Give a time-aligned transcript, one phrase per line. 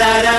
[0.00, 0.33] ra.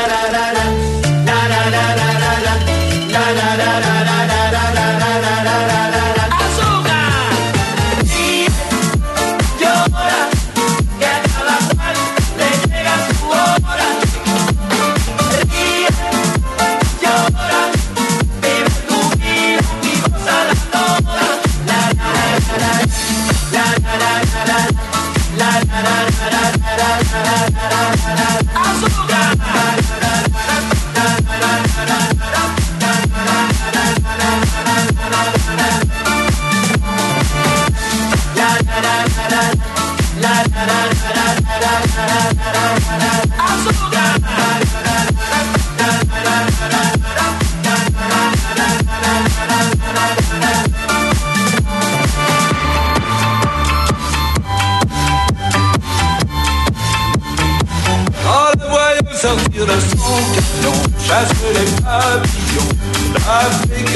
[63.35, 63.89] avec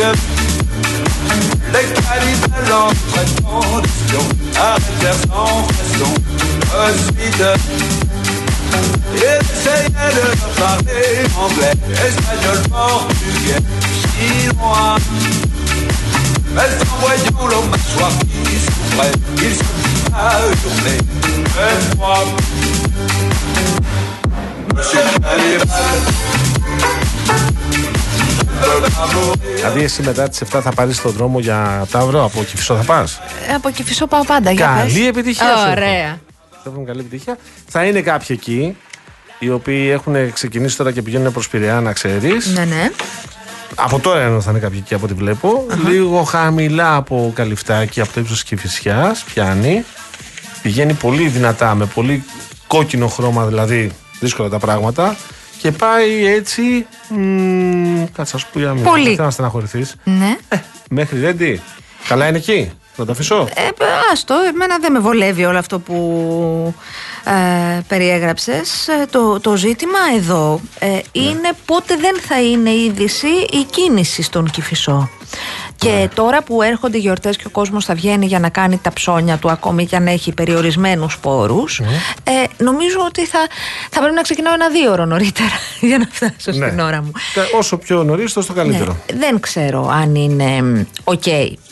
[1.72, 4.24] les qualités à l'entrée condition
[4.60, 6.14] à faire sans façon
[6.76, 7.46] ensuite.
[9.14, 10.28] J'essayais de
[10.60, 11.76] parler anglais,
[12.08, 13.64] espagnol, portugais,
[14.02, 14.96] chinois.
[16.54, 20.98] Mais en voyant l'homme mâchoire qui s'ouvrait, il se mit à hurler
[21.56, 22.20] Même moi.
[24.76, 26.19] Monsieur Hannibal
[29.56, 33.20] Δηλαδή, εσύ μετά τις 7 θα πάρεις τον δρόμο για Ταύρο, από Κυφισό θα πας.
[33.50, 34.54] Ε, από Κυφισό πάω πάντα.
[34.54, 35.72] Καλή επιτυχία.
[35.72, 36.20] Ωραία.
[36.50, 37.38] Θα έχουμε καλή επιτυχία.
[37.68, 38.78] Θα είναι κάποιοι εκεί,
[39.40, 42.48] οι οποίοι έχουν ξεκινήσει τώρα και πηγαίνουν προς Πειραιά, να ξέρεις.
[42.48, 42.92] Ναι, ναι.
[43.76, 48.20] Από τώρα ενώ θα είναι κάποιοι εκεί από ό,τι Λίγο χαμηλά από καλυφτάκι, από το
[48.20, 49.84] ύψος της Κυφυσιάς, πιάνει.
[50.62, 52.24] Πηγαίνει πολύ δυνατά, με πολύ
[52.68, 53.92] κόκκινο χρώμα δηλαδή.
[54.20, 55.16] Δύσκολα τα πράγματα.
[55.62, 56.86] Και πάει έτσι.
[58.14, 59.16] Κάτσε, ας πούμε, για Πολύ.
[59.16, 59.96] Δεν να στεναχωρηθείς.
[60.04, 60.38] Ναι.
[60.50, 60.58] Ε,
[60.90, 61.62] μέχρι Ρέντι.
[62.08, 62.72] Καλά είναι εκεί.
[62.96, 63.48] Να το αφήσω.
[63.54, 63.68] Ε,
[64.12, 66.74] άστο, εμένα δεν με βολεύει όλο αυτό που
[67.24, 68.88] ε, περιέγραψες.
[68.88, 71.02] Ε, το, το ζήτημα εδώ ε, ναι.
[71.12, 75.10] είναι πότε δεν θα είναι είδηση η κίνηση στον Κηφισό.
[75.80, 76.08] Και ναι.
[76.08, 79.38] τώρα που έρχονται οι γιορτές και ο κόσμος θα βγαίνει για να κάνει τα ψώνια
[79.38, 82.34] του ακόμη και αν έχει περιορισμένους πόρους ναι.
[82.34, 83.40] ε, νομίζω ότι θα,
[83.90, 86.68] θα πρέπει να ξεκινάω ένα δίωρο νωρίτερα για να φτάσω ναι.
[86.68, 87.12] στην ώρα μου.
[87.58, 88.98] Όσο πιο νωρίς τόσο το καλύτερο.
[89.14, 91.24] Δεν ξέρω αν είναι οκ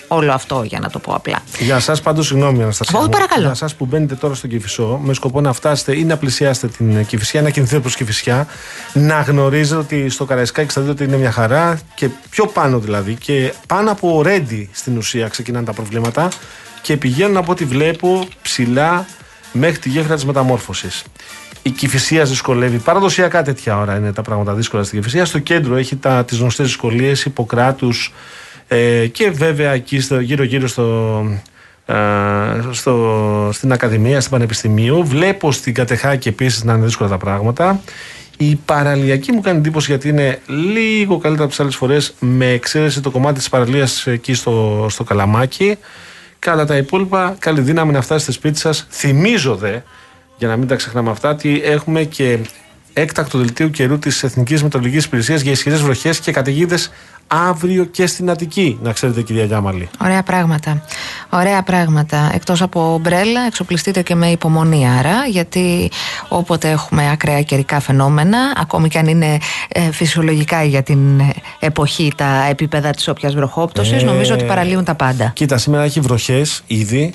[0.08, 1.40] όλο αυτό για να το πω απλά.
[1.60, 3.00] Για εσάς, πάντως, συγγνώμη, Αναστασία.
[3.00, 3.42] Όχι, παρακαλώ.
[3.42, 7.06] Για εσάς που μπαίνετε τώρα στον Κηφισό με σκοπό να φτάσετε ή να πλησιάσετε την
[7.06, 8.48] Κηφισιά, να κινηθείτε προς Κηφισιά,
[8.94, 13.16] να γνωρίζετε ότι στο Καραϊσκάκι θα δείτε ότι είναι μια χαρά και πιο πάνω δηλαδή.
[13.16, 16.30] Και πάνω από Ρέντη στην ουσία ξεκινάνε τα προβλήματα
[16.82, 19.06] και πηγαίνουν από ό,τι βλέπω ψηλά
[19.52, 21.04] μέχρι τη γέφυρα της μεταμόρφωσης.
[21.62, 22.78] Η Κυφυσία δυσκολεύει.
[22.78, 25.26] Παραδοσιακά τέτοια ώρα είναι τα πράγματα δύσκολα στην Κυφυσία.
[25.26, 28.14] Στο κέντρο έχει τις γνωστές δυσκολίες Ιπποκράτους,
[28.68, 31.24] ε, και βέβαια εκεί στο, γύρω γύρω στο,
[31.86, 31.96] ε,
[32.72, 35.06] στο, στην Ακαδημία, στην Πανεπιστημίου.
[35.06, 37.82] Βλέπω στην Κατεχάκη επίσης να είναι δύσκολα τα πράγματα.
[38.38, 43.02] Η παραλιακή μου κάνει εντύπωση γιατί είναι λίγο καλύτερα από τις άλλες φορές, με εξαίρεση
[43.02, 45.78] το κομμάτι της παραλίας εκεί στο, στο Καλαμάκι.
[46.40, 48.88] Κατά τα υπόλοιπα, καλή δύναμη να φτάσετε σπίτι σας.
[48.90, 49.78] Θυμίζω δε,
[50.38, 52.40] για να μην τα ξεχνάμε αυτά, ότι έχουμε και
[53.02, 56.92] έκτακτο δελτίο καιρού της Εθνικής Μετεωρολογική Υπηρεσίας για ισχυρές βροχές και καταιγίδες
[57.28, 59.90] αύριο και στην Αττική, να ξέρετε, κυρία Γιάμαλη.
[60.04, 60.84] Ωραία πράγματα.
[61.30, 62.32] Ωραία πράγματα.
[62.34, 65.92] Εκτός από ομπρέλα, εξοπλιστείτε και με υπομονή, άρα, γιατί
[66.28, 69.38] όποτε έχουμε ακραία καιρικά φαινόμενα, ακόμη και αν είναι
[69.68, 71.22] ε, φυσιολογικά για την
[71.60, 75.32] εποχή τα επίπεδα της όποιας βροχόπτωσης, ε, νομίζω ότι παραλύουν τα πάντα.
[75.36, 77.14] Κοίτα, σήμερα έχει βροχές ήδη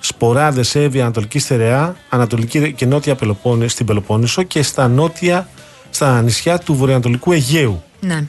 [0.00, 5.48] σποράδες Εύη, Ανατολική Στερεά, Ανατολική και Νότια Πελοπόννη, στην Πελοπόννησο και στα νότια,
[5.90, 7.82] στα νησιά του Βορειοανατολικού Αιγαίου.
[8.00, 8.26] Ναι.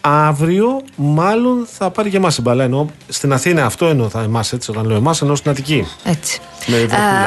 [0.00, 2.64] Αύριο, μάλλον θα πάρει και εμάς η μπαλά.
[2.64, 5.86] Ενώ στην Αθήνα αυτό εννοώ θα εμάς, έτσι, όταν λέω εμάς, ενώ στην Αττική.
[6.04, 6.40] Έτσι.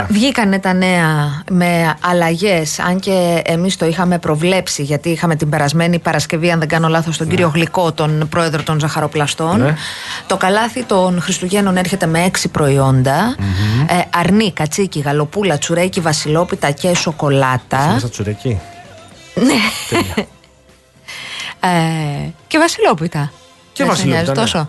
[0.08, 6.00] βγήκανε τα νέα με αλλαγές, αν και εμείς το είχαμε προβλέψει, γιατί είχαμε την περασμένη
[6.00, 7.34] Παρασκευή, αν δεν κάνω λάθος, τον ναι.
[7.34, 9.62] κύριο Γλυκό, τον πρόεδρο των Ζαχαροπλαστών.
[9.62, 9.76] Ναι.
[10.28, 13.36] Το καλάθι των Χριστουγέννων έρχεται με έξι προϊόντα.
[13.88, 17.92] Ε, αρνί, κατσίκι, γαλοπούλα, τσουρέκι, βασιλόπιτα και σοκολάτα.
[17.94, 18.60] Μέσα τσουρέκι;
[19.36, 20.24] Ναι.
[21.64, 23.32] Ε, και βασιλόπιτα.
[23.74, 24.32] Και βασιλόπιτα.
[24.32, 24.38] Ναι.
[24.38, 24.68] Τόσο.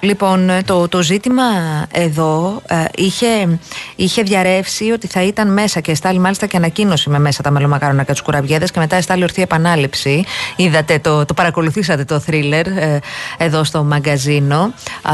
[0.00, 1.42] Λοιπόν, το, το ζήτημα
[1.90, 3.58] εδώ ε, είχε,
[3.96, 8.02] είχε διαρρεύσει ότι θα ήταν μέσα και εστάλει μάλιστα και ανακοίνωση με μέσα τα μελομακάρονα
[8.02, 10.24] και τους κουραβιέδε και μετά εστάλει ορθή επανάληψη.
[10.56, 13.00] Είδατε, το, το παρακολουθήσατε το θρίλερ ε,
[13.38, 14.72] εδώ στο μαγκαζίνο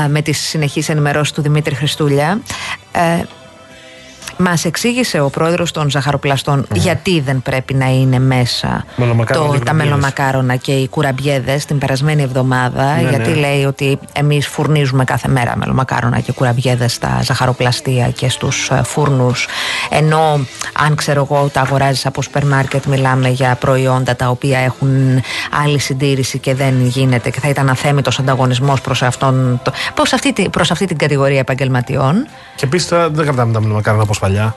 [0.09, 2.41] με τις συνεχείς ενημερώσεις του Δημήτρη Χριστούλια.
[4.37, 9.59] Μας εξήγησε ο πρόεδρος των ζαχαροπλαστών γιατί δεν πρέπει να είναι μέσα Μελομακάρονα το, και
[9.59, 9.87] τα κουραμπιέδες.
[9.91, 12.95] μελομακάρονα και οι κουραμπιέδες την περασμένη εβδομάδα.
[12.95, 13.37] Ναι, γιατί ναι.
[13.37, 19.47] λέει ότι εμείς φουρνίζουμε κάθε μέρα μελομακάρονα και κουραμπιέδες στα ζαχαροπλαστεία και στους φούρνους.
[19.91, 20.41] Ενώ
[20.87, 25.23] αν ξέρω εγώ τα αγοράζεις από σούπερ μάρκετ, μιλάμε για προϊόντα τα οποία έχουν
[25.65, 29.03] άλλη συντήρηση και δεν γίνεται και θα ήταν αθέμητος ανταγωνισμός προς
[29.95, 32.27] προς αυτή, τη- προς αυτή την κατηγορία επαγγελματιών.
[32.57, 34.57] Και επίσης τώρα δεν κρατάμε τα μελομακάρονα όπως παλιά.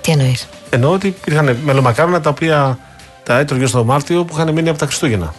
[0.00, 2.78] Τι εννοείς; Εννοώ ότι υπήρχαν μελομακάρονα τα οποία
[3.22, 5.34] τα έτρωγε στο Μάρτιο που είχαν μείνει από τα Χριστούγεννα.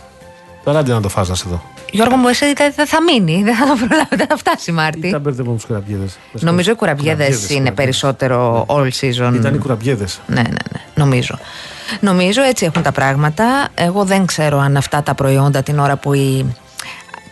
[0.63, 1.62] Τώρα άντε να το φάζα εδώ.
[1.92, 5.07] Γιώργο μου, εσύ θα, θα- θα μείνει, δεν θα το προλάβει, δεν θα φτάσει Μάρτι.
[5.07, 6.18] Ήταν μπερδεύω με του κουραμπιέδες.
[6.39, 9.33] Νομίζω οι κουραμπιέδες είναι περισσότερο all season.
[9.36, 10.19] Ήταν οι κουραμπιέδες.
[10.28, 11.38] Ναι, ναι, ναι, νομίζω.
[12.00, 13.68] Νομίζω έτσι έχουν τα πράγματα.
[13.75, 16.56] Εγώ δεν ξέρω αν αυτά τα προϊόντα την ώρα που οι,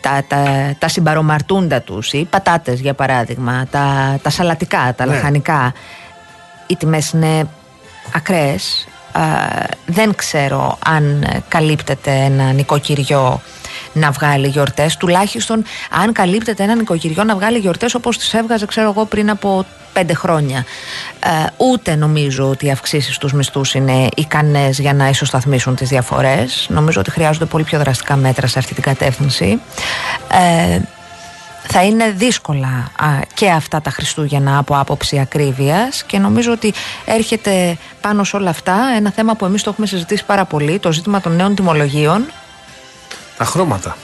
[0.02, 5.14] τα, τα, τα συμπαρομαρτούντα τους, οι πατάτες για παράδειγμα, τα, τα σαλατικά, τα Ναι.
[5.14, 5.74] λαχανικά,
[6.68, 7.48] οι τιμές είναι
[8.16, 8.88] ακραίες.
[9.12, 9.22] Α,
[9.86, 13.42] δεν ξέρω αν καλύπτεται ένα νοικοκυριό
[14.00, 18.90] να βγάλει γιορτές τουλάχιστον αν καλύπτεται ένα νοικοκυριό να βγάλει γιορτές όπως τις έβγαζε ξέρω
[18.90, 20.66] εγώ πριν από πέντε χρόνια.
[21.20, 26.68] Ε, ούτε νομίζω ότι οι αυξήσεις στους μισθούς είναι ικανές για να ισοσταθμίσουν τις διαφορές.
[26.70, 29.60] Νομίζω ότι χρειάζονται πολύ πιο δραστικά μέτρα σε αυτή την κατεύθυνση.
[30.32, 30.80] Ε,
[31.72, 36.74] θα είναι δύσκολα α, και αυτά τα Χριστούγεννα από άποψη ακρίβειας και νομίζω ότι
[37.06, 40.92] έρχεται πάνω σε όλα αυτά ένα θέμα που εμείς το έχουμε συζητήσει πάρα πολύ, το
[40.92, 42.26] ζήτημα των νέων τιμολογίων.
[43.40, 43.98] Τα χρώματα.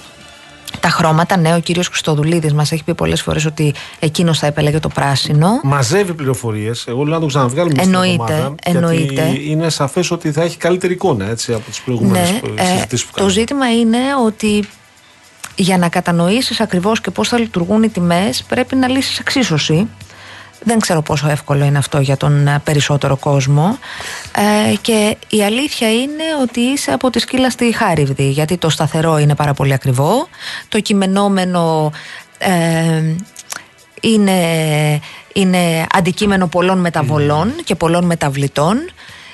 [0.79, 4.79] Τα χρώματα, ναι, ο κύριος Χριστοδουλίδης μας έχει πει πολλές φορές ότι εκείνος θα επέλεγε
[4.79, 5.47] το πράσινο.
[5.63, 6.87] Μαζεύει πληροφορίες.
[6.87, 9.13] Εγώ λέω να το ξαναβγάλουμε στην Εννοείται, εβδομάδα, εννοείται.
[9.13, 13.05] Γιατί είναι σαφές ότι θα έχει καλύτερη εικόνα έτσι, από τις προηγούμενες Ναι, ε, συζητήσεις
[13.05, 13.33] που το κάναμε.
[13.33, 14.67] ζήτημα είναι ότι
[15.55, 19.87] για να κατανοήσεις ακριβώς και πώς θα λειτουργούν οι τιμές πρέπει να λύσεις εξίσωση.
[20.63, 23.77] Δεν ξέρω πόσο εύκολο είναι αυτό για τον ε, περισσότερο κόσμο
[24.35, 29.17] ε, και η αλήθεια είναι ότι είσαι από τη σκύλα στη χάριβδη γιατί το σταθερό
[29.17, 30.27] είναι πάρα πολύ ακριβό,
[30.69, 31.91] το κειμενόμενο
[32.37, 33.15] ε,
[34.01, 34.39] είναι,
[35.33, 38.89] είναι αντικείμενο πολλών μεταβολών και πολλών μεταβλητών.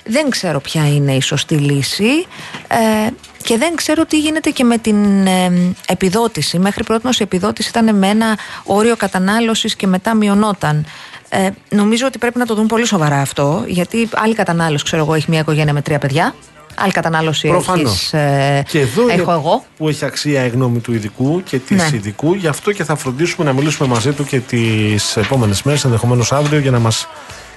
[0.05, 2.25] Δεν ξέρω ποια είναι η σωστή λύση
[2.67, 3.09] ε,
[3.43, 6.59] και δεν ξέρω τι γίνεται και με την ε, επιδότηση.
[6.59, 10.85] Μέχρι πρώτη η επιδότηση ήταν με ένα όριο κατανάλωσης και μετά μειωνόταν.
[11.33, 15.13] Ε, νομίζω ότι πρέπει να το δουν πολύ σοβαρά αυτό, γιατί άλλη κατανάλωση, ξέρω εγώ,
[15.13, 16.35] έχει μια οικογένεια με τρία παιδιά.
[16.75, 17.91] Άλλη κατανάλωση Προφανώς.
[17.91, 19.65] έχεις, ε, Και εδώ έχω είναι εγώ.
[19.77, 21.97] που έχει αξία η γνώμη του ειδικού και της Ναι.
[21.97, 22.33] ειδικού.
[22.33, 26.59] Γι' αυτό και θα φροντίσουμε να μιλήσουμε μαζί του και τις επόμενες μέρες, ενδεχομένως αύριο,
[26.59, 27.07] για να μας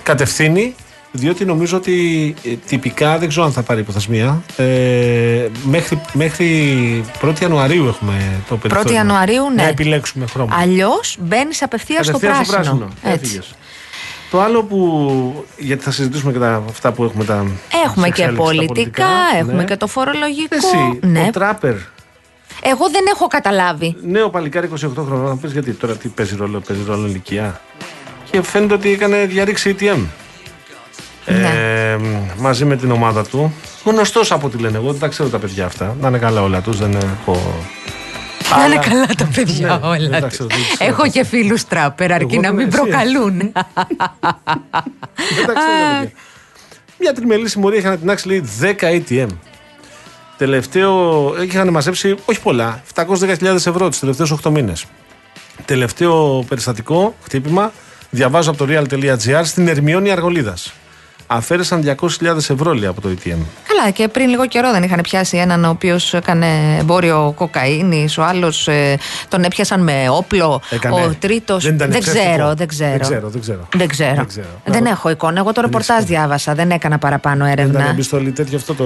[0.03, 0.75] κατευθύνει.
[1.17, 4.43] Διότι νομίζω ότι ε, τυπικά δεν ξέρω αν θα πάρει υποθεσμία.
[4.57, 6.49] Ε, μέχρι, μέχρι
[7.23, 8.93] 1η Ιανουαρίου έχουμε το περιθώριο.
[8.93, 9.63] Ιανουαρίου, ναι.
[9.63, 10.57] Να επιλέξουμε χρώμα.
[10.61, 12.89] Αλλιώς μπαίνεις απευθείας στο Κατευθείαν πράσινο.
[13.03, 13.25] Έτσι.
[13.25, 13.55] Έφυγες.
[14.31, 15.45] Το άλλο που.
[15.57, 17.47] Γιατί θα συζητήσουμε και τα, αυτά που έχουμε τα.
[17.85, 19.07] Έχουμε σε και εξέλιξη, τα πολιτικά,
[19.39, 19.65] έχουμε ναι.
[19.65, 20.57] και το φορολογικό.
[20.57, 21.25] Εσύ, ναι.
[21.29, 21.75] ο Τράπερ,
[22.63, 23.97] Εγώ δεν έχω καταλάβει.
[24.03, 27.61] νέο παλικάρι 28 χρονών, να πεις γιατί τώρα τι παίζει ρόλο, παίζει ρόλο ηλικία.
[28.31, 29.99] Και φαίνεται ότι έκανε διαρρήξη ATM.
[31.27, 31.49] Ναι.
[31.49, 31.99] Ε,
[32.39, 33.55] μαζί με την ομάδα του.
[33.85, 34.77] Γνωστός από ό,τι λένε.
[34.77, 35.97] Εγώ δεν τα ξέρω τα παιδιά αυτά.
[36.01, 37.65] Να είναι καλά όλα τους, δεν έχω.
[38.51, 40.21] Να είναι Αλλά- καλά τα παιδιά Ναι, δεν όλα.
[40.21, 40.33] τα τους.
[40.33, 40.91] ξέρω, δεν τις ξέρω.
[40.91, 42.77] Έχω και φίλους τράπερ, αρκεί Εγώ να το μην εσύ.
[42.77, 43.37] προκαλούν.
[45.37, 46.13] Δεν τα ξέρω τα παιδιά.
[46.99, 49.27] Μια τριμελή συμμορία είχε ανατινάξει λέει 10 ATM.
[50.39, 54.85] Τελευταίο είχαν μαζέψει όχι πολλά, 710.000 ευρώ τους τελευταίους 8 μήνες.
[55.65, 57.73] Τελευταίο περιστατικό, χτύπημα,
[58.11, 60.73] διαβάζω από το real.gr στην Ερμιόνη Αργολίδας.
[61.37, 63.37] Αφαίρεσαν 200.000 ευρώ λέει από το ATM.
[63.69, 68.23] Καλά, και πριν λίγο καιρό δεν είχαν πιάσει έναν ο οποίος έκανε εμπόριο κοκαίνης, ο
[68.23, 68.69] άλλος
[69.29, 71.03] τον έπιασαν με όπλο, Έκανε.
[71.05, 71.65] ο τρίτος.
[71.65, 72.33] Δεν ήταν δεν εξαιρετικό.
[72.35, 72.91] ξέρω, δεν ξέρω.
[72.91, 73.69] Δεν ξέρω, δεν ξέρω.
[73.77, 74.15] Δεν ξέρω.
[74.15, 74.47] Δεν ξέρω.
[74.65, 74.89] Δεν Μπράβο.
[74.91, 75.39] έχω εικόνα.
[75.39, 76.21] Εγώ το Δεν ρεπορτάζ έχεις εικόνα.
[76.27, 77.89] διάβασα, δεν έκανα παραπάνω Δεν ήταν έρευνα.
[77.91, 78.85] εμπιστολή τέτοιο αυτό το.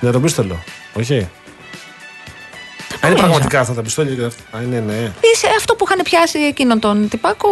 [0.00, 0.62] Νεροπίστολο.
[0.94, 3.26] Όχι; Α, είναι νομίζω.
[3.26, 4.58] πραγματικά αυτά τα πιστόλια και αυτά.
[4.58, 4.94] Α, είναι, ναι.
[5.34, 7.48] Είσαι αυτό που είχαν πιάσει εκείνον τον τυπάκο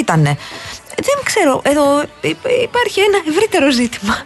[0.00, 0.36] ήτανε.
[0.96, 4.16] Δεν ξέρω, εδώ υ- υπάρχει ένα ευρύτερο ζήτημα.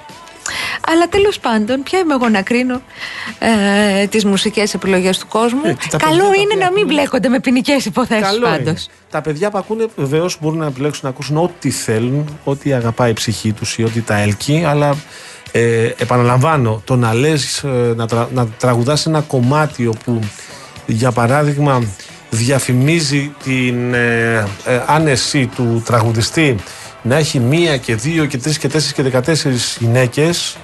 [0.92, 2.80] Αλλά τέλος πάντων, ποια είμαι εγώ να κρίνω
[3.38, 5.60] ε, τις μουσικές επιλογές του κόσμου.
[5.64, 8.24] Ε, και τα Καλό παιδιά τα είναι οποία να μην ακούνε- μπλέκονται με ποινικές υποθέσεις
[8.26, 8.56] Καλό είναι.
[8.56, 8.88] πάντως.
[9.10, 13.12] Τα παιδιά που ακούνε βεβαίως μπορούν να επιλέξουν να ακούσουν ό,τι θέλουν, ό,τι αγαπάει η
[13.12, 14.96] ψυχή τους ή ό,τι τα έλκει, αλλά
[15.52, 20.20] ε, επαναλαμβάνω, το να λες, ε, να, τρα, να τραγουδάς ένα κομμάτι όπου
[20.86, 21.82] για παράδειγμα
[22.30, 26.56] διαφημίζει την ε, ε, άνεση του τραγουδιστή
[27.02, 30.56] να έχει μία και δύο και τρεις και τέσσερις και δεκατέσσερις γυναίκες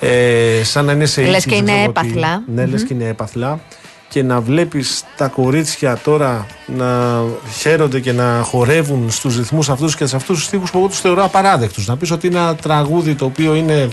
[0.00, 2.08] ε, σαν να είναι σε Λες ήθη, και δεν είναι ξέρω τι.
[2.08, 2.42] έπαθλα.
[2.54, 3.60] Ναι, λες και είναι έπαθλα.
[3.68, 3.76] Και
[4.08, 7.22] και να βλέπεις τα κορίτσια τώρα να
[7.58, 11.00] χαίρονται και να χορεύουν στους ρυθμούς αυτούς και σε αυτούς τους στίχους που εγώ τους
[11.00, 11.86] θεωρώ απαράδεκτους.
[11.86, 13.88] Να πεις ότι είναι ένα τραγούδι το οποίο είναι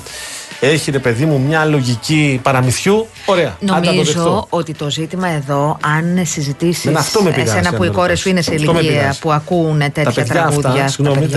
[0.64, 3.08] έχει ρε παιδί μου μια λογική παραμυθιού.
[3.26, 3.58] Ωραία.
[3.60, 6.92] Νομίζω ότι το ζήτημα εδώ, αν συζητήσεις
[7.36, 10.70] εσένα που οι κόρες σου είναι σε ηλικία που ακούν τέτοια τα παιδιά τραγούδια.
[10.70, 11.30] Αυτά, συγγνώμη,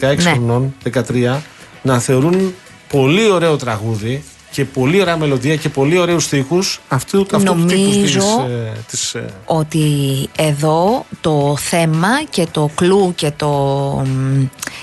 [0.00, 0.30] ναι.
[0.30, 1.36] χρονών, 13,
[1.82, 2.54] να θεωρούν
[2.88, 6.80] πολύ ωραίο τραγούδι και πολύ ωραία μελωδία και πολύ ωραίους στίχους.
[6.88, 8.50] Αυτού, αυτού Νομίζω του
[8.90, 9.82] της, ε, ότι
[10.38, 14.06] εδώ το θέμα και το κλου και το,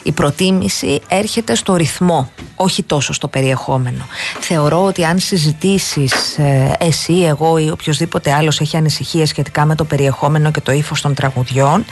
[0.04, 4.08] η προτίμηση έρχεται στο ρυθμό όχι τόσο στο περιεχόμενο.
[4.40, 9.84] Θεωρώ ότι αν συζητήσεις ε, εσύ, εγώ ή οποιοδήποτε άλλος έχει ανησυχία σχετικά με το
[9.84, 11.86] περιεχόμενο και το ύφος των τραγουδιών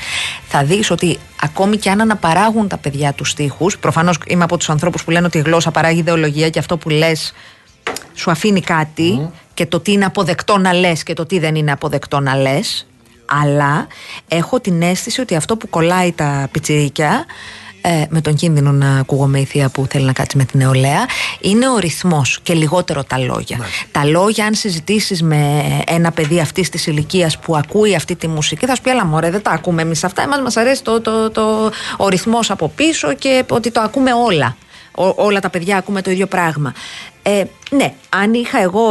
[0.48, 4.70] θα δεις ότι ακόμη και αν αναπαράγουν τα παιδιά τους στίχους προφανώς είμαι από τους
[4.70, 7.34] ανθρώπους που λένε ότι η γλώσσα παράγει ιδεολογία και αυτό που λες
[8.20, 11.72] σου αφήνει κάτι και το τι είναι αποδεκτό να λες και το τι δεν είναι
[11.72, 12.88] αποδεκτό να λες.
[13.44, 13.88] Αλλά
[14.28, 17.26] έχω την αίσθηση ότι αυτό που κολλάει τα πιτσιρίκια
[17.82, 21.06] ε, με τον κίνδυνο να ακούγομαι η θεία που θέλει να κάτσει με την νεολαία
[21.42, 23.58] είναι ο ρυθμός και λιγότερο τα λόγια.
[23.92, 28.66] Τα λόγια αν συζητήσεις με ένα παιδί αυτής της ηλικίας που ακούει αυτή τη μουσική
[28.66, 30.22] θα σου πει αλλά μωρέ δεν τα ακούμε εμείς αυτά.
[30.22, 34.56] Εμάς μας αρέσει το, το, το, ο ρυθμός από πίσω και ότι το ακούμε όλα.
[35.16, 36.74] Όλα τα παιδιά ακούμε το ίδιο πράγμα.
[37.30, 37.44] Ε,
[37.76, 38.88] ναι, αν είχα εγώ,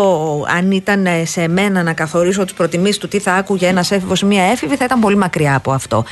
[0.49, 4.25] αν ήταν σε μένα να καθορίσω τις προτιμήσεις του τι θα άκουγε ένας έφηβος ή
[4.25, 6.05] μία έφηβη, θα ήταν πολύ μακριά από αυτό.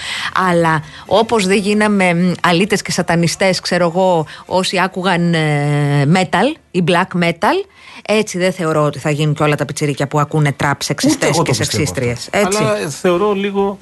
[0.51, 7.25] Αλλά όπως δεν γίναμε αλήτες και σατανιστές, ξέρω εγώ, όσοι άκουγαν ε, metal ή black
[7.25, 7.67] metal,
[8.07, 11.53] έτσι δεν θεωρώ ότι θα γίνουν και όλα τα πιτσιρίκια που ακούνε τραπ σεξιστές και
[11.53, 12.29] σεξίστριες.
[12.33, 13.79] Αλλά θεωρώ λίγο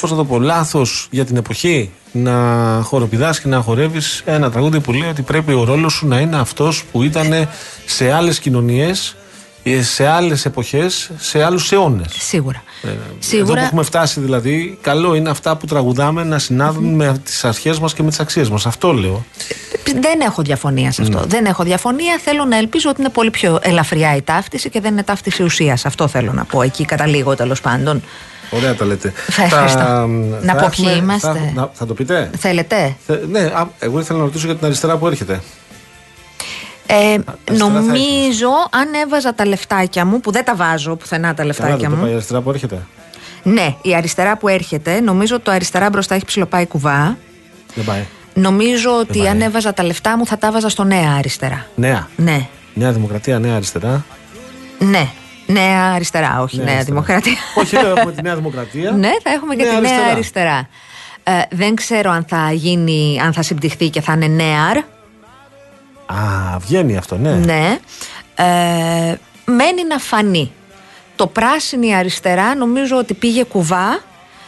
[0.00, 2.34] πώς θα το πω, λάθος για την εποχή; Να
[2.82, 6.36] χοροπηδάς και να χορεύεις ένα τραγούδι που λέει ότι πρέπει ο ρόλος σου να είναι
[6.36, 7.48] αυτός που ήταν
[7.86, 9.16] σε άλλες κοινωνίες,
[9.80, 12.12] σε άλλες εποχές, σε άλλους αιώνες.
[12.18, 12.62] Σίγουρα.
[12.82, 12.88] Ε,
[13.18, 13.44] Σίγουρα.
[13.50, 17.78] Εδώ που έχουμε φτάσει δηλαδή, καλό είναι αυτά που τραγουδάμε να συνάδουν με τις αρχές
[17.78, 18.66] μας και με τις αξίες μας.
[18.66, 19.24] Αυτό λέω.
[19.84, 21.18] Δεν έχω διαφωνία σε αυτό.
[21.18, 21.26] Ναι.
[21.26, 22.20] Δεν έχω διαφωνία.
[22.24, 25.84] Θέλω να ελπίζω ότι είναι πολύ πιο ελαφριά η ταύτιση και δεν είναι ταύτιση ουσίας.
[25.84, 26.62] Αυτό θέλω να πω.
[26.62, 28.02] Εκεί καταλήγω τέλος πάντων.
[28.50, 29.12] Ωραία τα λέτε.
[29.28, 30.06] Θα,
[30.42, 31.52] να πω ποιοι είμαστε.
[31.54, 32.30] Θα, θα, το πείτε.
[32.38, 32.96] Θέλετε;
[33.28, 35.40] ναι, α, εγώ ήθελα να ρωτήσω για την αριστερά που έρχεται.
[36.86, 37.16] Ε,
[37.56, 42.02] νομίζω αν έβαζα τα λεφτάκια μου, που δεν τα βάζω πουθενά τα λεφτάκια Καλά, μου.
[42.02, 42.86] Το η αριστερά που έρχεται.
[43.42, 47.16] Ναι, η αριστερά που έρχεται, νομίζω το αριστερά μπροστά έχει ψηλοπάει κουβά.
[47.74, 48.06] Δεν πάει.
[48.34, 49.28] Νομίζω ότι πάει.
[49.28, 51.66] αν έβαζα τα λεφτά μου θα τα βάζα στο νέα αριστερά.
[51.74, 52.08] Νέα.
[52.16, 52.48] Ναι.
[52.74, 54.04] Νέα Δημοκρατία, νέα αριστερά.
[54.78, 55.08] Ναι.
[55.52, 57.36] Νέα αριστερά, όχι νέα, Δημοκρατία.
[57.54, 58.90] Όχι, θα έχουμε τη Νέα Δημοκρατία.
[59.04, 60.68] ναι, θα έχουμε και τη Νέα Αριστερά.
[61.22, 64.76] Ε, δεν ξέρω αν θα γίνει, αν θα συμπτυχθεί και θα είναι νέαρ.
[66.06, 67.34] Α, βγαίνει αυτό, ναι.
[67.34, 67.78] Ναι.
[68.34, 69.14] Ε,
[69.44, 70.52] μένει να φανεί.
[71.16, 74.00] Το πράσινη αριστερά νομίζω ότι πήγε κουβά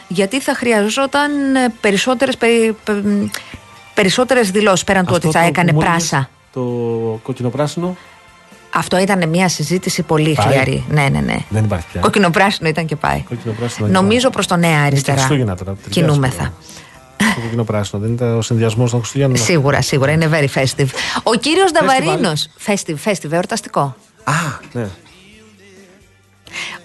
[0.07, 1.31] γιατί θα χρειαζόταν
[1.81, 2.77] περισσότερες, περι,
[3.93, 6.29] περισσότερες δηλώσεις πέραν του ότι θα έκανε πράσα.
[6.53, 6.61] Το
[7.23, 7.95] κόκκινο πράσινο.
[8.73, 10.85] Αυτό ήταν μια συζήτηση πολύ πάει; χλιαρή.
[10.89, 11.37] Ναι, ναι, ναι.
[11.49, 12.01] Δεν υπάρχει πια.
[12.01, 13.23] Κόκκινο πράσινο ήταν και πάει.
[13.77, 15.27] Νομίζω προς το νέα αριστερά.
[15.27, 15.75] τώρα.
[15.89, 16.53] Κινούμεθα.
[17.17, 19.37] Το κόκκινο πράσινο, δεν είναι ο συνδυασμός των Χριστουγέννων.
[19.37, 20.11] Σίγουρα, σίγουρα.
[20.11, 20.87] Είναι very festive.
[21.23, 22.47] Ο κύριος Νταβαρίνος.
[22.65, 23.95] Festive, festive, εορταστικό.
[24.23, 24.33] Α,
[24.71, 24.87] ναι.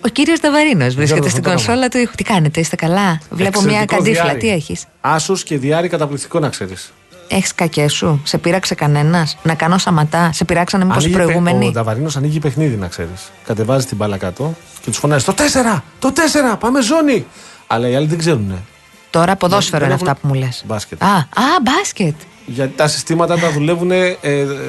[0.05, 2.13] Ο κύριος Νταβαρίνος βρίσκεται στην κονσόλα του ήχου.
[2.17, 4.37] Τι κάνετε, είστε καλά; Βλέπω μια καντίφλα.
[4.37, 6.93] Τι έχεις; Άσος και διάρρη καταπληκτικό να ξέρεις.
[7.29, 11.71] Έχεις κακέ σου, σε πείραξε κανένας; Να κάνω σαματά, σε πειράξανε μήπως οι προηγούμενοι; Ο
[11.71, 13.31] Νταβαρίνος ανοίγει παιχνίδι, να ξέρεις.
[13.45, 15.83] Κατεβάζει την μπάλα κάτω και τους φωνάζει Το 4!
[15.99, 16.13] Το
[16.53, 16.57] 4!
[16.59, 17.27] Πάμε ζώνη!
[17.67, 18.65] Αλλά οι άλλοι δεν ξέρουν.
[19.11, 20.63] Τώρα ποδόσφαιρο είναι αυτά που μου λες.
[20.67, 21.03] Μπάσκετ.
[21.03, 21.27] Α, α,
[21.63, 22.15] μπάσκετ.
[22.47, 24.17] Γιατί τα συστήματα τα δουλεύουν ε,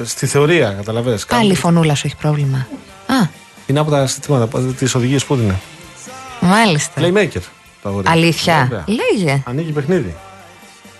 [0.04, 1.18] στη θεωρία, καταλαβέ.
[1.28, 2.66] Πάλι η φωνούλα σου έχει πρόβλημα.
[3.06, 3.28] Α.
[3.66, 5.60] Είναι από τα συστήματα, τις οδηγίες που είναι.
[6.40, 7.00] Μάλιστα.
[7.02, 7.40] Playmaker.
[8.04, 8.84] Αλήθεια.
[8.86, 9.42] Λέγε.
[9.46, 10.16] Ανοίγει παιχνίδι.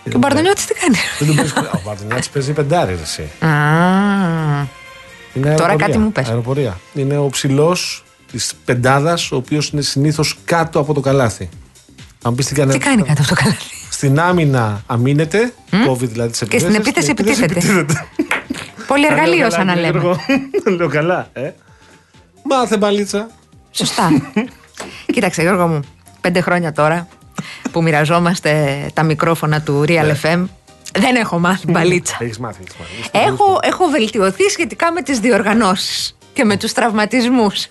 [0.05, 0.97] Και ο Μπαρδονιώτης τι κάνει;
[1.73, 3.31] Ο Μπαρδονιώτης παίζει πεντάρι, εσύ.
[5.57, 6.29] Τώρα κάτι μου πες.
[6.29, 6.81] Αεροπορία.
[6.95, 11.49] Είναι ο ψηλός της πεντάδας, ο οποίος είναι συνήθως κάτω από το καλάθι.
[12.23, 15.53] Αν τι, κάνει κάτω από το καλάθι; Στην άμυνα αμήνεται,
[15.87, 16.65] κόβει δηλαδή τις επιθέσει.
[16.65, 18.07] Και στην επίθεση επιτίθεται.
[18.87, 20.17] Πολύ εργαλείο σαν να λέμε.
[20.77, 21.51] Λέω καλά, ε.
[22.43, 23.31] Μάθε μπαλίτσα.
[23.71, 24.11] Σωστά.
[25.13, 25.81] Κοίταξε, Γιώργο μου,
[26.21, 27.09] πέντε χρόνια τώρα
[27.73, 30.21] που μοιραζόμαστε τα μικρόφωνα του Real ναι.
[30.23, 30.45] FM.
[30.99, 32.17] Δεν έχω μάθει μπαλίτσα.
[32.21, 33.27] Έχεις μάθει, μάθει.
[33.27, 37.67] Έχω, έχω βελτιωθεί σχετικά με τις διοργανώσεις και με τους τραυματισμούς.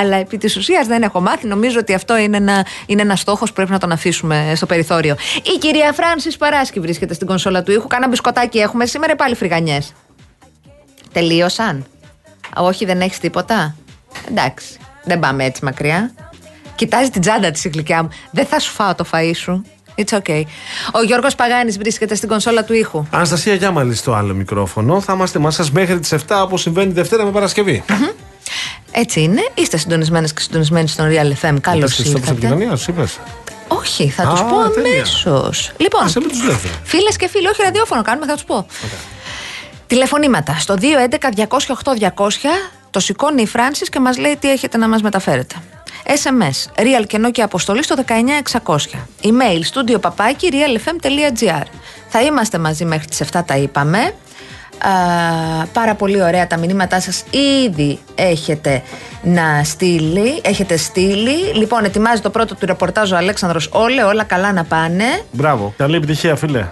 [0.00, 1.46] Αλλά επί της ουσίας δεν έχω μάθει.
[1.46, 5.16] Νομίζω ότι αυτό είναι ένα, είναι ένα στόχος που πρέπει να τον αφήσουμε στο περιθώριο.
[5.54, 7.86] Η κυρία Φράνση Παράσκη βρίσκεται στην κονσόλα του ήχου.
[7.86, 9.92] Κάνα μπισκοτάκι έχουμε σήμερα πάλι φρυγανιές.
[11.12, 11.86] Τελείωσαν.
[12.56, 13.76] Όχι, δεν έχεις τίποτα;
[14.28, 14.78] Εντάξει.
[15.04, 16.12] Δεν πάμε έτσι μακριά.
[16.78, 18.08] Κοιτάζει την τσάντα της η γλυκιά μου.
[18.30, 19.64] Δεν θα σου φάω το φαΐ σου.
[19.94, 20.42] It's okay.
[20.92, 23.06] Ο Γιώργος Παγάνης βρίσκεται στην κονσόλα του ήχου.
[23.10, 25.00] Αναστασία Γιάμαλη στο άλλο μικρόφωνο.
[25.00, 27.84] Θα είμαστε μαζί σας μέχρι τις 7 όπως συμβαίνει Δευτέρα με παρασκευη
[28.90, 29.48] Έτσι είναι.
[29.54, 31.56] Είστε συντονισμένες και συντονισμένοι στον Real FM.
[31.60, 32.30] Καλώς ήρθατε.
[32.30, 33.18] επικοινωνία, είπες.
[33.68, 35.72] Όχι, θα τους πω αμέσως.
[35.76, 36.08] Λοιπόν,
[36.84, 38.66] φίλες και φίλοι, όχι ραδιόφωνο κάνουμε, θα τους πω.
[39.86, 42.48] Τηλεφωνήματα στο 211-208-200
[42.90, 45.54] το σηκώνει η Φράνση και μας λέει τι έχετε να μας μεταφέρετε.
[46.04, 47.94] SMS, real και και αποστολή στο
[48.62, 48.76] 19600.
[49.22, 51.64] Email, studio παπάκι, realfm.gr.
[52.08, 53.98] Θα είμαστε μαζί μέχρι τις 7 τα είπαμε.
[54.78, 54.90] Α,
[55.72, 57.24] πάρα πολύ ωραία τα μηνύματά σας
[57.66, 58.82] ήδη έχετε
[59.22, 61.52] να στείλει, έχετε στείλει.
[61.54, 65.04] Λοιπόν, ετοιμάζει το πρώτο του ρεπορτάζ ο Αλέξανδρος Όλε, όλα καλά να πάνε.
[65.32, 66.68] Μπράβο, καλή επιτυχία φίλε.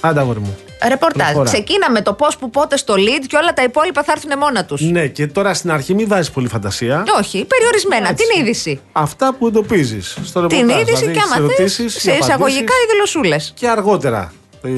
[0.00, 0.56] Άντα μου.
[0.88, 1.36] Ρεπορτάζ.
[1.44, 4.80] Ξεκίναμε το πώς που πότε στο lead και όλα τα υπόλοιπα θα έρθουν μόνα τους.
[4.80, 7.04] Ναι, και τώρα στην αρχή μην βάζεις πολύ φαντασία.
[7.18, 8.08] Όχι, περιορισμένα.
[8.08, 8.26] Έτσι.
[8.26, 8.80] Την είδηση.
[8.92, 10.68] Αυτά που εντοπίζεις στο ρεπορτάζ.
[10.68, 13.36] Την είδηση δηλαδή, και άμα θες, σε εισαγωγικά ή δηλωσούλε.
[13.54, 14.32] Και αργότερα.
[14.62, 14.70] Ε,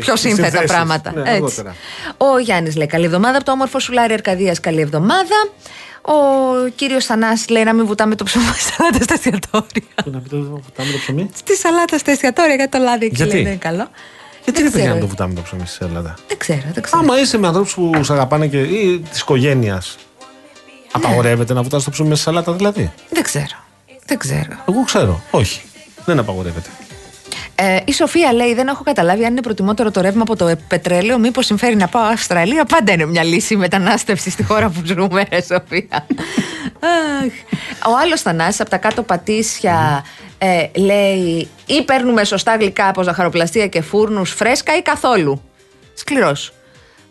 [0.00, 1.12] Πιο σύνθετα πράγματα.
[1.16, 1.62] Ναι, Έτσι.
[2.16, 4.60] Ο Γιάννης λέει: Καλή εβδομάδα από το όμορφο Σουλάρι Αρκαδίας.
[4.60, 5.48] Καλή εβδομάδα.
[6.02, 6.12] Ο
[6.74, 9.94] κύριος Θανάσης λέει να μην βουτάμε το ψωμί στη σαλάτα στα εστιατόρια.
[10.04, 11.30] Να μην βουτάμε το ψωμί.
[11.34, 13.88] Στη σαλάτα στα εστιατόρια για το λάδι εκεί λέει είναι καλό.
[14.46, 17.02] Γιατί δεν πήγαμε να το βουτάμε το ψωμί στην Ελλάδα; Δεν ξέρω, δεν ξέρω.
[17.02, 19.96] Άμα είσαι με ανθρώπους που σε αγαπάνε και ή της οικογένειας.
[20.18, 20.24] Ναι.
[20.92, 23.56] Απαγορεύεται να βουτάς το ψωμί στη σαλάτα δηλαδή; Δεν ξέρω.
[24.06, 24.56] Δεν ξέρω.
[24.68, 25.22] Εγώ ξέρω.
[25.30, 25.62] Όχι.
[26.04, 26.68] Δεν απαγορεύεται.
[27.58, 31.18] Ε, η Σοφία λέει: Δεν έχω καταλάβει αν είναι προτιμότερο το ρεύμα από το πετρέλαιο.
[31.18, 32.64] Μήπως συμφέρει να πάω Αυστραλία.
[32.64, 36.06] Πάντα είναι μια λύση η μετανάστευση στη χώρα που ζούμε, ρε Σοφία.
[37.86, 40.04] Ο άλλος Θανάσης από τα κάτω πατήσια
[40.38, 45.42] ε, λέει ή παίρνουμε σωστά γλυκά από ζαχαροπλαστεία και φούρνους φρέσκα ή καθόλου;
[45.94, 46.52] Σκληρός.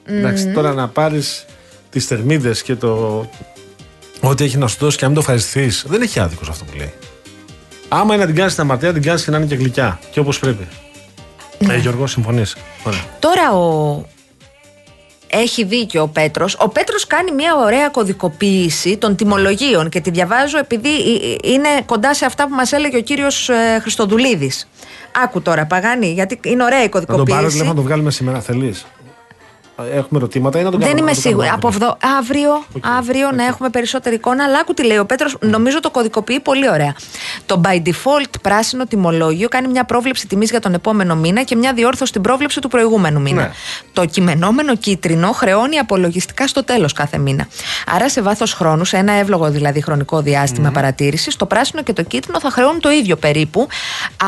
[0.06, 1.46] Εντάξει, τώρα να πάρεις
[1.90, 3.26] τις θερμίδες και το
[4.22, 5.88] ό,τι έχει να σου δώσει και να μην το ευχαριστηθεί.
[5.88, 6.94] Δεν έχει άδικος αυτό που λέει.
[7.88, 10.00] Άμα είναι να την κάνεις στην αμαρτία, την κάνεις και να είναι και γλυκιά.
[10.12, 10.68] Και όπως πρέπει.
[11.60, 11.74] Ναι.
[11.74, 12.56] Ε, Γιώργο, συμφωνείς.
[13.20, 14.06] Τώρα ο,
[15.28, 16.58] έχει δίκιο ο Πέτρος.
[16.60, 20.90] Ο Πέτρος κάνει μια ωραία κωδικοποίηση των τιμολογίων και τη διαβάζω επειδή
[21.44, 24.68] είναι κοντά σε αυτά που μας έλεγε ο κύριος ε, Χριστοδουλίδης.
[25.24, 27.34] Άκου τώρα, Παγάνη, γιατί είναι ωραία η κωδικοποίηση.
[27.34, 28.86] Να τον πάρω, να το βγάλουμε σήμερα, θέλεις;
[29.78, 31.48] Έχουμε ερωτήματα ή να τον Δεν είμαι σίγουρη.
[31.48, 32.64] Από εδώ, αύριο,
[32.98, 34.44] αύριο να έχουμε περισσότερη εικόνα.
[34.44, 36.96] Αλλά άκου τι λέει ο Πέτρος, νομίζω το κωδικοποιεί πολύ ωραία.
[37.46, 41.74] Το by default πράσινο τιμολόγιο κάνει μια πρόβλεψη τιμής για τον επόμενο μήνα και μια
[41.74, 43.42] διόρθωση στην πρόβλεψη του προηγούμενου μήνα.
[43.42, 43.52] Ναι.
[43.94, 47.48] Το κειμενόμενο κίτρινο χρεώνει απολογιστικά στο τέλος κάθε μήνα.
[47.96, 50.74] Άρα σε βάθος χρόνου, σε ένα εύλογο δηλαδή χρονικό διάστημα mm.
[50.74, 53.68] παρατήρησης, το πράσινο και το κίτρινο θα χρεώνουν το ίδιο περίπου.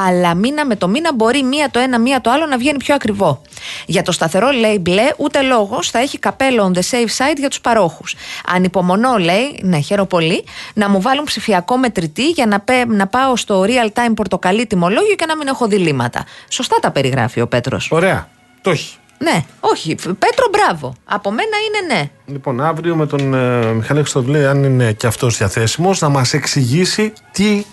[0.07, 2.95] Αλλά μήνα με το μήνα μπορεί μία το ένα, μία το άλλο να βγαίνει πιο
[2.95, 3.41] ακριβό.
[3.85, 7.37] Για το σταθερό λέει μπλε, ούτε ούτε λόγος θα έχει καπέλο on the safe side
[7.37, 8.15] για τους παρόχους.
[8.47, 13.63] Ανυπομονώ, λέει, ναι, χαίρομαι πολύ, να μου βάλουν ψηφιακό μετρητή για να, να πάω στο
[13.67, 16.25] real time πορτοκαλί τιμολόγιο και να μην έχω διλήμματα.
[16.49, 17.91] Σωστά τα περιγράφει ο Πέτρος.
[17.91, 18.27] Ωραία.
[18.61, 18.95] Το έχει.
[19.19, 19.95] Ναι, όχι.
[19.95, 20.93] Πέτρο, μπράβο.
[21.05, 22.09] Από μένα είναι ναι.
[22.25, 27.13] Λοιπόν, αύριο με τον ε, Μιχαλή Χρυστοδουλή, αν είναι και αυτός διαθέσιμος, να μας εξηγήσει
[27.31, 27.63] τι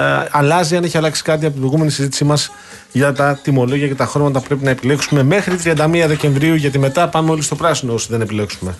[0.00, 2.50] ε, αλλάζει, αν έχει αλλάξει κάτι από την προηγούμενη συζήτησή μας
[2.92, 7.08] για τα τιμολόγια και τα χρώματα που πρέπει να επιλέξουμε μέχρι 31 Δεκεμβρίου, γιατί μετά
[7.08, 8.74] πάμε όλοι στο πράσινο όσοι δεν επιλέξουμε.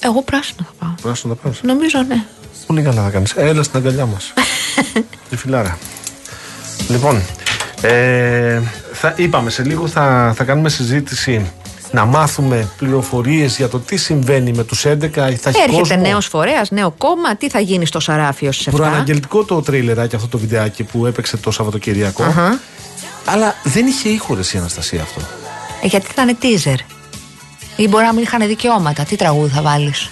[0.00, 0.94] Εγώ πράσινο θα πάω.
[1.02, 1.52] Πράσινο θα πάω.
[1.62, 2.24] Νομίζω ναι.
[2.66, 3.32] Πολύ καλά θα κάνεις.
[3.36, 4.32] Έλα στην αγκαλιά μας.
[5.30, 5.78] Τη φιλάρα.
[6.88, 7.22] Λοιπόν,
[7.80, 8.60] ε,
[8.92, 11.52] θα, είπαμε σε λίγο θα, θα κάνουμε συζήτηση
[11.94, 15.08] να μάθουμε πληροφορίες για το τι συμβαίνει με τους 11.
[15.36, 18.70] Θα Έρχεται νέος φορέας, νέο κόμμα, τι θα γίνει στο Σαράφιο στις 7.
[18.76, 22.24] Προαναγγελτικό το τρέιλεράκι αυτό το βιντεάκι που έπαιξε το Σαββατοκυριακό.
[22.24, 22.58] Uh-huh.
[23.24, 25.20] Αλλά δεν είχε ήχο η Αναστασία αυτό.
[25.82, 26.78] Ε, γιατί θα είναι teaser.
[27.76, 29.02] Ή μπορεί να μην είχαν δικαιώματα.
[29.04, 30.10] Τι τραγούδι θα βάλεις;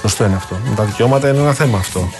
[0.00, 0.56] Σωστό είναι αυτό.
[0.68, 2.10] Με τα δικαιώματα είναι ένα θέμα αυτό.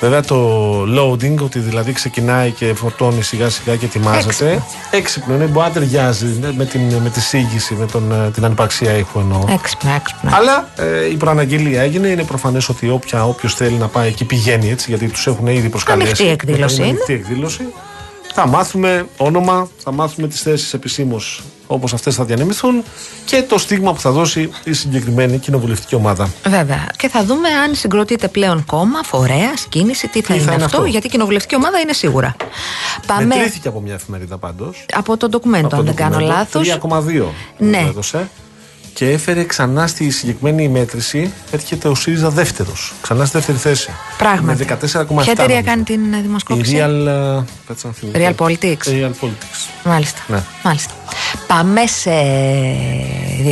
[0.00, 4.62] Βέβαια το loading, ότι δηλαδή ξεκινάει και φορτώνει σιγά σιγά και ετοιμάζεται.
[4.90, 8.92] Έξυπνο είναι, μπορεί να ταιριάζει με την, με τη σύγχυση, με τον, ε, την ανυπαρξία
[8.92, 9.44] ήχου εννοώ.
[9.48, 10.30] Έξυπνο, έξυπνο.
[10.34, 12.08] Αλλά ε, η προαναγγελία έγινε.
[12.08, 16.10] Είναι προφανές ότι όποιος θέλει να πάει εκεί πηγαίνει έτσι, γιατί τους έχουν ήδη προσκαλέσει.
[16.10, 16.82] Ανοιχτή εκδήλωση.
[16.82, 17.68] Ανοιχτή εκδήλωση.
[18.34, 22.84] Θα μάθουμε όνομα, θα μάθουμε τις θέσεις επισήμως όπως αυτές θα διανεμηθούν
[23.24, 26.30] και το στίγμα που θα δώσει η συγκεκριμένη κοινοβουλευτική ομάδα.
[26.46, 26.86] Βέβαια.
[26.96, 31.10] Και θα δούμε αν συγκροτείται πλέον κόμμα, φορέα, κίνηση, τι θα, είναι, αυτό, γιατί η
[31.10, 32.36] κοινοβουλευτική ομάδα είναι σίγουρα.
[33.06, 33.24] Πάμε...
[33.24, 34.86] Μετρήθηκε από μια εφημερίδα πάντως.
[34.92, 36.78] Από το ντοκουμέντο, αν δεν κάνω λάθος.
[36.82, 37.24] 3,2
[37.58, 37.86] ναι.
[37.88, 38.28] έδωσε
[39.00, 41.32] και έφερε ξανά στη συγκεκριμένη μέτρηση.
[41.50, 42.92] Έρχεται ο ΣΥΡΙΖΑ δεύτερος.
[43.00, 43.90] Ξανά στη δεύτερη θέση.
[44.18, 44.64] Πράγματι.
[44.68, 45.22] Με 14,7.
[45.22, 47.08] Ποια εταιρεία κάνει την δημοσκόπηση, Η Real,
[47.76, 48.86] uh, Real Politics.
[48.86, 49.84] Real Politics.
[49.84, 50.20] Μάλιστα.
[50.26, 50.42] Ναι.
[50.62, 50.92] Μάλιστα.
[51.46, 52.10] Πάμε σε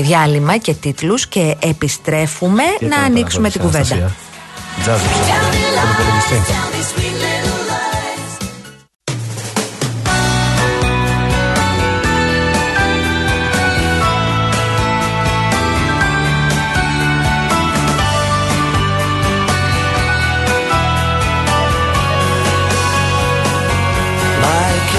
[0.03, 4.15] διάλειμμα και τίτλους και επιστρέφουμε να ανοίξουμε την κουβέντα.
[4.83, 6.68] Τζάζεψα.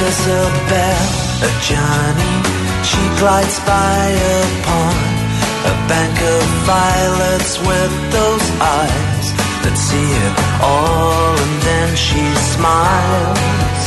[0.09, 1.05] Isabel,
[1.45, 2.33] a Johnny.
[2.89, 4.01] She glides by
[4.41, 4.97] upon
[5.69, 9.25] a bank of violets with those eyes
[9.61, 10.33] that see it
[10.65, 13.85] all, and then she smiles.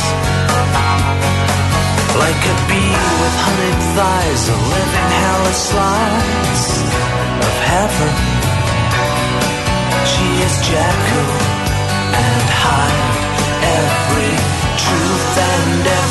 [2.15, 6.69] Like a bee with honeyed thighs, a living hell a slice
[7.47, 8.13] of heaven.
[10.07, 11.31] She is Jekyll
[12.15, 13.11] and Hyde,
[13.75, 14.33] every
[14.83, 16.02] truth and every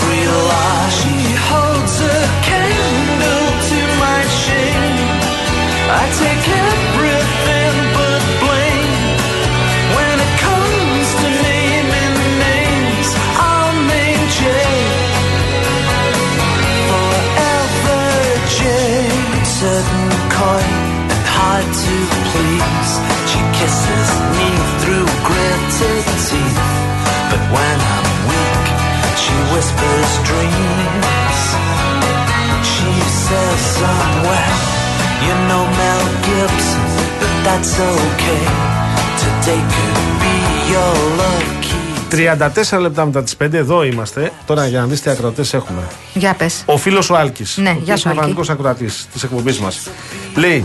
[29.62, 31.42] whispers dreams.
[32.72, 32.92] She
[33.24, 34.61] says somewhere,
[35.26, 36.84] you know Mel Gibson,
[37.20, 38.44] but that's okay.
[39.22, 40.36] Today could be
[40.72, 41.80] your lucky
[42.10, 44.32] 34 λεπτά μετά τις 5, εδώ είμαστε.
[44.46, 45.82] Τώρα για να δεις τι ακροατές έχουμε.
[46.14, 46.62] Για πες.
[46.66, 47.56] Ο φίλος ο Άλκης.
[47.56, 48.14] Ναι, γεια σου, Είναι Άλκη.
[48.14, 49.88] φανατικός ακροατής της εκπομπής μας.
[50.34, 50.64] Λέει,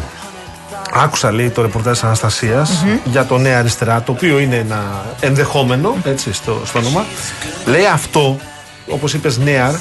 [0.93, 2.67] άκουσα λέει το ρεπορτάζ της αναστασια
[3.03, 7.05] για το νέα αριστερά, το οποίο είναι ένα ενδεχόμενο έτσι, στο, στο όνομα.
[7.65, 8.37] Λέει αυτό,
[8.89, 9.73] όπως είπες, νέαρ,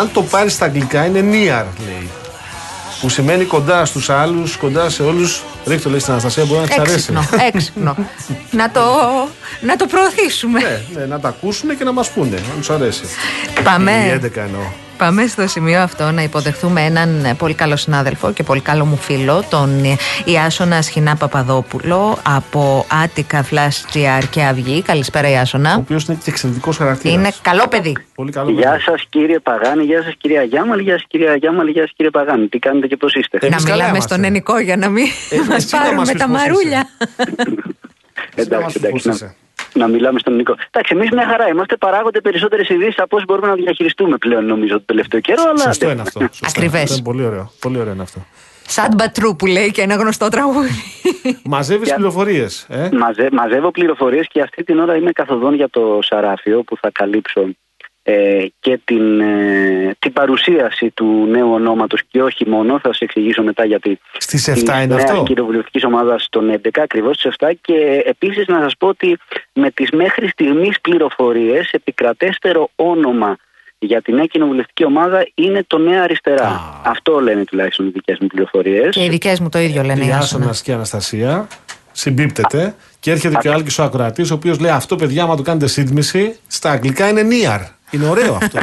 [0.00, 2.10] αν το πάρεις στα αγγλικά είναι νίαρ, λέει.
[3.00, 5.42] Που σημαίνει κοντά στους άλλους, κοντά σε όλους.
[5.66, 6.94] Ρίχτω λέει στην Αναστασία, μπορεί να τη αρέσει.
[6.94, 7.96] Έξυπνο, έξυπνο.
[8.50, 8.80] να, το,
[9.60, 10.60] να το προωθήσουμε.
[10.60, 13.04] ναι, ναι, να τα ακούσουν και να μας πούνε, αν τους αρέσει.
[13.64, 13.92] Πάμε.
[13.92, 14.85] Η 11 εννοώ.
[14.98, 18.96] Πάμε στο σημείο αυτό να υποδεχθούμε έναν ε, πολύ καλό συνάδελφο και πολύ καλό μου
[18.96, 24.82] φίλο, τον ε, Ιάσονα Σχοινά Παπαδόπουλο από Attica Flash GR και Αυγή.
[24.82, 25.76] Καλησπέρα Ο Ιάσονα.
[25.78, 27.16] οποίος είναι και εξαιρετικός χαρακτήρας.
[27.16, 27.96] Είναι καλό παιδί.
[28.14, 28.50] Πολύ καλό.
[28.50, 28.82] Γεια παιδί.
[28.82, 32.46] σας κύριε Παγάνη, γεια σας κυρία Γιάμαλη, γεια σας κυρία Γιάμαλη, γεια σας κύριε Παγάνη.
[32.48, 34.14] Τι κάνετε και πώς είστε; Εμείς να καλά μιλάμε είμαστε.
[34.14, 36.36] στον ενικό για να μην Ε, μας εσύ να πάρουν μας με πεις τα πώς
[36.40, 36.48] είσαι.
[36.48, 36.88] μαρούλια.
[38.34, 39.36] Εσύ να μας εντάξει, πεις πώς εντάξει.
[39.76, 39.78] Είσαι.
[39.78, 40.54] Να, να μιλάμε στον Νικό.
[40.70, 41.76] Εντάξει, εμείς μια χαρά είμαστε.
[41.76, 45.42] Παράγονται περισσότερες ειδήσεις από όσο μπορούμε να διαχειριστούμε πλέον, νομίζω, το τελευταίο καιρό.
[45.42, 46.20] Αλλά Σωστό δεν- είναι αυτό.
[46.20, 46.46] Σωστό.
[46.48, 46.82] Ακριβές.
[46.82, 47.50] Αυτό Είναι πολύ ωραίο.
[47.60, 48.26] Πολύ ωραίο είναι αυτό.
[48.68, 50.70] Σαν μπατρού που λέει και ένα γνωστό τραγούδι.
[51.44, 52.66] Μαζεύεις Για- πληροφορίες.
[52.70, 56.90] Ε; Μαζε, μαζεύω πληροφορίες και αυτή την ώρα είμαι καθοδόν για το Σαράφιο που θα
[56.92, 57.56] καλύψω ε,
[58.60, 63.64] και την, ε, την παρουσίαση του νέου ονόματος και όχι μόνο, θα σας εξηγήσω μετά
[63.64, 68.60] γιατί Στις 7 είναι αυτό; κοινοβουλευτικής ομάδας των 11 ακριβώς στις 7 και επίσης να
[68.60, 69.18] σας πω ότι
[69.52, 73.36] με τις μέχρι στιγμής πληροφορίες επικρατέστερο όνομα
[73.78, 76.46] για την νέα κοινοβουλευτική ομάδα είναι το Νέα Αριστερά.
[76.46, 76.60] Α.
[76.84, 78.94] Αυτό λένε τουλάχιστον οι δικές μου πληροφορίες.
[78.94, 80.04] και οι δικές μου το ίδιο λένε.
[80.04, 80.44] Η Ιάσονα.
[80.44, 81.46] Άσονα και η Αναστασία
[81.92, 85.42] συμπίπτεται και έρχεται και ο Άλκης ο Ακροατής, ο οποίος λέει αυτό, παιδιά, άμα το
[85.42, 87.75] κάνετε σύντμηση, στα αγγλικά είναι near.
[87.90, 88.58] Είναι ωραίο αυτό.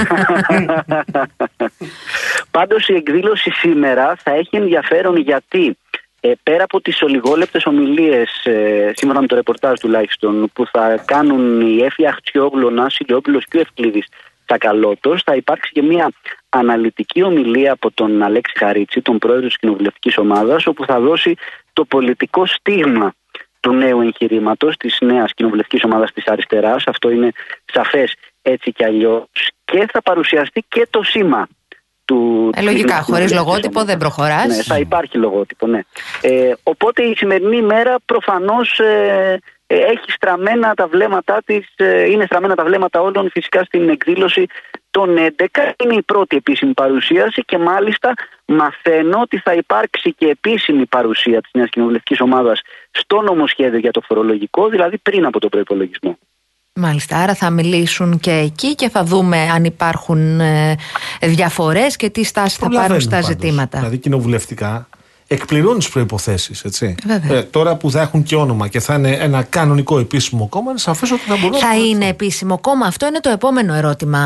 [2.51, 5.77] Πάντως η εκδήλωση σήμερα θα έχει ενδιαφέρον γιατί
[6.25, 11.61] ε, πέρα από τις ολιγόλεπτες ομιλίες, ε, σύμφωνα με το ρεπορτάζ τουλάχιστον, που θα κάνουν
[11.61, 14.07] η Έφη Αχτσιόγλου, ο Νάσης Ηλιόπουλος και ο Ευκλήδης
[14.45, 16.11] Τσακαλώτος, θα υπάρξει και μια
[16.49, 21.35] αναλυτική ομιλία από τον Αλέξη Χαρίτσι, τον πρόεδρο της κοινοβουλευτικής ομάδας, όπου θα δώσει
[21.73, 23.13] το πολιτικό στίγμα
[23.59, 26.83] του νέου εγχειρήματος, της νέας κοινοβουλευτικής ομάδας της αριστεράς.
[26.87, 27.31] Αυτό είναι
[27.65, 29.27] σαφές έτσι κι αλλιώς.
[29.65, 31.47] Και θα παρουσιαστεί και το σήμα
[32.05, 32.49] του.
[32.55, 33.85] Ε, λογικά, της νέας χωρίς κοινοβουλευτικής λογότυπο ομάδας.
[33.85, 34.45] δεν προχωράς.
[34.45, 35.79] Ναι, θα υπάρχει λογότυπο, ναι.
[36.21, 42.25] Ε, οπότε η σημερινή ημέρα προφανώς ε, ε, έχει στραμμένα τα βλέμματά της, ε, είναι
[42.25, 44.45] στραμμένα τα βλέμματα όλων φυσικά στην εκδήλωση
[44.91, 45.73] των 11.
[45.83, 48.13] Είναι η πρώτη επίσημη παρουσίαση και μάλιστα
[48.45, 54.01] μαθαίνω ότι θα υπάρξει και επίσημη παρουσία της Νέας Κοινοβουλευτικής Ομάδας στο νομοσχέδιο για το
[54.01, 56.17] φορολογικό, δηλαδή πριν από τον προϋπολογισμό.
[56.79, 60.77] Μάλιστα, άρα θα μιλήσουν και εκεί και θα δούμε αν υπάρχουν ε,
[61.21, 63.27] διαφορές και τι στάση θα πάρουν Προλαβαίνουν στα πάντως.
[63.27, 63.77] ζητήματα.
[63.77, 64.87] Δηλαδή κοινοβουλευτικά
[65.27, 66.53] εκπληρώνουν τις προποθέσει.
[67.05, 67.37] Βέβαια.
[67.37, 70.79] Ε, τώρα που θα έχουν και όνομα και θα είναι ένα κανονικό επίσημο κόμμα, είναι
[70.79, 72.85] σαφές ότι θα μπορούν Θα να είναι επίσημο κόμμα.
[72.85, 74.19] Αυτό είναι το επόμενο ερώτημα,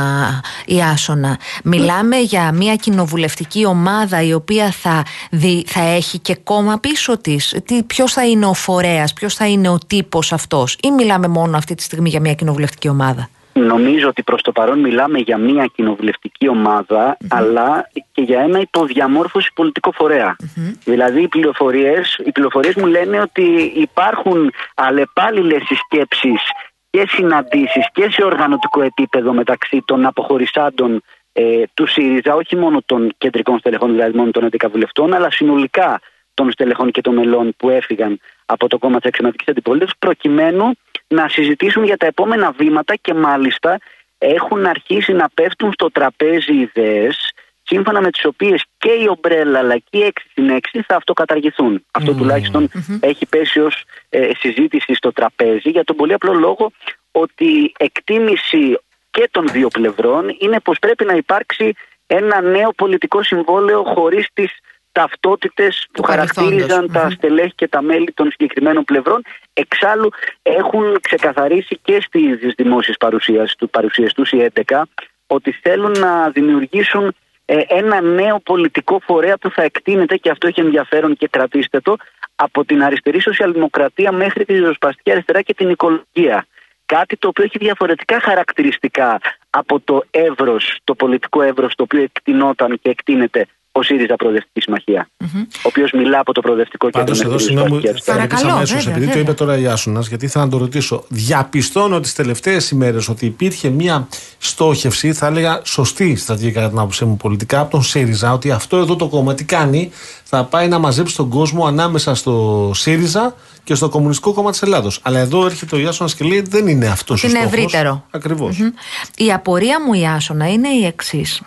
[0.65, 1.39] η Άσονα.
[1.63, 7.55] Μιλάμε για μια κοινοβουλευτική ομάδα η οποία θα, δι- θα έχει και κόμμα πίσω της.
[7.87, 11.75] Ποιος θα είναι ο φορέας, ποιος θα είναι ο τύπος αυτός, ή μιλάμε μόνο αυτή
[11.75, 13.29] τη στιγμή για μια κοινοβουλευτική ομάδα;
[13.65, 19.51] Νομίζω ότι προς το παρόν μιλάμε για μια κοινοβουλευτική ομάδα, αλλά και για ένα υποδιαμόρφωση
[19.53, 20.35] πολιτικό φορέα.
[20.83, 26.41] Δηλαδή οι πληροφορίες, οι πληροφορίες μου λένε ότι υπάρχουν αλλεπάλληλες συσκέψεις
[26.89, 31.01] και συναντήσεις και σε οργανωτικό επίπεδο μεταξύ των αποχωρισάντων
[31.33, 35.99] ε, του ΣΥΡΙΖΑ, όχι μόνο των κεντρικών στελεχών, δηλαδή μόνο των 11 βουλευτών, αλλά συνολικά
[36.33, 40.71] των στελεχών και των μελών που έφυγαν από το κόμμα της αξιωματικής αντιπολίτευσης, προκειμένου
[41.07, 43.79] να συζητήσουν για τα επόμενα βήματα και μάλιστα
[44.17, 47.31] έχουν αρχίσει να πέφτουν στο τραπέζι ιδέες
[47.63, 51.85] σύμφωνα με τις οποίες και η ομπρέλα αλλά και η 6 στην 6 θα αυτοκαταργηθούν.
[51.91, 56.71] Αυτό τουλάχιστον έχει πέσει ως ε, συζήτηση στο τραπέζι για τον πολύ απλό λόγο
[57.11, 58.79] ότι εκτίμηση
[59.11, 61.73] και των δύο πλευρών είναι πως πρέπει να υπάρξει
[62.07, 64.51] ένα νέο πολιτικό συμβόλαιο χωρίς τις
[64.97, 69.21] ταυτότητες που χαρακτηριζαν τα στελέχη και τα μέλη των συγκεκριμένων πλευρών.
[69.53, 70.09] Εξάλλου
[70.41, 74.81] έχουν ξεκαθαρίσει και στις δημόσιες παρουσίες, του, παρουσίες τους οι 11
[75.27, 80.59] ότι θέλουν να δημιουργήσουν ε, ένα νέο πολιτικό φορέα που θα εκτείνεται και αυτό έχει
[80.59, 81.95] ενδιαφέρον και κρατήστε το
[82.35, 86.45] από την αριστερή σοσιαλδημοκρατία μέχρι τη ριζοσπαστική αριστερά και την οικολογία.
[86.85, 92.79] Κάτι το οποίο έχει διαφορετικά χαρακτηριστικά από το εύρος, το πολιτικό εύρος το οποίο εκτινόταν
[92.81, 93.45] και εκτείνεται
[93.77, 95.45] ο ΣΥΡΙΖΑ Προοδευτική Συμμαχία, mm-hmm.
[95.55, 97.05] ο οποίος μιλά από το Προοδευτικό Κέντρο.
[97.05, 100.49] Πάντως εδώ, συγγνώμη, θα ρωτήσω αμέσως, επειδή το είπε τώρα η Άσουνας, γιατί θα να
[100.49, 101.03] το ρωτήσω.
[101.07, 107.05] Διαπιστώνω τις τελευταίες ημέρες ότι υπήρχε μια στόχευση, θα έλεγα σωστή στρατηγική κατά την άποψή
[107.05, 109.91] μου πολιτικά, από τον ΣΥΡΙΖΑ, ότι αυτό εδώ το κόμμα τι κάνει,
[110.23, 114.99] θα πάει να μαζέψει τον κόσμο ανάμεσα στο ΣΥΡΙΖΑ και στο Κομμουνιστικό Κόμμα της Ελλάδος.
[115.03, 118.05] Αλλά εδώ έρχεται ο Ιάσονα και λέει δεν είναι αυτός ο Είναι ευρύτερο.
[118.11, 118.57] Ακριβώς.
[118.59, 119.21] Mm-hmm.
[119.21, 121.41] Η απορία μου, Ιάσονα, είναι η εξής.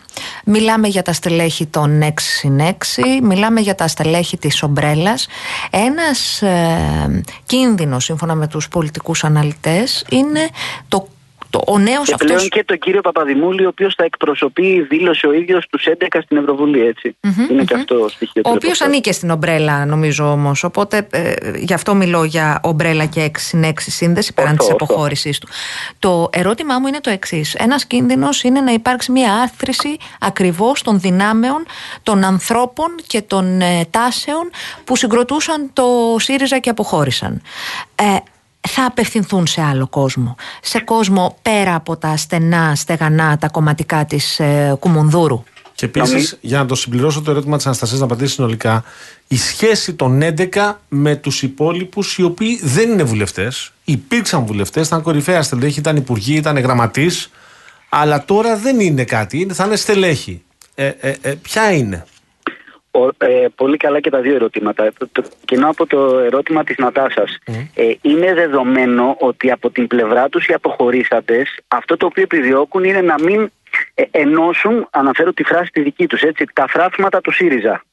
[0.44, 5.26] Μιλάμε για τα στελέχη των 6 συν 6, μιλάμε για τα στελέχη της ομπρέλας.
[5.70, 10.48] Ένας ε, κίνδυνος, σύμφωνα με τους πολιτικούς αναλυτές, είναι
[10.88, 11.08] το
[11.50, 15.32] το, ο νέος και πλέον και τον κύριο Παπαδημούλη, ο οποίος θα εκπροσωπεί, δήλωσε ο
[15.32, 17.16] ίδιος τους 11 στην Ευρωβουλή, έτσι.
[17.20, 17.64] Mm-hmm, είναι mm-hmm.
[17.64, 18.42] και αυτό στοιχείο.
[18.44, 20.64] Ο οποίος ανήκε στην ομπρέλα, νομίζω όμως.
[20.64, 25.38] Οπότε ε, γι' αυτό μιλώ για ομπρέλα και 6 συν 6 σύνδεση πέραν της αποχώρησής
[25.38, 25.48] του.
[25.98, 27.54] Το ερώτημά μου είναι το εξής.
[27.54, 31.66] Ένας κίνδυνος είναι να υπάρξει μια άρθρηση ακριβώς των δυνάμεων
[32.02, 34.50] των ανθρώπων και των ε, τάσεων
[34.84, 37.42] που συγκροτούσαν το ΣΥΡΙΖΑ και αποχώρησαν.
[37.94, 38.16] Ε,
[38.68, 40.36] θα απευθυνθούν σε άλλο κόσμο.
[40.62, 45.44] Σε κόσμο πέρα από τα στενά, στεγανά, τα κομματικά της ε, Κουμουνδούρου.
[45.74, 48.84] Και επίσης, για να το συμπληρώσω το ερώτημα της Αναστασίας, να απαντήσει συνολικά,
[49.28, 55.02] η σχέση των 11 με τους υπόλοιπους οι οποίοι δεν είναι βουλευτές, υπήρξαν βουλευτές, ήταν
[55.02, 57.30] κορυφαία στελέχη, ήταν υπουργοί, ήταν γραμματείς,
[57.88, 60.42] αλλά τώρα δεν είναι κάτι, θα είναι στελέχη.
[60.74, 62.06] Ε, ε, ε, ποια είναι;
[63.18, 64.92] Ε, πολύ καλά και τα δύο ερωτήματα.
[65.12, 67.38] Το, κοινό από το ερώτημα της Νατάσας.
[67.74, 73.00] Ε, είναι δεδομένο ότι από την πλευρά τους οι αποχωρήσαντες αυτό το οποίο επιδιώκουν είναι
[73.00, 73.50] να μην
[73.94, 77.84] ε, ενώσουν, αναφέρω τη φράση τη δική τους, έτσι, τα φράσματα του ΣΥΡΙΖΑ.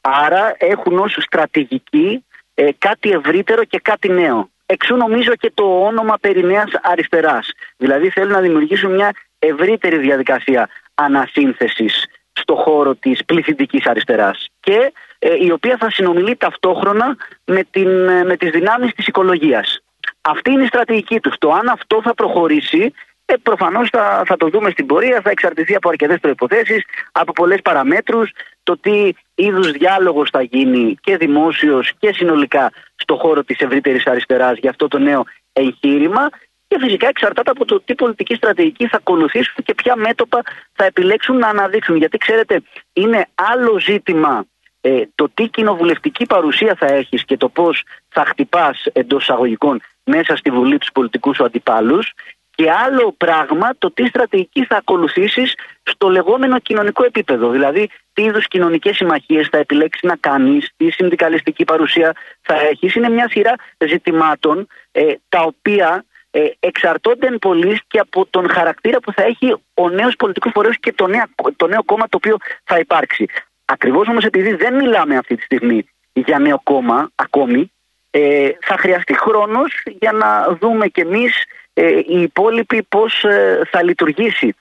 [0.00, 4.50] Άρα έχουν ως στρατηγική ε, κάτι ευρύτερο και κάτι νέο.
[4.66, 7.52] Εξού νομίζω και το όνομα περί νέας αριστεράς.
[7.76, 12.06] Δηλαδή θέλουν να δημιουργήσουν μια ευρύτερη διαδικασία ανασύνθεσης
[12.40, 18.24] στο χώρο της πληθυντικής αριστεράς και ε, η οποία θα συνομιλεί ταυτόχρονα με, την, ε,
[18.24, 19.80] με τις δυνάμεις της οικολογίας.
[20.20, 21.34] Αυτή είναι η στρατηγική τους.
[21.38, 22.92] Το αν αυτό θα προχωρήσει
[23.24, 27.60] ε, προφανώς θα, θα το δούμε στην πορεία, θα εξαρτηθεί από αρκετές προϋποθέσεις, από πολλές
[27.62, 28.30] παραμέτρους,
[28.62, 34.58] το τι είδους διάλογος θα γίνει και δημόσιος και συνολικά στο χώρο της ευρύτερης αριστεράς
[34.58, 36.28] για αυτό το νέο εγχείρημα
[36.70, 41.36] και φυσικά εξαρτάται από το τι πολιτική στρατηγική θα ακολουθήσουν και ποια μέτωπα θα επιλέξουν
[41.36, 41.96] να αναδείξουν.
[41.96, 44.44] Γιατί ξέρετε, είναι άλλο ζήτημα
[44.80, 50.36] ε, το τι κοινοβουλευτική παρουσία θα έχεις και το πώς θα χτυπάς εντός εισαγωγικών μέσα
[50.36, 52.12] στη Βουλή τους πολιτικούς σου αντιπάλους
[52.50, 57.50] και άλλο πράγμα το τι στρατηγική θα ακολουθήσεις στο λεγόμενο κοινωνικό επίπεδο.
[57.50, 62.94] Δηλαδή τι είδους κοινωνικές συμμαχίες θα επιλέξεις να κάνεις, τι συνδικαλιστική παρουσία θα έχεις.
[62.94, 69.12] Είναι μια σειρά ζητημάτων ε, τα οποία ε, εξαρτώνται πολύ και από τον χαρακτήρα που
[69.12, 71.24] θα έχει ο νέος πολιτικός φορέας και το νέο,
[71.56, 73.26] το νέο κόμμα το οποίο θα υπάρξει.
[73.64, 77.72] Ακριβώς όμως επειδή δεν μιλάμε αυτή τη στιγμή για νέο κόμμα ακόμη,
[78.10, 83.82] ε, θα χρειαστεί χρόνος για να δούμε κι εμείς ε, οι υπόλοιποι πώς ε, θα
[83.82, 84.54] λειτουργήσει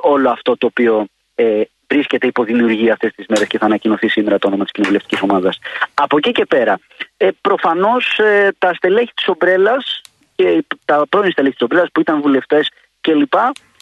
[0.00, 4.38] όλο αυτό το οποίο ε, βρίσκεται υπό δημιουργία αυτές τις μέρες και θα ανακοινωθεί σήμερα
[4.38, 5.58] το όνομα της κοινοβουλευτικής ομάδας.
[5.94, 6.78] Από εκεί και πέρα,
[7.16, 10.00] ε, προφανώς ε, τα στελέχη της ομπρέλας
[10.34, 12.70] και τα πρώην στελέχη τη που ήταν βουλευτές
[13.00, 13.34] κλπ.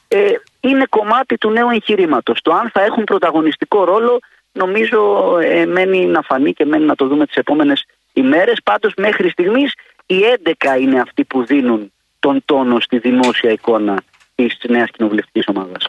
[0.09, 0.19] Ε,
[0.61, 2.41] είναι κομμάτι του νέου εγχειρήματος.
[2.43, 4.19] Το αν θα έχουν πρωταγωνιστικό ρόλο,
[4.53, 8.59] νομίζω ε, μένει να φανεί και μένει να το δούμε τις επόμενες ημέρες.
[8.65, 9.73] Πάντως, μέχρι στιγμής,
[10.07, 14.03] οι 11 είναι αυτοί που δίνουν τον τόνο στη δημόσια εικόνα
[14.35, 15.89] της νέας κοινοβουλευτικής ομάδας.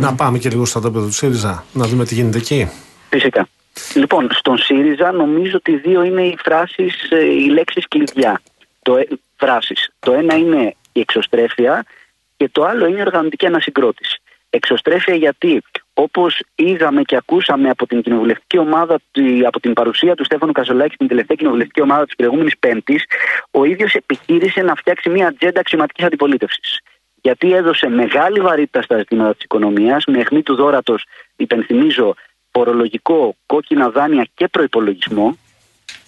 [0.00, 2.70] Να πάμε και λίγο στο τόπεδο του ΣΥΡΙΖΑ, να δούμε τι γίνεται εκεί.
[3.08, 3.48] Φυσικά.
[3.94, 8.40] Λοιπόν, στον ΣΥΡΙΖΑ νομίζω ότι δύο είναι οι φράσεις, ε, οι λέξεις κλειδιά.
[8.82, 8.98] Το,
[9.36, 9.90] ε, φράσεις.
[9.98, 11.84] Το ένα είναι η εξωστρέφεια
[12.36, 14.20] και το άλλο είναι η οργανωτική ανασυγκρότηση.
[14.50, 15.62] Εξωστρέφεια γιατί
[15.94, 19.00] όπως είδαμε και ακούσαμε από την κοινοβουλευτική ομάδα,
[19.46, 23.04] από την παρουσία του Στέφανου Καζολάκη στην τελευταία κοινοβουλευτική ομάδα της προηγούμενης Πέμπτης,
[23.50, 26.80] ο ίδιος επιχείρησε να φτιάξει μια ατζέντα αξιωματικής αντιπολίτευσης.
[27.22, 31.04] γιατί έδωσε μεγάλη βαρύτητα στα ζητήματα της οικονομίας, με αιχμή του δόρατος,
[31.36, 32.14] υπενθυμίζω,
[32.52, 35.38] φορολογικό, κόκκινα δάνεια και προπολογισμό.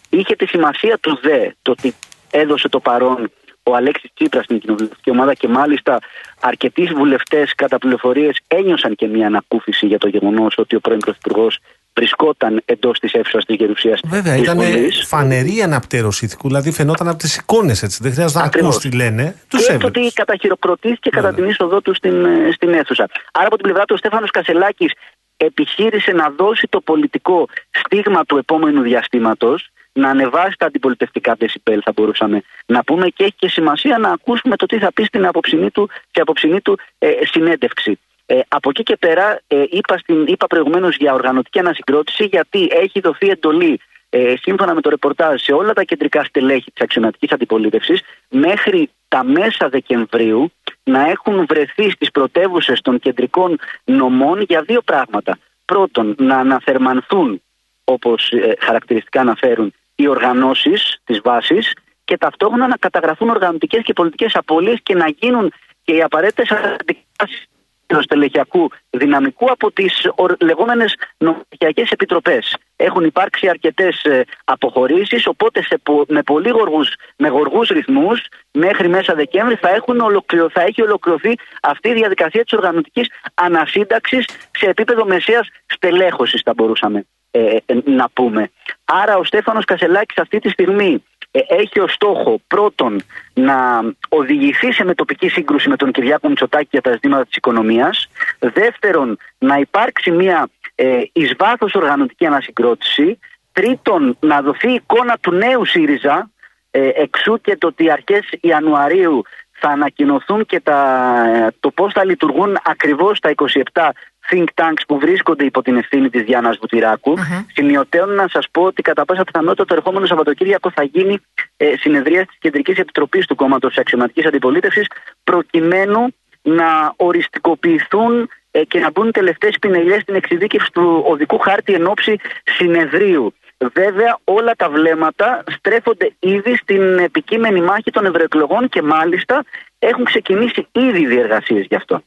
[0.08, 1.94] Είχε τη σημασία του ΔΕ, το ότι
[2.30, 3.30] έδωσε το παρόν
[3.62, 5.98] ο Αλέξης Τσίπρας στην κοινοβουλευτική ομάδα και μάλιστα
[6.40, 11.58] αρκετοί βουλευτές κατά πληροφορίες ένιωσαν και μια ανακούφιση για το γεγονός ότι ο πρώην Πρωθυπουργός
[11.94, 14.00] βρισκόταν εντός της αίθουσας της Γερουσίας.
[14.04, 14.58] Βέβαια, ήταν
[15.06, 17.98] φανερή αναπτέρωση ηθικού, δηλαδή φαινόταν από τις εικόνες έτσι.
[18.02, 19.34] Δεν χρειάζεται να ακούς τι λένε.
[19.48, 20.02] Τους έβλεπες.
[20.02, 23.08] ότι καταχειροκροτήθηκε κατά την είσοδό του στην, ε, στην αίθουσα.
[23.32, 24.92] Άρα από την πλευρά του ο Στέφανος Κασελάκης
[25.36, 31.92] επιχείρησε να δώσει το πολιτικό στίγμα του επόμενου διαστήματος, να ανεβάσει τα αντιπολιτευτικά δεσιπέλ, θα
[31.92, 35.70] μπορούσαμε να πούμε, και έχει και σημασία να ακούσουμε το τι θα πει στην αποψινή
[35.70, 37.98] του, σε αποψινή του ε, συνέντευξη.
[38.26, 43.00] Ε, από εκεί και πέρα, ε, είπα, στην, είπα προηγουμένως για οργανωτική ανασυγκρότηση, γιατί έχει
[43.00, 43.80] δοθεί εντολή
[44.10, 49.24] ε, σύμφωνα με το ρεπορτάζ σε όλα τα κεντρικά στελέχη της αξιωματικής αντιπολίτευσης μέχρι τα
[49.24, 55.38] μέσα Δεκεμβρίου να έχουν βρεθεί στις πρωτεύουσες των κεντρικών νομών για δύο πράγματα.
[55.64, 57.42] Πρώτον, να αναθερμανθούν,
[57.84, 61.72] όπως ε, χαρακτηριστικά αναφέρουν, οι οργανώσεις της βάσης
[62.04, 67.46] και ταυτόχρονα να καταγραφούν οργανωτικές και πολιτικές απώλειες και να γίνουν και οι απαραίτητες αντικαταστάσεις
[67.86, 72.56] του στελεχειακού δυναμικού από τις λεγόμενες νομικιακέ επιτροπές.
[72.76, 79.14] Έχουν υπάρξει αρκετές ε, αποχωρήσεις, οπότε σε, με πολύ γοργούς, με γοργούς ρυθμούς μέχρι μέσα
[79.14, 85.04] Δεκέμβρη θα, έχουν ολοκληρω, θα έχει ολοκληρωθεί αυτή η διαδικασία της οργανωτικής ανασύνταξης σε επίπεδο
[85.04, 88.50] μεσαίας στελέχωσης, θα μπορούσαμε ε, ε, να πούμε.
[88.84, 93.02] Άρα ο Στέφανος Κασελάκης αυτή τη στιγμή ε, έχει ως στόχο πρώτον
[93.34, 99.18] να οδηγηθεί σε μετοπική σύγκρουση με τον Κυριάκο Μητσοτάκη για τα ζητήματα της οικονομίας δεύτερον
[99.38, 103.18] να υπάρξει μια ε, εις βάθος οργανωτική ανασυγκρότηση
[103.52, 106.30] τρίτον να δοθεί εικόνα του νέου ΣΥΡΙΖΑ
[106.70, 109.22] ε, εξού και το ότι αρχές Ιανουαρίου
[109.60, 113.34] θα ανακοινωθούν και τα, το πώς θα λειτουργούν ακριβώς τα
[113.72, 113.88] 27
[114.30, 117.16] think tanks που βρίσκονται υπό την ευθύνη της Διάννας Βουτυράκου.
[117.18, 118.06] Uh-huh.
[118.16, 121.18] να σας πω ότι κατά πάσα πιθανότητα το ερχόμενο Σαββατοκύριακο θα γίνει
[121.56, 124.86] ε, συνεδρία της Κεντρικής Επιτροπής του Κόμματος Αξιωματικής Αντιπολίτευσης,
[125.24, 131.86] προκειμένου να οριστικοποιηθούν ε, και να μπουν τελευταίες πινελιές στην εξειδίκευση του οδικού χάρτη εν
[131.86, 133.34] ώψη συνεδρίου.
[133.74, 139.44] Βέβαια, όλα τα βλέμματα στρέφονται ήδη στην επικείμενη μάχη των ευρωεκλογών και μάλιστα
[139.78, 142.02] έχουν ξεκινήσει ήδη διεργασίες γι' αυτό.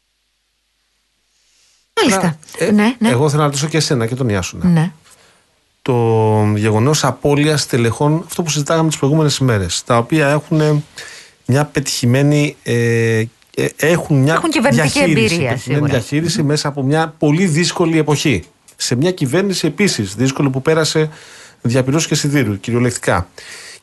[2.00, 2.38] Μάλιστα.
[2.58, 3.10] Ε, ναι, ναι.
[3.10, 4.66] Εγώ θέλω να ρωτήσω και εσένα και τον Ιάσουνα.
[4.66, 4.92] Ναι.
[5.82, 5.94] Το
[6.56, 10.84] γεγονός απώλειας τελεχών, αυτό που συζητάγαμε τις προηγούμενες ημέρες, τα οποία έχουν
[11.46, 12.56] μια πετυχημένη.
[12.64, 13.24] Ε,
[13.56, 15.60] ε έχουν μια έχουν κυβερνητική εμπειρία.
[15.66, 18.44] Μια διαχείριση μέσα από μια πολύ δύσκολη εποχή.
[18.76, 21.10] Σε μια κυβέρνηση επίσης δύσκολη που πέρασε
[21.62, 23.28] διαπυρώσει και σιδήρου, κυριολεκτικά.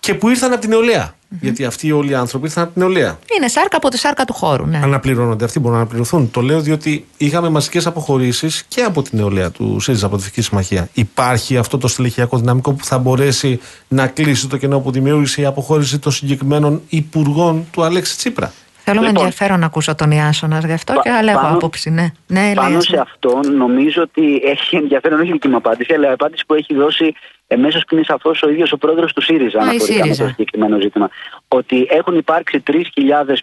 [0.01, 1.17] Και που ήρθαν από την νεολαία.
[1.41, 3.19] Γιατί αυτοί όλοι οι άνθρωποι ήρθαν από την νεολαία.
[3.37, 4.67] Είναι σάρκα από τη σάρκα του χώρου.
[4.67, 4.81] Ναι.
[4.83, 5.45] Αναπληρώνονται.
[5.45, 6.31] Αυτοί μπορούν να αναπληρωθούν.
[6.31, 10.43] Το λέω διότι είχαμε μαζικές αποχωρήσεις και από την νεολαία του ΣΥΡΙΖΑ από τη Δυτική
[10.43, 10.89] Συμμαχία.
[10.93, 15.45] Υπάρχει αυτό το στελεχειακό δυναμικό που θα μπορέσει να κλείσει το κενό που δημιούργησε η
[15.45, 18.53] αποχώρηση των συγκεκριμένων υπουργών του Αλέξη Τσίπρα.
[18.89, 21.91] Θέλω λοιπόν, με ενδιαφέρον να ακούσω τον Ιάσονας γι' αυτό και αλλά έχω άποψη.
[21.91, 22.07] Ναι.
[22.27, 26.47] Ναι, πάνω σε αυτό νομίζω ότι έχει ενδιαφέρον όχι δική μου απάντηση, αλλά η απάντηση
[26.47, 27.15] που έχει δώσει
[27.47, 31.11] εμέσως και είναι σαφώς ο ίδιος ο πρόεδρος του ΣΥΡΙΖΑ αναφορικά με το συγκεκριμένο ζήτημα.
[31.49, 32.77] Ότι έχουν υπάρξει 3.000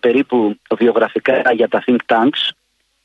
[0.01, 2.49] περίπου βιογραφικά για τα think tanks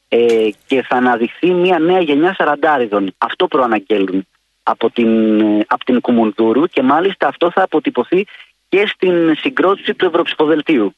[0.08, 3.14] ε, και θα αναδειχθεί μια νέα γενιά σαραντάριδων.
[3.18, 4.26] Αυτό προαναγγέλνουν
[4.62, 8.26] από την, ε, από την Κουμουνδούρου και μάλιστα αυτό θα αποτυπωθεί
[8.68, 10.94] και στην συγκρότηση του Ευρωψηφοδελτίου.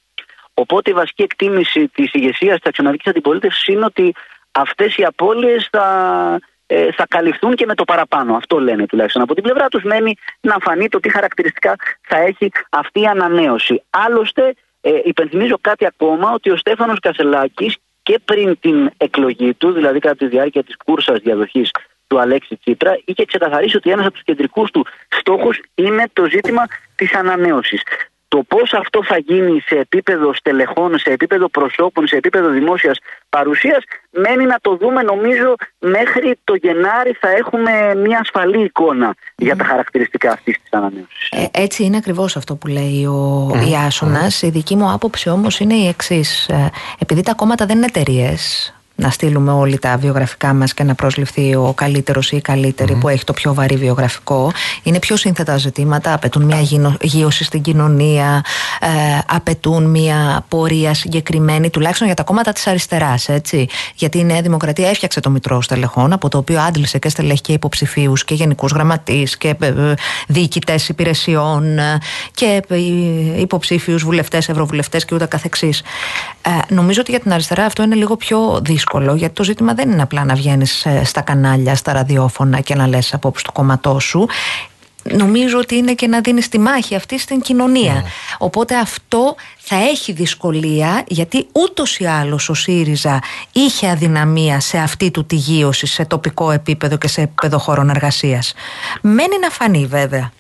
[0.54, 4.14] Οπότε η βασική εκτίμηση της ηγεσίας της αξιωματικής αντιπολίτευσης είναι ότι
[4.52, 5.86] αυτές οι απώλειες θα,
[6.66, 8.34] ε, θα καλυφθούν και με το παραπάνω.
[8.36, 9.22] Αυτό λένε τουλάχιστον.
[9.22, 13.82] Από την πλευρά τους μένει να φανεί το τι χαρακτηριστικά θα έχει αυτή η ανανέωση.
[13.90, 19.98] Άλλωστε, ε, υπενθυμίζω κάτι ακόμα ότι ο Στέφανος Κασελάκης και πριν την εκλογή του, δηλαδή
[19.98, 21.70] κατά τη διάρκεια της κούρσας διαδοχής
[22.06, 26.66] του Αλέξη Τσίπρα, είχε ξεκαθαρίσει ότι ένας από τους κεντρικούς του στόχους είναι το ζήτημα
[26.94, 27.82] της ανανέωσης.
[28.34, 33.82] Το πώς αυτό θα γίνει σε επίπεδο στελεχών, σε επίπεδο προσώπων, σε επίπεδο δημόσιας παρουσίας,
[34.10, 35.02] μένει να το δούμε.
[35.02, 41.28] Νομίζω μέχρι το Γενάρη θα έχουμε μια ασφαλή εικόνα για τα χαρακτηριστικά αυτής της ανανέωσης.
[41.30, 43.68] Ε, έτσι είναι ακριβώς αυτό που λέει ο mm.
[43.70, 44.42] Ιάσονας.
[44.42, 46.48] Η δική μου άποψη όμως είναι η εξής.
[46.48, 50.94] Ε, επειδή τα κόμματα δεν είναι εταιρείες, να στείλουμε όλοι τα βιογραφικά μας και να
[50.94, 54.52] προσληφθεί ο καλύτερος ή η καλυτερη που έχει το πιο βαρύ βιογραφικό.
[54.82, 58.44] Είναι πιο σύνθετα ζητήματα, απαιτούν μια γινο- γύρωση στην κοινωνία,
[58.80, 58.88] ε,
[59.26, 63.66] απαιτούν μια πορεία συγκεκριμένη, τουλάχιστον για τα κόμματα της αριστεράς, έτσι.
[63.94, 67.52] Γιατί η Νέα Δημοκρατία έφτιαξε το Μητρό Στελεχών, από το οποίο άντλησε και στελέχη και
[67.52, 69.94] υποψηφίους και γενικούς γραμματείς και ε, ε,
[70.28, 71.98] διοικητές υπηρεσιών ε,
[72.34, 72.76] και ε,
[73.40, 75.82] υποψήφιους βουλευτές, ευρωβουλευτές και ούτω καθεξής.
[76.42, 78.80] Ε, νομίζω ότι για την αριστερά αυτό είναι λίγο πιο δύσκολο,
[79.14, 83.14] γιατί το ζήτημα δεν είναι απλά να βγαίνεις στα κανάλια, στα ραδιόφωνα και να λες
[83.14, 84.26] απόψη του κόμματό σου.
[85.02, 88.04] Νομίζω ότι είναι και να δίνεις τη μάχη αυτή στην κοινωνία.
[88.38, 93.18] Οπότε αυτό θα έχει δυσκολία, γιατί ούτως ή άλλως ο ΣΥΡΙΖΑ
[93.52, 98.54] είχε αδυναμία σε αυτή του τη γύρωση σε τοπικό επίπεδο και σε επίπεδο χώρων εργασίας.
[99.00, 100.32] Μένει να φανεί βέβαια.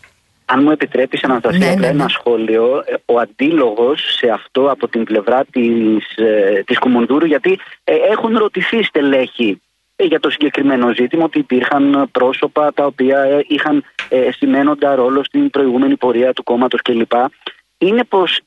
[0.44, 1.92] Αν μου επιτρέπεις, Αναστασία, Ναι, απλά ναι, ναι.
[1.92, 2.84] ένα σχόλιο.
[2.86, 6.18] Ε, Ο αντίλογος σε αυτό από την πλευρά της
[6.64, 9.60] της Κουμουντούρου, γιατί ε, έχουν ρωτηθεί στελέχη
[9.96, 15.24] ε, για το συγκεκριμένο ζήτημα ότι υπήρχαν πρόσωπα τα οποία ε, είχαν ε, σημαίνοντα ρόλο
[15.24, 17.12] στην προηγούμενη πορεία του κόμματος κλπ.
[17.78, 18.40] Είναι πως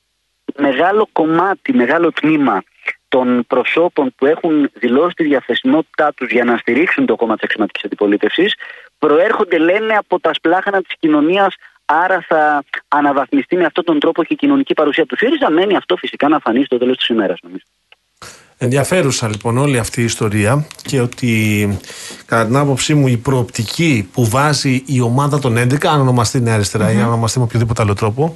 [0.57, 2.63] μεγάλο κομμάτι, μεγάλο τμήμα
[3.07, 7.83] των προσώπων που έχουν δηλώσει τη διαθεσιμότητά τους για να στηρίξουν το κόμμα της αξιωματικής
[7.83, 8.55] αντιπολίτευσης
[8.99, 11.55] προέρχονται, λένε, από τα σπλάχανα της κοινωνίας.
[11.85, 15.49] Άρα θα αναβαθμιστεί με αυτόν τον τρόπο και η κοινωνική παρουσία του ΣΥΡΙΖΑ.
[15.49, 17.63] Μένει αυτό φυσικά να φανεί στο τέλος της ημέρας, νομίζω.
[18.57, 21.67] Ενδιαφέρουσα λοιπόν όλη αυτή η ιστορία και ότι
[22.25, 26.53] κατά την άποψή μου η προοπτική που βάζει η ομάδα των 11, αν ονομαστεί Νέα
[26.53, 28.33] Αριστερά ή αν ονομαστεί με οποιοδήποτε άλλο τρόπο,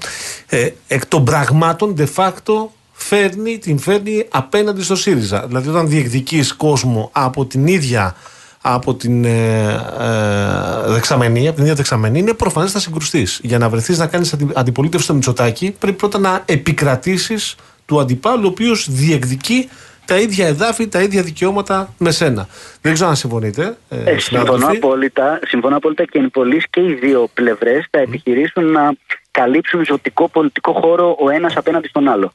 [0.49, 5.47] ε, εκ των πραγμάτων de facto φέρνει, την φέρνει απέναντι στο ΣΥΡΙΖΑ.
[5.47, 8.15] Δηλαδή όταν διεκδικείς κόσμο από την ίδια
[8.61, 9.63] από την ε,
[9.99, 13.39] ε, δεξαμενή, από την ίδια δεξαμενή, είναι προφανές θα συγκρουστείς.
[13.43, 17.55] Για να βρεθείς να κάνεις αντιπολίτευση στο Μητσοτάκι, πρέπει πρώτα να επικρατήσεις
[17.85, 19.69] του αντιπάλου, ο οποίος διεκδικεί
[20.05, 22.47] τα ίδια εδάφη, τα ίδια δικαιώματα με σένα.
[22.81, 23.77] Δεν ξέρω αν συμφωνείτε.
[23.89, 24.77] Ε, Ε, συμφωνώ, συνάδελφοι.
[24.77, 28.91] απόλυτα, συμφωνώ απόλυτα και εν πολλής και οι δύο πλευρές θα επιχειρήσουν να
[29.31, 32.31] καλύψουν ζωτικό πολιτικό χώρο ο ένας απέναντι στον άλλο.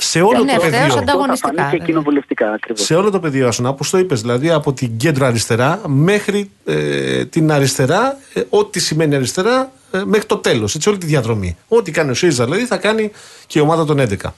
[0.00, 0.84] Σε όλο Είναι το ευθέως πεδίο.
[0.84, 1.86] αντα- Ανταγωνιστικά, Αυτό θα φανεί και βέβαια.
[1.86, 2.84] κοινοβουλευτικά ακριβώς.
[2.84, 7.24] Σε όλο το πεδίο, Άσονα, όπως το είπες, δηλαδή από την κέντρο αριστερά μέχρι ε,
[7.24, 10.74] την αριστερά, ε, ό,τι σημαίνει αριστερά, ε, μέχρι το τέλος.
[10.74, 11.56] Έτσι, όλη τη διαδρομή.
[11.68, 13.10] Ό,τι κάνει ο ΣΥΡΙΖΑ, δηλαδή, θα κάνει
[13.46, 14.34] και η ομάδα των 11.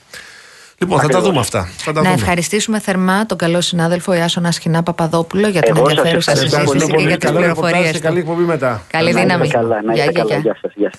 [0.78, 1.28] Λοιπόν, θα τα Ακριβώς.
[1.28, 1.68] δούμε αυτά.
[1.76, 2.20] Θα τα Να δούμε.
[2.20, 6.66] ευχαριστήσουμε θερμά τον καλό συνάδελφο Ιάσονα Σχοινά Παπαδόπουλο για την Εγώ σας ενδιαφέρουσα ευχαριστώ συζήτηση
[6.66, 7.16] πολύ, και για πολύ.
[7.16, 8.30] τις Καλό ρεπορτάζ πληροφορίες και καλή του.
[8.30, 8.82] εκπομπή μετά.
[8.90, 9.48] Καλή Να είστε δύναμη.
[9.48, 10.40] καλά, να Γεια, είστε γεια, καλά.
[10.40, 10.54] γεια.
[10.74, 10.90] Γεια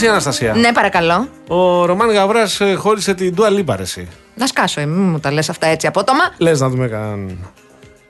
[0.00, 0.54] Εσύ, Αναστασία.
[0.54, 1.28] Ναι, παρακαλώ.
[1.48, 4.08] Ο Ρωμάν Γαβράς χώρισε την Ντουα Λίπα, ρε, εσύ.
[4.34, 6.20] Να σκάσω, ε, μην μου τα λες αυτά έτσι απότομα.
[6.38, 7.38] Λες να δούμε καν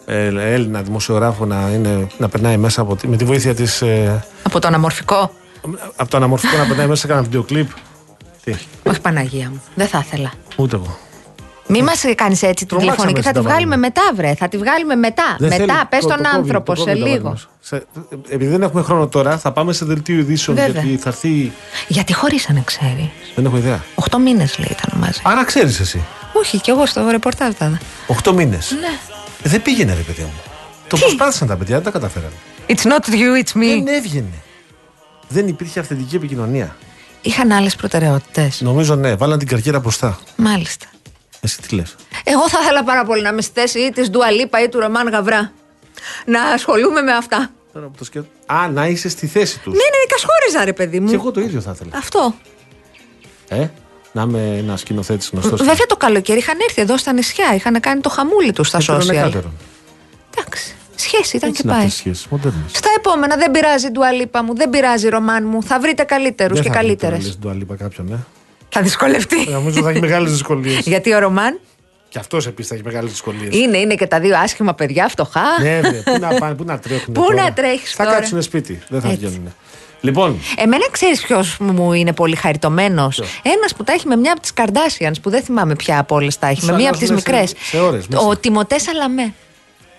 [0.06, 3.82] ε, Έλληνα δημοσιογράφο να, είναι, να περνάει μέσα από, τη- με τη βοήθεια της.
[3.82, 5.30] Ε, Από το αναμορφικό.
[5.96, 7.68] από το αναμορφικό να περνάει μέσα σε ένα βίντεο κλιπ.
[8.44, 8.54] Τι,
[8.88, 9.62] Όχι Παναγία μου.
[9.74, 10.30] Δεν θα ήθελα.
[10.56, 10.98] ούτε εγώ.
[11.70, 13.20] Μη μας κάνεις έτσι την Τρομάξαμε τηλεφωνική.
[13.22, 13.76] Θα στην τη τα βγάλουμε βάλουμε.
[13.76, 14.34] μετά, βρε.
[14.34, 15.36] Θα τη βγάλουμε μετά.
[15.38, 15.86] Δεν μετά, θέλει.
[15.88, 17.22] πες Το- τον το κόβει, άνθρωπο το σε κόβει το λίγο.
[17.22, 17.40] βάλουμε.
[17.60, 17.86] Σε-
[18.28, 20.82] επειδή δεν έχουμε χρόνο τώρα, θα πάμε σε δελτίο ειδήσεων Βέβαια.
[20.82, 21.52] γιατί θα έρθει.
[21.88, 23.10] Γιατί χωρίσανε, ξέρει.
[23.34, 23.84] Δεν έχω ιδέα.
[23.94, 25.20] Οχτώ μήνες λέει ήταν μαζί.
[25.22, 26.04] Άρα ξέρεις εσύ.
[26.32, 27.78] Όχι, κι εγώ στο ρεπορτάζ τα είδα.
[28.06, 28.70] Οχτώ μήνες.
[28.80, 28.98] Ναι.
[29.50, 30.32] Δεν πήγαινε, ρε παιδιά μου.
[30.88, 32.30] Το προσπάθησαν τα παιδιά, δεν τα καταφέραν.
[32.66, 33.82] It's not you, it's me.
[33.84, 34.42] Δεν έβγαινε.
[35.28, 36.76] Δεν υπήρχε αυθεντική επικοινωνία.
[37.22, 38.60] Είχαν άλλες προτεραιότητες.
[38.60, 40.18] Νομίζω ναι, βάλαν την καριέρα μπροστά.
[40.36, 40.86] Μάλιστα.
[41.40, 44.62] Εσύ τι λες; Εγώ θα ήθελα πάρα πολύ να είμαι στη θέση ή της Ντουαλίπα
[44.62, 45.52] ή του Ρωμάν Γαβρά.
[46.26, 47.50] Να ασχολούμαι με αυτά.
[47.72, 48.24] Τώρα που το σκέφ...
[48.46, 49.72] Α, να είσαι στη θέση τους.
[49.72, 51.08] Ναι, ναι, κασχόριζα ρε παιδί μου.
[51.08, 51.90] Και εγώ το ίδιο θα ήθελα.
[51.94, 52.34] Αυτό.
[53.48, 53.66] Ε,
[54.12, 55.60] να είμαι ένας σκηνοθέτης γνωστός.
[55.60, 59.32] Βέβαια το καλοκαίρι είχαν έρθει εδώ στα νησιά, είχαν κάνει το χαμούλι τους στα social.
[60.36, 60.74] Εντάξει.
[60.94, 61.88] Σχέση ήταν και πάει.
[61.88, 62.70] σχέσεις, μοντέρνες.
[62.72, 65.62] Στα επόμενα δεν πειράζει Ντουαλίπα μου, δεν πειράζει Ρωμάν μου.
[65.62, 67.36] Θα βρείτε καλύτερους και καλύτερες.
[67.36, 68.16] Δεν θα λε κάποιον, ναι.
[68.70, 69.48] Θα δυσκολευτεί.
[69.50, 70.78] Νομίζω θα έχει μεγάλες δυσκολίες.
[70.86, 71.60] Γιατί ο Ρωμάν;
[72.08, 73.54] Και αυτός επίσης θα έχει μεγάλες δυσκολίες.
[73.56, 75.42] είναι, είναι και τα δύο άσχημα παιδιά, φτωχά.
[75.62, 77.14] Ναι, ναι, πού να πάνε, πού να τρέχουν.
[77.14, 77.42] Πού τώρα.
[77.42, 78.16] να τρέχεις Θα τώρα.
[78.16, 78.82] κάτσουν σπίτι.
[78.88, 79.26] Δεν θα Έτσι.
[79.26, 79.54] βγαίνουν.
[80.00, 84.40] Λοιπόν, Εμένα ξέρεις ποιος μου είναι πολύ χαριτωμένος; Ένας που τα έχει με μια από
[84.40, 86.60] τις Καρδάσιανς, που δεν θυμάμαι πια από όλες τα έχει.
[86.60, 87.50] Τους Με μια από τις αλλάζουνε μικρές.
[87.50, 88.26] σε- σε ώρες μέσα.
[88.26, 89.34] Ο Τιμωτές Σαλαμέ.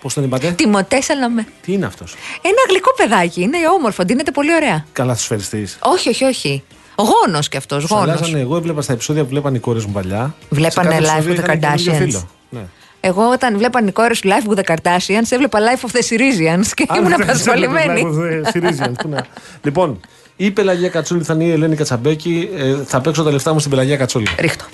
[0.00, 1.46] πώς τον είπατε, Τιμωτές Σαλαμέ.
[1.62, 3.40] τι είναι αυτός; Ένα γλυκό παιδάκι.
[3.42, 4.84] Είναι όμορφο, ντύνεται πολύ ωραία.
[4.92, 5.68] Καλά του φεριστή.
[5.78, 6.62] Όχι, όχι, όχι.
[6.96, 8.08] Γόνος κι αυτός, Του γόνος.
[8.16, 10.34] αλλάζανε, εγώ έβλεπα στα επεισόδια που βλέπαν οι κόρες μου παλιά.
[10.50, 12.04] Βλέπανε Σε κάθε Life επεισόδιο with the είχαν καινούριο Kardashians.
[12.06, 12.28] φίλο.
[12.50, 12.60] Ναι.
[13.00, 16.66] Εγώ όταν βλέπαν οι κόρες του Life with the Kardashians, έβλεπα Life of the Syrizians
[16.74, 18.00] και Α, ήμουν δεν απασχολημένη.
[18.04, 19.26] βλέπω, ε, Syrizians, πού να-
[19.62, 20.00] Λοιπόν,
[20.36, 22.48] η Πελαγία Κατσούλη θα είναι η Ελένη Κατσαμπέκη.
[22.56, 24.26] Ε, θα παίξω τα λεφτά μου στην Πελαγία Κατσούλη.
[24.38, 24.64] Ρίχτω.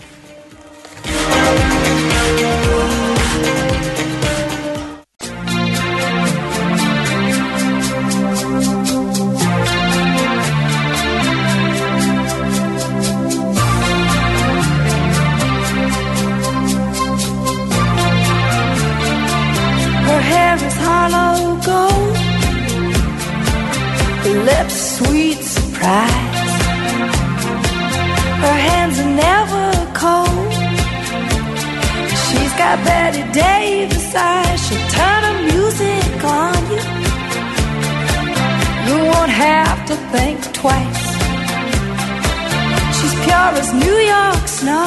[43.59, 44.87] She's New York snow.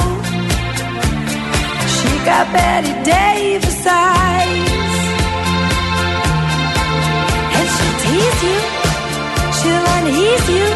[1.95, 4.95] She got Betty Davis eyes.
[7.57, 8.59] And she'll tease you,
[9.57, 10.67] she'll unease you.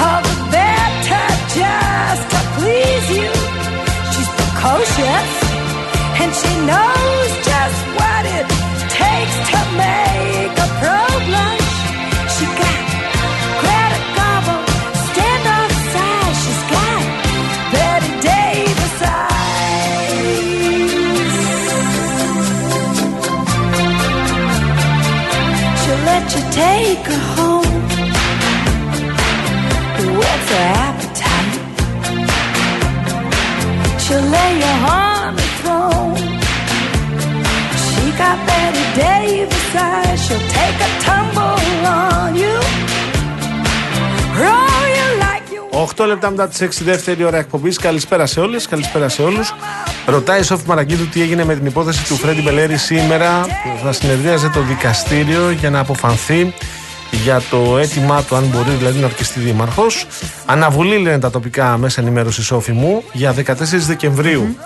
[0.00, 1.26] All the better
[1.60, 3.30] just to please you.
[4.12, 5.30] She's precocious,
[6.22, 8.46] and she knows just what it
[8.96, 11.63] takes to make a pro blush.
[34.44, 36.16] Lay you on the throne.
[37.86, 40.18] She got Betty Davis eyes.
[40.24, 41.60] She'll take a tumble
[42.08, 42.56] on you.
[44.42, 45.62] Roll you like you
[45.96, 47.78] 8 λεπτά μετά τις 6 δεύτερη ώρα εκπομπής.
[47.78, 49.54] Καλησπέρα σε όλες, καλησπέρα σε όλους.
[50.06, 53.46] Ρωτάει η Σόφη Μαραγκίδου τι έγινε με την υπόθεση του Φρέντι Μπελέρη σήμερα.
[53.84, 56.54] Θα συνεδρίαζε το δικαστήριο για να αποφανθεί
[57.14, 60.06] για το αίτημά του, αν μπορεί δηλαδή να ορκιστεί δήμαρχος.
[60.46, 63.54] Αναβολή λένε τα τοπικά μέσα ενημέρωσης Σόφη μου για 14
[63.86, 64.56] δεκεμβρίου.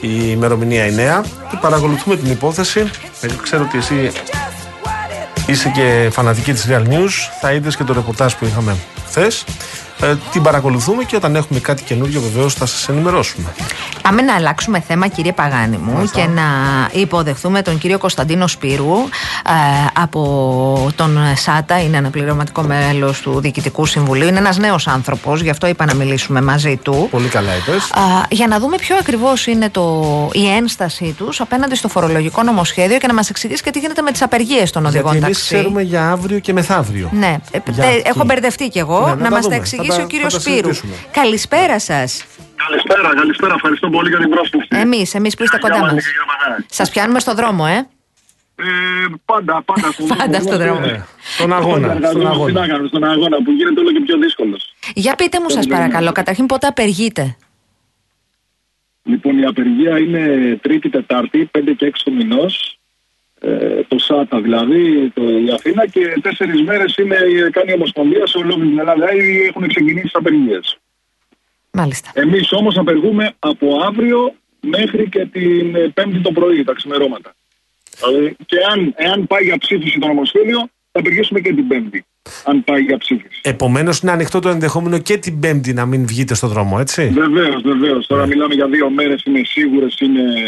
[0.00, 2.90] Η ημερομηνία η νέα και παρακολουθούμε την υπόθεση.
[3.20, 4.12] Εγώ ξέρω ότι εσύ
[5.46, 7.10] είσαι και φανατική της Real News.
[7.40, 8.76] Θα είδες και το ρεπορτάζ που είχαμε
[9.06, 9.44] χθες.
[10.02, 13.46] Ε, την παρακολουθούμε και όταν έχουμε κάτι καινούριο βεβαίως θα σας ενημερώσουμε.
[14.02, 16.42] Πάμε να αλλάξουμε θέμα, κύριε Παγάνη μου, και να
[16.92, 18.94] υποδεχθούμε τον κύριο Κωνσταντίνο Σπύρου
[19.46, 21.80] ε, από τον ΣΑΤΑ.
[21.82, 24.28] Είναι αναπληρωματικό μέλος του Διοικητικού Συμβουλίου.
[24.28, 27.08] Είναι ένας νέος άνθρωπος, γι' αυτό είπα να μιλήσουμε μαζί του.
[27.10, 27.90] Πολύ καλά είπες.
[27.90, 32.98] Α, για να δούμε ποιο ακριβώς είναι το, η ένστασή τους απέναντι στο φορολογικό νομοσχέδιο
[32.98, 35.54] και να μας εξηγήσει και τι γίνεται με τις απεργίες των οδηγών Γιατί εμείς ταξί.
[35.54, 37.08] ξέρουμε για αύριο και μεθαύριο.
[37.12, 38.02] Ναι, ε, Για τε- αυτή.
[38.04, 38.98] έχω μπερδευτεί κι εγώ.
[39.00, 39.54] Ναι, να να τα μας τα δούμε.
[39.56, 40.74] εξηγήσει Θα τα- ο κύριος θα τα Σπύρου.
[40.74, 40.94] συζητήσουμε.
[41.12, 42.24] Καλησπέρα σας.
[42.66, 43.54] Καλησπέρα, καλησπέρα.
[43.54, 44.68] Ευχαριστώ πολύ για την πρόσκληση.
[44.70, 46.04] Εμείς, εμείς που είστε Γεια κοντά μας, μας.
[46.04, 46.64] κύριε Παγάνη.
[46.70, 47.86] Σας πιάνουμε στο δρόμο, ε.
[48.60, 48.64] Ε,
[49.24, 50.80] πάντα, πάντα στον Πάντα στον δρόμο.
[50.86, 51.88] Ε, Στον αγώνα.
[51.88, 52.60] Στον Στον αγώνα.
[52.62, 52.86] αγώνα.
[52.88, 54.74] Στον αγώνα που γίνεται όλο και πιο δύσκολος.
[54.94, 57.36] Για πείτε μου, σας παρακαλώ, καταρχήν πότε απεργείτε;
[59.02, 62.78] Λοιπόν, η απεργία είναι Τρίτη, Τετάρτη, 5 και 6 του μηνός.
[63.40, 66.94] Ε, το ΣΑΤΑ δηλαδή, το, η Αθήνα και τέσσερις μέρες
[67.50, 69.14] κάνει η Ομοσπονδία σε ολόκληρη την Ελλάδα.
[69.14, 70.58] Ήδη έχουν ξεκινήσει τι απεργίε.
[71.72, 72.10] Μάλιστα.
[72.14, 77.34] Εμείς όμως απεργούμε από αύριο μέχρι και την ε, Πέμπτη το πρωί, τα ξημερώματα.
[77.98, 80.58] Δηλαδή, και αν, εάν πάει για ψήφιση το νομοσχέδιο,
[80.92, 82.04] θα απεργήσουμε και την Πέμπτη.
[82.44, 83.40] Αν πάει για ψήφιση.
[83.42, 87.62] Επομένως, είναι ανοιχτό το ενδεχόμενο και την Πέμπτη να μην βγείτε στο δρόμο, έτσι; Βεβαίως,
[87.62, 88.06] βεβαίως.
[88.06, 89.86] Τώρα μιλάμε για δύο μέρες, είναι σίγουρε,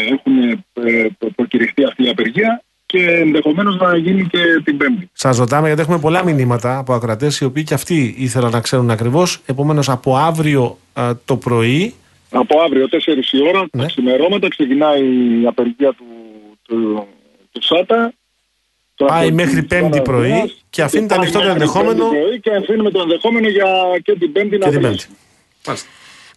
[0.09, 5.09] έχουν ε, προκηρυχθεί αυτή η απεργία και ενδεχομένως να γίνει και την Πέμπτη.
[5.13, 8.89] Σας ρωτάμε γιατί έχουμε πολλά μηνύματα από ακρατέ οι οποίοι και αυτοί ήθελαν να ξέρουν
[8.89, 9.39] ακριβώς.
[9.45, 11.93] Επομένως, από αύριο α, το πρωί.
[12.31, 12.97] Από αύριο 4
[13.31, 13.81] η ώρα, Ναι.
[13.81, 15.01] τα ξημερώματα, ξεκινάει
[15.41, 16.05] η απεργία του,
[16.67, 17.07] του,
[17.51, 18.13] του ΣΑΤΑ.
[19.05, 21.61] Πάει Από μέχρι την Πέμπτη ώρα πρωί δουλειάς και αφήνει το πάει ανοιχτό το μέχρι
[21.61, 22.03] ενδεχόμενο.
[22.09, 23.65] Πέμπτη πρωί Και αφήνουμε το ενδεχόμενο για
[24.03, 25.05] και την Πέμπτη να Και την Πέμπτη.
[25.07, 25.15] βρει.
[25.67, 25.87] Μάλιστα.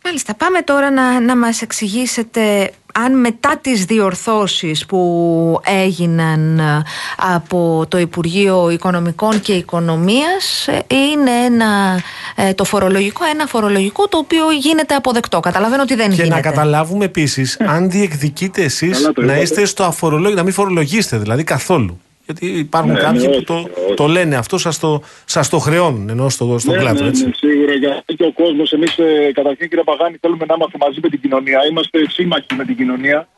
[0.05, 6.83] Μάλιστα, πάμε τώρα να, να μας εξηγήσετε αν μετά τις διορθώσεις που έγιναν ε,
[7.17, 12.01] από το Υπουργείο Οικονομικών και Οικονομίας ε, είναι ένα,
[12.35, 15.41] ε, το φορολογικό, ένα φορολογικό το οποίο γίνεται αποδεκτό.
[15.41, 16.35] Καταλαβαίνω ότι δεν Και γίνεται.
[16.35, 19.43] να καταλάβουμε επίσης, αν διεκδικείτε εσείς Καλά το να είπατε.
[19.43, 22.01] είστε στο αφορολόγιο, να μην φορολογήσετε δηλαδή καθόλου.
[22.27, 23.95] Γιατί υπάρχουν Ναι, κάποιοι ναι, που όχι, το, όχι.
[23.95, 27.03] το λένε αυτό, σας το, σας το χρεώνουν ενώ στο, στον Ναι, κλάδο.
[27.03, 27.25] ναι, έτσι.
[27.27, 27.73] ναι, σίγουρα.
[27.75, 28.95] Γιατί και ο κόσμος, εμείς
[29.33, 31.59] καταρχήν κύριε Παγάνη, θέλουμε να είμαστε μαζί με την κοινωνία.
[31.71, 33.29] Είμαστε σύμμαχοι με την κοινωνία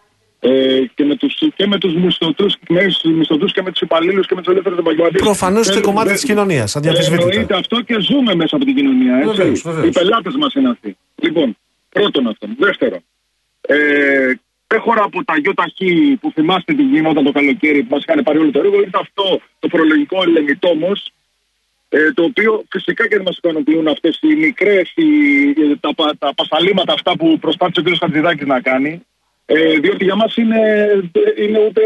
[0.40, 4.26] ε, και με του και με τους μισθωτούς, με τους μισθωτούς και με τους υπαλλήλους
[4.26, 5.22] και με τους ελεύθερους επαγγελματίες.
[5.22, 7.28] Προφανώς είστε κομμάτι της κοινωνίας, αδιαφυσβήτητα.
[7.28, 9.16] Εννοείται αυτό και ζούμε μέσα από την κοινωνία.
[9.16, 9.26] Έτσι.
[9.36, 9.86] Βεβαίως, βεβαίως.
[9.86, 10.96] Οι πελάτες μας είναι αυτοί.
[11.14, 11.56] Λοιπόν,
[11.88, 12.46] πρώτον αυτό.
[12.58, 12.98] Δεύτερον,
[13.60, 13.76] ε,
[14.66, 18.50] Έχωρα από τα ΙΟΤΑΧΗ που θυμάστε τι γινόταν το καλοκαίρι που μας είχαν πάρει όλο
[18.50, 21.12] το έργο, ήρθε αυτό το φορολογικό ελεγητόμος
[21.88, 24.94] ε, το οποίο φυσικά και δεν μας ικανοποιούν αυτές οι μικρές,
[25.80, 27.96] τα, πα- τα πασαλήματα αυτά που προσπάθησε ο κ.
[27.98, 29.06] Χατζηδάκη να κάνει.
[29.46, 30.60] Ε, διότι για μας είναι,
[31.38, 31.82] είναι ούτε,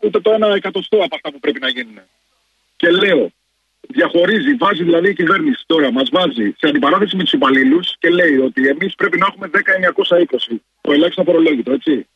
[0.00, 2.00] ούτε το ένα εκατοστό από αυτά που πρέπει να γίνουν.
[2.76, 3.32] Και λέω,
[3.92, 8.36] διαχωρίζει, βάζει δηλαδή η κυβέρνηση τώρα, μας βάζει σε αντιπαράθεση με τους υπαλλήλους και λέει
[8.36, 12.06] ότι εμείς πρέπει να έχουμε 10.920 το ελάχιστο φορολόγητο, έτσι.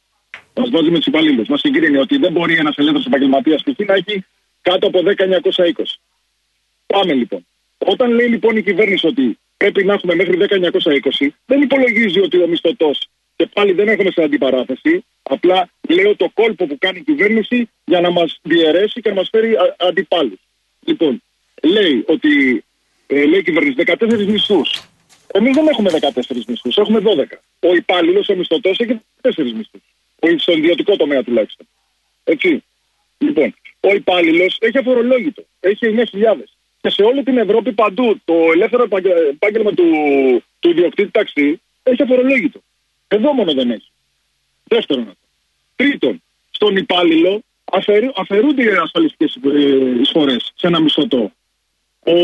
[0.54, 1.48] Μας βάζει με τους υπαλλήλους.
[1.48, 3.78] Μας συγκρίνει ότι δεν μπορεί ένας ελεύθερος επαγγελματίας π.χ.
[3.86, 4.24] να έχει
[4.62, 5.82] κάτω από 10.920.
[6.86, 7.46] Πάμε λοιπόν.
[7.78, 12.46] Όταν λέει λοιπόν η κυβέρνηση ότι πρέπει να έχουμε μέχρι 10.920, δεν υπολογίζει ότι ο
[12.46, 17.70] μισθωτός και πάλι δεν έχουμε σε αντιπαράθεση, Απλά λέω το κόλπο που κάνει η κυβέρνηση
[17.84, 20.40] για να μας διαιρέσει και να μας φέρει αντιπάλους.
[20.80, 21.22] Λοιπόν,
[21.62, 22.64] λέει ότι
[23.06, 24.82] ε, λέει η κυβέρνηση 14 μισθούς.
[25.32, 27.38] Εμείς δεν έχουμε 14 μισθούς, έχουμε 12.
[27.60, 29.80] Ο υπάλληλος, ο μισθωτός έχει 4 μισθούς.
[30.36, 31.66] Στον ιδιωτικό τομέα τουλάχιστον.
[32.24, 32.64] Έτσι.
[33.18, 35.44] Λοιπόν, ο υπάλληλος έχει αφορολόγητο.
[35.60, 36.48] Έχει 9.000.
[36.80, 39.84] Και σε όλη την Ευρώπη παντού το ελεύθερο επάγγε- επάγγελμα του,
[40.58, 42.60] του ιδιοκτήτη ταξί έχει αφορολόγητο.
[43.08, 43.90] Εδώ μόνο δεν έχει.
[44.64, 45.18] Δεύτερον αυτό.
[45.76, 47.42] Τρίτον, στον υπάλληλο
[47.72, 49.38] αφαιρού, αφαιρούνται οι ασφαλιστικές
[50.00, 51.32] εισφορές σε ένα μισθωτό.
[52.06, 52.16] Ο,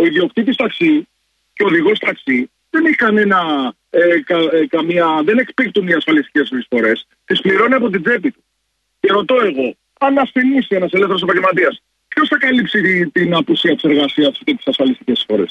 [0.00, 1.08] ο ιδιοκτήτης ταξί
[1.52, 6.50] και ο οδηγός ταξί δεν έχει κανένα, ε, κα, ε, καμία, δεν εκπίπτουν οι ασφαλιστικές
[6.50, 6.92] εισφορέ.
[7.24, 8.44] Τις πληρώνει από την τσέπη του.
[9.00, 13.82] Και ρωτώ εγώ, αν ασθενήσει ένας ελεύθερος επαγγελματίας, ποιος θα καλύψει την, την απουσία της
[13.82, 15.44] εργασίας του και τις ασφαλιστικές εισφορέ.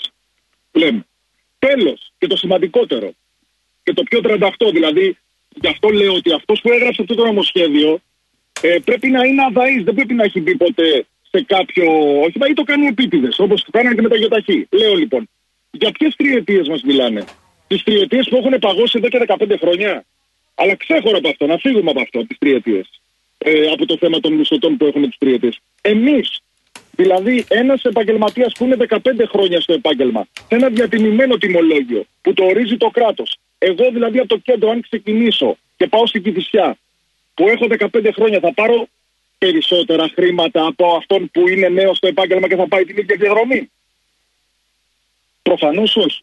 [0.71, 1.05] Λέμε.
[1.59, 3.13] Τέλος, και το σημαντικότερο,
[3.83, 5.17] και το πιο 38, δηλαδή,
[5.49, 8.01] γι' αυτό λέω ότι αυτός που έγραψε αυτό το νομοσχέδιο
[8.61, 11.05] ε, πρέπει να είναι αδαή, δεν πρέπει να έχει μπει ποτέ
[11.35, 11.85] σε κάποιο.
[12.21, 14.67] Όχι, μα ή το κάνει επίτηδες, όπως το κάνανε και με τα γιοταχή.
[14.71, 15.29] Λέω λοιπόν,
[15.71, 17.23] για ποιες τριετίες μας μιλάνε;
[17.67, 20.05] Τις τριετίες που έχουν παγώσει εδώ και 15 χρόνια;
[20.55, 23.01] Αλλά ξέχωρα από αυτό, να φύγουμε από αυτό, τις τριετίες.
[23.37, 25.59] Ε, από το θέμα των μισθωτών που έχουν τις τριετίες.
[25.81, 26.41] Εμείς,
[26.91, 32.43] δηλαδή ένας επαγγελματίας που είναι 15 χρόνια στο επάγγελμα, σε ένα διατιμημένο τιμολόγιο που το
[32.43, 33.37] ορίζει το κράτος.
[33.57, 36.77] Εγώ δηλαδή από το κέντρο, αν ξεκινήσω και πάω στην Κυφυσιά,
[37.33, 38.87] που έχω 15 χρόνια, θα πάρω
[39.37, 43.71] περισσότερα χρήματα από αυτόν που είναι νέος στο επάγγελμα και θα πάει την ίδια διαδρομή.
[45.41, 46.19] Προφανώς όχι.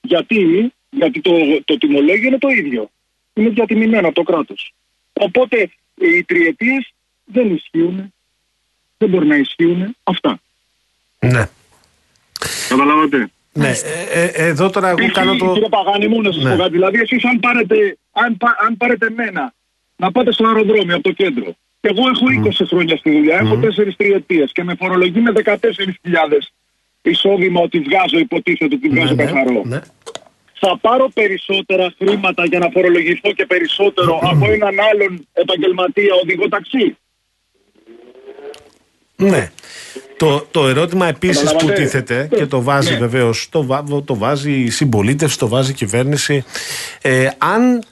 [0.00, 1.32] Γιατί, γιατί το,
[1.64, 2.90] το τιμολόγιο είναι το ίδιο.
[3.34, 4.74] Είναι διατιμημένο από το κράτος.
[5.12, 6.92] Οπότε οι τριετίες
[7.24, 8.12] δεν ισχύουν.
[8.98, 10.40] Δεν μπορεί να ισχύουν αυτά.
[11.18, 11.48] Ναι.
[12.68, 13.30] Καταλάβατε.
[13.52, 13.68] ναι.
[13.68, 15.52] Ε, ε, εδώ τώρα εγώ Π.χ., κάνω το.
[15.52, 16.50] Κύριε Παγάνη, μου να σας Ναι.
[16.50, 16.70] πω κάτι.
[16.70, 19.54] Δηλαδή, εσείς αν πάρετε, αν, πά- αν πάρετε μένα
[19.96, 21.56] να πάτε στο αεροδρόμιο από το κέντρο.
[21.80, 25.56] Και εγώ έχω 20 χρόνια στη δουλειά, έχω 4 τριετίες και με φορολογεί με 14.000
[27.02, 29.62] εισόδημα ότι βγάζω, υποτίθεται ότι βγάζω ναι, καθαρό.
[29.64, 29.80] ναι.
[30.60, 36.96] Θα πάρω περισσότερα χρήματα για να φορολογηθώ και περισσότερο από έναν άλλον επαγγελματία οδηγό ταξί.
[39.16, 39.50] Ναι.
[40.16, 41.82] Το, το ερώτημα επίσης που Καταλαβαίνετε.
[41.82, 42.98] τίθεται και το βάζει Ναι.
[42.98, 46.44] βεβαίως, το, βα- το βάζει η συμπολίτευση, το βάζει η κυβέρνηση.
[47.02, 47.82] Ε, αν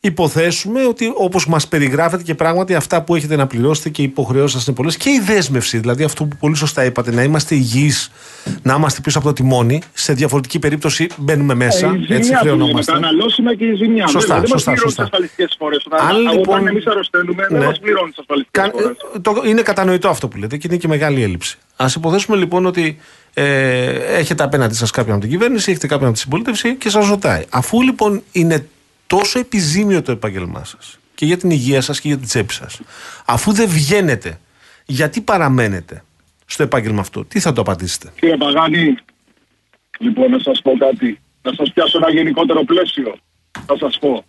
[0.00, 4.52] υποθέσουμε ότι όπως μας περιγράφετε και πράγματι αυτά που έχετε να πληρώσετε και οι υποχρεώσεις
[4.52, 8.10] σας είναι πολλές και η δέσμευση, δηλαδή αυτό που πολύ σωστά είπατε, να είμαστε υγιείς,
[8.62, 12.28] να είμαστε πίσω από το τιμόνι, σε διαφορετική περίπτωση μπαίνουμε μέσα, Ε, η ζημιά έτσι
[12.30, 12.92] που λέμε, χρεωνόμαστε.
[12.92, 14.06] τα αναλώσιμα και η ζημιά.
[14.06, 15.02] Σωστά, Βέβαια, σωστά, δεν μας πληρώνουν σωστά.
[15.02, 15.86] τι ασφαλιστικές φορές.
[15.90, 17.64] Αν Όταν, λοιπόν- όταν εμείς αρρωσταίνουμε, δεν Ναι.
[17.66, 18.96] μας πληρώνουν τι ασφαλιστικές Κα- φορές.
[19.22, 21.56] το, είναι κατανοητό αυτό που λέτε και είναι και μεγάλη έλλειψη.
[21.76, 22.98] Α υποθέσουμε λοιπόν ότι
[23.34, 23.88] ε,
[24.18, 27.44] έχετε απέναντι σας κάποιον από την κυβέρνηση, έχετε κάποιον από τη συμπολίτευση και σας ρωτάει.
[27.50, 28.66] Αφού λοιπόν είναι
[29.08, 32.80] τόσο επιζήμιο το επάγγελμά σας και για την υγεία σας και για την τσέπη σας,
[33.26, 34.40] αφού δεν βγαίνετε,
[34.86, 36.04] γιατί παραμένετε
[36.46, 38.96] στο επάγγελμα αυτό, τι θα το απαντήσετε; Κύριε Παγάνη,
[39.98, 41.20] λοιπόν, να σας πω κάτι.
[41.42, 43.16] Να σας πιάσω ένα γενικότερο πλαίσιο.
[43.66, 44.24] Θα σας πω.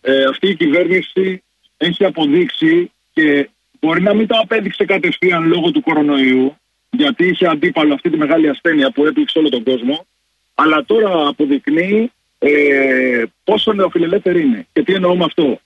[0.00, 1.42] Ε, αυτή η κυβέρνηση
[1.76, 3.50] έχει αποδείξει και
[3.80, 6.56] μπορεί να μην το απέδειξε κατευθείαν λόγω του κορονοϊού,
[6.90, 10.06] γιατί είχε αντίπαλο αυτή τη μεγάλη ασθένεια που έπληξε όλο τον κόσμο,
[10.54, 14.66] αλλά τώρα αποδεικνύει ε, πόσο νεοφιλελεύθερη είναι.
[14.72, 15.60] Και τι εννοώ με αυτό.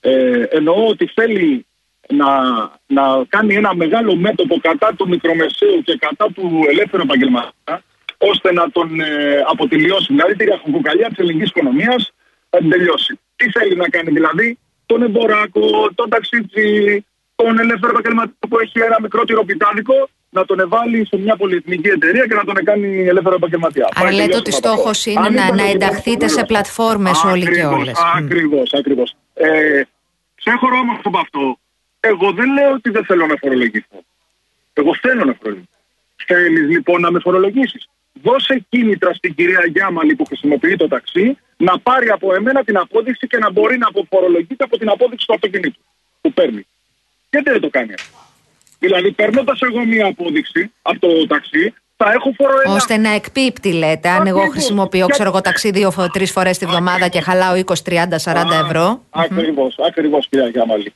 [0.00, 1.66] Ε, εννοώ ότι θέλει
[2.08, 2.26] να,
[2.86, 7.82] να κάνει ένα μεγάλο μέτωπο κατά του μικρομεσαίου και κατά του ελεύθερου επαγγελματία,
[8.18, 10.06] ώστε να τον ε, αποτελειώσει.
[10.08, 12.12] Δηλαδή τη ραχοκοκαλιά της ελληνικής οικονομίας
[12.50, 13.18] θα την τελειώσει.
[13.36, 17.04] Τι θέλει να κάνει δηλαδή, τον εμποράκο, τον ταξίτσι,
[17.34, 22.26] τον ελεύθερο επαγγελματία που έχει ένα μικρό τυροπιτάδικο, να τον εβάλει σε μια πολυεθνική εταιρεία
[22.26, 23.88] και να τον κάνει ελεύθερο επαγγελματία.
[23.94, 24.80] Άρα Πάει λέτε τελειώσαμε ότι από αυτό.
[24.82, 27.98] στόχος είναι Αν να- ήταν να λοιπόν ενταχθείτε αυτό, σε πλατφόρμες όλοι και Ακριβώς, όλες.
[28.16, 29.16] Ακριβώς, ακριβώς.
[29.34, 29.80] Ε,
[30.34, 31.58] ξέχωρο όμως από αυτό,
[32.00, 33.98] εγώ δεν λέω ότι δεν θέλω να φορολογηθώ.
[34.72, 35.70] Εγώ θέλω να φορολογηθώ.
[36.26, 37.88] Θέλεις λοιπόν να με φορολογήσεις.
[38.22, 43.26] Δώσε κίνητρα στην κυρία Γιάμαλη που χρησιμοποιεί το ταξί να πάρει από εμένα την απόδειξη
[43.26, 45.80] και να μπορεί να αποφορολογείται από την απόδειξη του αυτοκινήτου
[46.20, 46.66] που παίρνει.
[47.30, 48.16] Γιατί δεν το κάνει αυτό;
[48.86, 52.74] Δηλαδή, παίρνοντας εγώ μία απόδειξη από το ταξί, θα έχω φοροέλα.
[52.74, 54.48] Ώστε να εκπίπτει, λέτε, αν εγώ Ακριβώς.
[54.56, 59.04] χρησιμοποιώ, Για- ξέρω εγώ, ταξί δύο-τρει φορές τη βδομάδα και χαλάω 20, 30, 40 ευρώ.
[59.10, 60.92] Ακριβώς, ακριβώς, κυρία Γιάμαλη.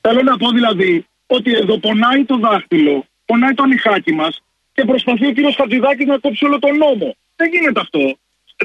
[0.00, 5.26] Θέλω να πω δηλαδή ότι εδώ πονάει το δάχτυλο, πονάει το νυχάκι μας και προσπαθεί
[5.26, 7.16] ο κύριος Χατζηδάκης να κόψει όλο τον νόμο.
[7.36, 8.16] Δεν γίνεται αυτό.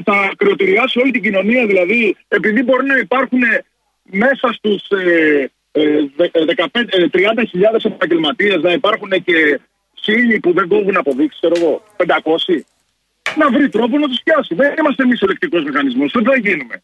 [0.04, 3.40] Θα κρυοτηριάσει όλη την κοινωνία, δηλαδή, επειδή μπορεί να υπάρχουν
[4.02, 9.60] μέσα στους ε, ε, δε- ε, 15, ε, 30.000 επαγγελματίες να υπάρχουν και
[10.02, 12.64] χίλιοι που δεν κόβουν αποδείξεις, ξέρω εγώ, 500.
[13.36, 14.54] Να βρει τρόπο να τους πιάσει.
[14.54, 16.12] Δεν είμαστε εμείς ελεκτικό μηχανισμός.
[16.12, 16.82] Δεν θα γίνουμε.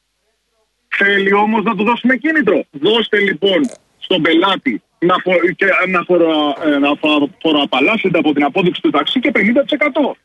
[0.88, 2.64] Θέλει όμως να του δώσουμε κίνητρο.
[2.70, 3.60] Δώστε λοιπόν
[3.98, 5.32] στον πελάτη να, φο...
[5.56, 6.54] και να, φορο...
[6.64, 9.38] ε, να φο- φοροαπαλλάσσεται από την απόδειξη του ταξί και 50%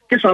[0.07, 0.27] και 40%.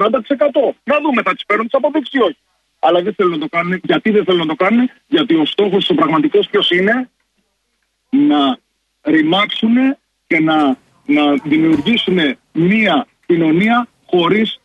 [0.84, 2.38] Να δούμε, θα τις παίρνουν τις αποδείξεις ή όχι.
[2.79, 3.79] Αλλά δεν θέλουν να το κάνουν.
[3.84, 7.09] Γιατί δεν θέλουν να το κάνουν, Γιατί ο στόχος ο πραγματικός ποιος είναι,
[8.14, 8.57] να
[9.01, 9.76] ρημάξουν
[10.28, 12.20] και να, να δημιουργήσουν
[12.51, 14.59] μία κοινωνία χωρίς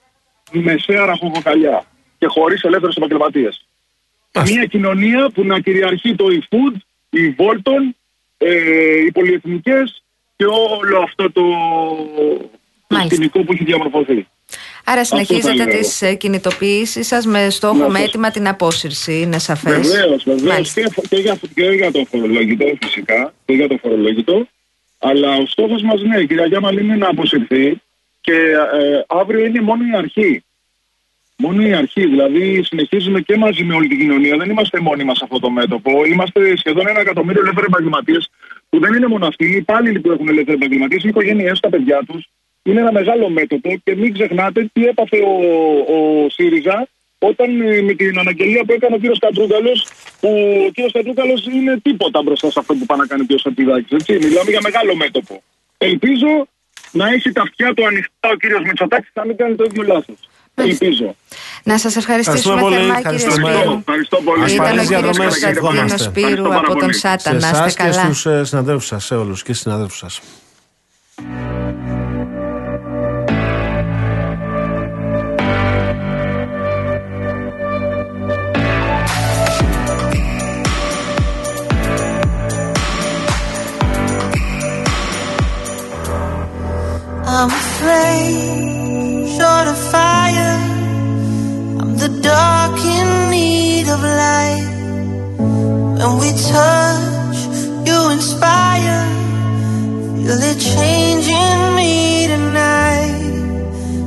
[0.53, 1.85] μεσαία ραχοκοκαλιά
[2.19, 3.67] και χωρίς ελεύθερους επαγγελματίες.
[4.35, 4.57] Μάλιστα.
[4.57, 6.77] Μία κοινωνία που να κυριαρχεί το e-food,
[7.11, 7.95] η Volton,
[8.39, 10.05] ε, οι πολυεθνικές
[10.37, 11.43] και όλο αυτό το,
[12.87, 13.15] το Μάλιστα.
[13.15, 14.27] σκηνικό που έχει διαμορφωθεί.
[14.91, 18.03] Άρα θα συνεχίζετε έλεγα τις ε, κινητοποιήσεις σας με στόχο, Ναι, με αυτό.
[18.05, 19.21] έτοιμα την απόσυρση.
[19.21, 20.53] Είναι σαφές; Βεβαίως, βεβαίως.
[20.53, 20.81] Μάλιστα.
[20.81, 23.35] Και, και, για, και για το φορολόγητο, φυσικά.
[23.45, 24.47] Και για το φορολόγητο.
[24.99, 27.81] Αλλά ο στόχος μας, ναι, κυρία Γιάμαλ, είναι να αποσυρθεί
[28.21, 30.43] και ε, αύριο είναι μόνο η αρχή.
[31.37, 32.07] Μόνο η αρχή.
[32.07, 34.37] Δηλαδή, συνεχίζουμε και μαζί με όλη την κοινωνία.
[34.37, 36.05] Δεν είμαστε μόνοι μας σε αυτό το μέτωπο.
[36.05, 38.31] Είμαστε σχεδόν ένα εκατομμύριο ελεύθεροι επαγγελματίες
[38.69, 39.45] που δεν είναι μόνο αυτοί.
[39.45, 42.29] Είναι οι υπάλληλοι που έχουν ελεύθεροι επαγγελματίες, οι οικογένειές, τα παιδιά τους.
[42.69, 45.35] Είναι ένα μεγάλο μέτωπο και μην ξεχνάτε τι έπαθε ο,
[45.97, 46.89] ο ΣΥΡΙΖΑ
[47.19, 49.73] όταν ε, με την αναγγελία που έκανε ο κύριος Κατρούγκαλο,
[50.21, 50.29] που
[50.67, 53.97] ο κύριος Κατρούγκαλο είναι τίποτα μπροστά σε αυτό που πάει να κάνει ο κύριος Σαπιδάκη.
[54.27, 55.43] Μιλάμε για μεγάλο μέτωπο.
[55.79, 56.31] Ελπίζω
[56.91, 60.17] να έχει τα αυτιά του ανοιχτά ο κύριος Μητσοτάκης να μην κάνει το ίδιο λάθος.
[60.55, 61.15] Ελπίζω.
[61.63, 62.75] Να σας ευχαριστήσουμε Ευχαριστούμε πολύ.
[62.75, 63.53] θερμά κύριε Ευχαριστούμε.
[63.53, 63.59] Σπύρου.
[63.59, 64.43] Ευχαριστώ, ευχαριστώ πολύ.
[64.45, 65.99] Ασφαλείς Ήταν ο κύριος διαδρομές, Κωνσταντίνος ευχόμαστε.
[66.05, 66.95] Σπύρου Ευχαριστώ πάρα από τον πολύ.
[66.95, 67.19] Σάτα.
[67.19, 68.03] σε Να εσάς είστε και καλά.
[68.05, 70.21] στους ε, συναδέλφους σας, σε όλους και συναδέλφους σας.
[87.31, 90.57] I'm afraid, short of fire.
[91.79, 94.65] I'm the dark in need of light.
[95.99, 97.39] When we touch,
[97.87, 99.05] you inspire.
[100.17, 103.21] Feel it changing me tonight.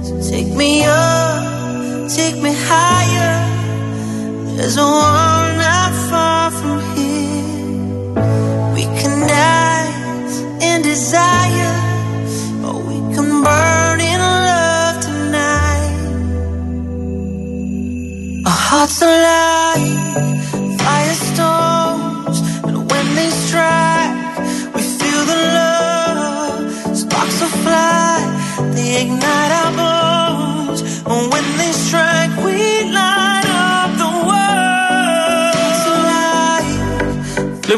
[0.01, 3.37] So take me up, take me higher.
[4.57, 8.13] There's a world not far from here.
[8.73, 11.60] We can dance in desire.
[13.41, 15.97] Or we can burn in love tonight.
[18.45, 19.81] Our hearts alive,
[20.77, 22.37] firestorms,
[22.67, 26.97] and when they strike, we feel the love.
[26.97, 28.19] Sparks will fly,
[28.75, 30.81] they ignite our bones.
[31.05, 31.40] And when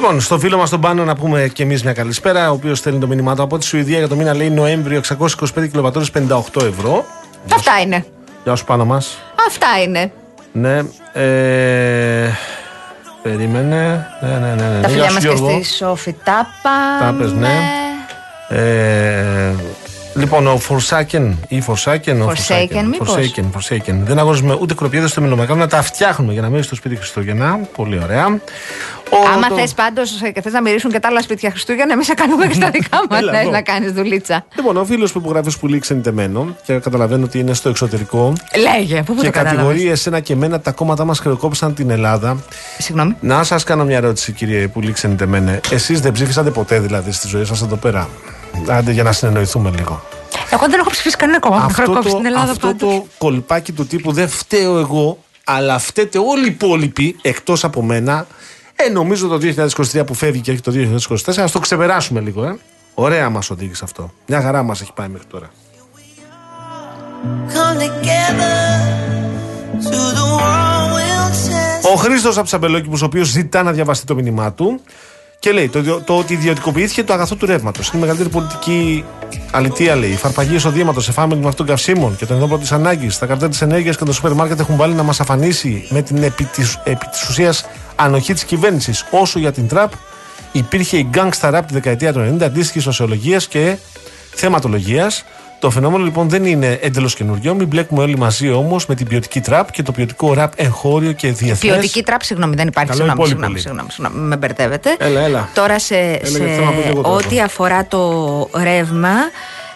[0.03, 2.99] Λοιπόν, στο φίλο μας τον Πάνο να πούμε και εμείς μια καλησπέρα, ο οποίος στέλνει
[2.99, 7.05] το μήνυμά του από τη Σουηδία για το μήνα λέει Νοέμβριο 625 κιλοβατόρες 58 ευρώ.
[7.53, 8.05] Αυτά είναι.
[8.43, 9.17] Γεια σου πάνω μας.
[9.47, 10.11] Αυτά είναι.
[10.51, 10.77] Ναι.
[11.13, 12.29] Ε,
[13.21, 14.07] περίμενε.
[14.21, 14.69] Ναι, ναι, ναι.
[14.69, 14.81] ναι.
[14.81, 15.63] Τα Γεια φιλιά σου, μας και Γιώργο.
[15.63, 16.99] στη Σόφη Τάπα.
[16.99, 17.59] Τάπες, ναι.
[18.49, 19.53] Ε,
[20.15, 22.21] λοιπόν, ο Φορσάκεν ή Φορσάκεν.
[22.21, 23.95] ο Forsaken, μήπως; Forsaken, Forsaken.
[24.03, 27.59] Δεν αγοράζουμε ούτε κροπιέδε στο μιλομακάνο, να τα φτιάχνουμε για να μένει στο σπίτι Χριστούγεννα.
[27.75, 28.25] Πολύ ωραία.
[29.09, 32.07] Ο, Άμα το- θες πάντως και θες να μυρίσουν και τα άλλα σπίτια Χριστούγεννα, εμείς
[32.07, 33.49] θα κάνουμε και στα δικά μας Έλα να, εδώ.
[33.51, 34.45] να κάνεις δουλίτσα.
[34.55, 39.13] Λοιπόν, ο φίλος που υπογράφει σπουλή ξενιτεμένο και καταλαβαίνω ότι είναι στο εξωτερικό Λέγε, πού,
[39.15, 39.57] πού και το κατάλαβες.
[39.65, 42.37] κατηγορεί εσένα και εμένα τα κόμματα μας χρεοκόπησαν την Ελλάδα.
[42.77, 43.15] Συγγνώμη.
[43.19, 45.59] Να σας κάνω μια ερώτηση, κύριε Πουλή ξενιτεμένε.
[45.71, 48.09] Εσείς δεν ψήφισατε ποτέ δηλαδή στη ζωή σας εδώ πέρα;
[48.67, 50.03] Άντε για να συνεννοηθούμε λίγο.
[50.49, 52.95] Εγώ δεν έχω ψηφίσει κανένα κόμμα που αυτό χρεοκόπησε το, στην Ελλάδα αυτό πάντως.
[52.95, 58.27] το κολπάκι του τύπου δεν φταίω εγώ, αλλά φταίτε όλοι οι υπόλοιποι εκτός από μένα.
[58.75, 59.39] Ε, νομίζω το
[59.93, 60.71] 2023 που φεύγει και έχει το
[61.25, 62.57] 2024, ας το ξεπεράσουμε λίγο, ε.
[62.93, 64.13] Ωραία μας οδήγησε αυτό.
[64.25, 65.49] Μια χαρά μας έχει πάει μέχρι τώρα.
[67.53, 68.55] Come together
[69.89, 71.91] to the world will test.
[71.93, 74.81] Ο Χρήστος από Σαμπελόκηπου, ο οποίος ζητά να διαβαστεί το μήνυμά του
[75.43, 77.87] και λέει το, ιδιο- το ότι ιδιωτικοποιήθηκε το αγαθό του ρεύματος.
[77.87, 79.03] Είναι η μεγαλύτερη πολιτική
[79.51, 80.09] αλητία, λέει.
[80.09, 83.49] Οι φαρπαγίε οδήματο σε φάμιλ με αυτών καυσίμων και τον ενδόπλο της ανάγκης, τα καρτέλ
[83.49, 86.79] της ενέργειας και τα σούπερ μάρκετ έχουν βάλει να μας αφανίσει με την επί της
[86.83, 87.65] επί της ουσίας
[87.95, 89.05] ανοχή της κυβέρνησης.
[89.11, 89.91] Όσο για την τραπ,
[90.51, 93.77] υπήρχε η gangsta rap τη δεκαετία του 90, αντίστοιχη σοσιολογία και
[94.35, 95.25] θεματολογίας.
[95.63, 97.53] Το φαινόμενο λοιπόν δεν είναι εντελώς καινούριο.
[97.53, 101.27] Μην μπλέκουμε όλοι μαζί όμως με την ποιοτική τραπ και το ποιοτικό ραπ εγχώριο και
[101.27, 101.59] διεθνές.
[101.59, 102.89] Ποιοτική τράπ, συγγνώμη, δεν υπάρχει.
[102.91, 103.61] Καλό Συγγνώμη, υπόλοιπο συγγνώμη, λέει.
[103.61, 104.95] συγγνώμη, συγγνώμη, με μπερδεύετε.
[104.99, 105.49] Έλα, έλα.
[105.53, 107.15] Τώρα σε, Έλα, σε γιατί θέλω να πω και εγώ τώρα.
[107.15, 109.13] ό,τι αφορά το ρεύμα,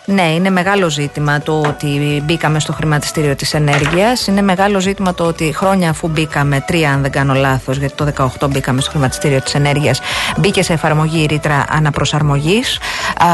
[0.09, 4.27] ναι, είναι μεγάλο ζήτημα το ότι μπήκαμε στο χρηματιστήριο της ενέργειας.
[4.27, 8.29] Είναι μεγάλο ζήτημα το ότι χρόνια αφού μπήκαμε, τρία αν δεν κάνω λάθος, γιατί το
[8.39, 9.99] 18 μπήκαμε στο χρηματιστήριο της ενέργειας,
[10.37, 12.79] μπήκε σε εφαρμογή η ρήτρα αναπροσαρμογής.
[13.17, 13.27] Α,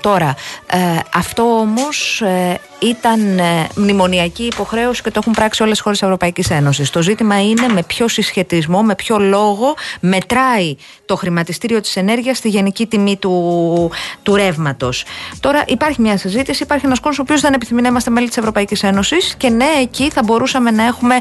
[0.00, 0.34] τώρα,
[0.66, 0.78] ε,
[1.14, 6.06] αυτό όμως ε, ήταν ε, μνημονιακή υποχρέωση και το έχουν πράξει όλες οι χώρες της
[6.06, 6.90] Ευρωπαϊκής Ένωσης.
[6.90, 12.48] Το ζήτημα είναι με ποιο συσχετισμό, με ποιο λόγο μετράει το χρηματιστήριο της ενέργειας στη
[12.48, 13.90] γενική τιμή του,
[14.22, 15.04] του ρεύματος.
[15.40, 18.36] Τώρα υπάρχει μια συζήτηση, υπάρχει ένας κόσμος ο οποίος δεν επιθυμεί να είμαστε μέλη της
[18.36, 21.14] Ευρωπαϊκής Ένωσης και ναι, εκεί θα μπορούσαμε να έχουμε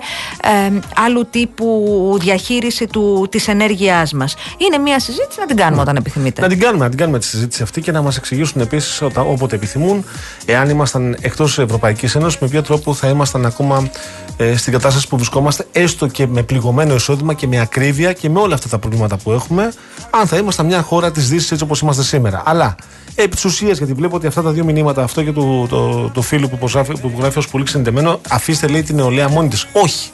[0.44, 4.36] ε, άλλου τύπου διαχείριση του, της ενέργειάς μας.
[4.58, 6.42] Είναι μια συζήτηση να την κάνουμε όταν επιθυμείτε.
[6.42, 9.56] Να την κάνουμε, να την κάνουμε τη συζήτηση αυτή και να μας εξηγήσουν επίσης όποτε
[9.56, 10.06] επιθυμούν,
[10.46, 13.90] εάν ήμασταν εκτός Ευρωπαϊκής Ένωσης, με ποιο τρόπο θα ήμασταν ακόμα
[14.38, 18.40] ε, στην κατάσταση που βρισκόμαστε, έστω και με πληγωμένο εισόδημα και με ακρίβεια και με
[18.40, 19.72] όλα αυτά τα προβλήματα που έχουμε,
[20.10, 22.44] αν θα ήμασταν μια χώρα της Δύσης έτσι όπως είμαστε σήμερα.
[22.46, 22.76] Αλλά
[23.16, 26.22] επί της ουσίας, γιατί βλέπω ότι αυτά τα δύο μηνύματα, αυτό και το, το, το
[26.22, 29.68] φίλο που υπογράφει, που υπογράφει ως πολύ ξενιτεμένο, αφήστε λέει την νεολαία μόνη της.
[29.74, 30.10] Όχι.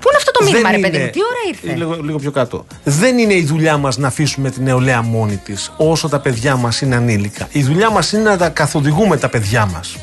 [0.00, 2.30] Πού είναι αυτό το μήνυμα, ρε είναι- παιδί μου, τι ώρα ήρθε; Λίγο, λίγο πιο
[2.30, 2.66] κάτω.
[2.84, 6.80] Δεν είναι η δουλειά μας να αφήσουμε την νεολαία μόνη της όσο τα παιδιά μας
[6.80, 7.48] είναι ανήλικα.
[7.50, 9.96] Η δουλειά μας είναι να τα καθοδηγούμε τα παιδιά μας.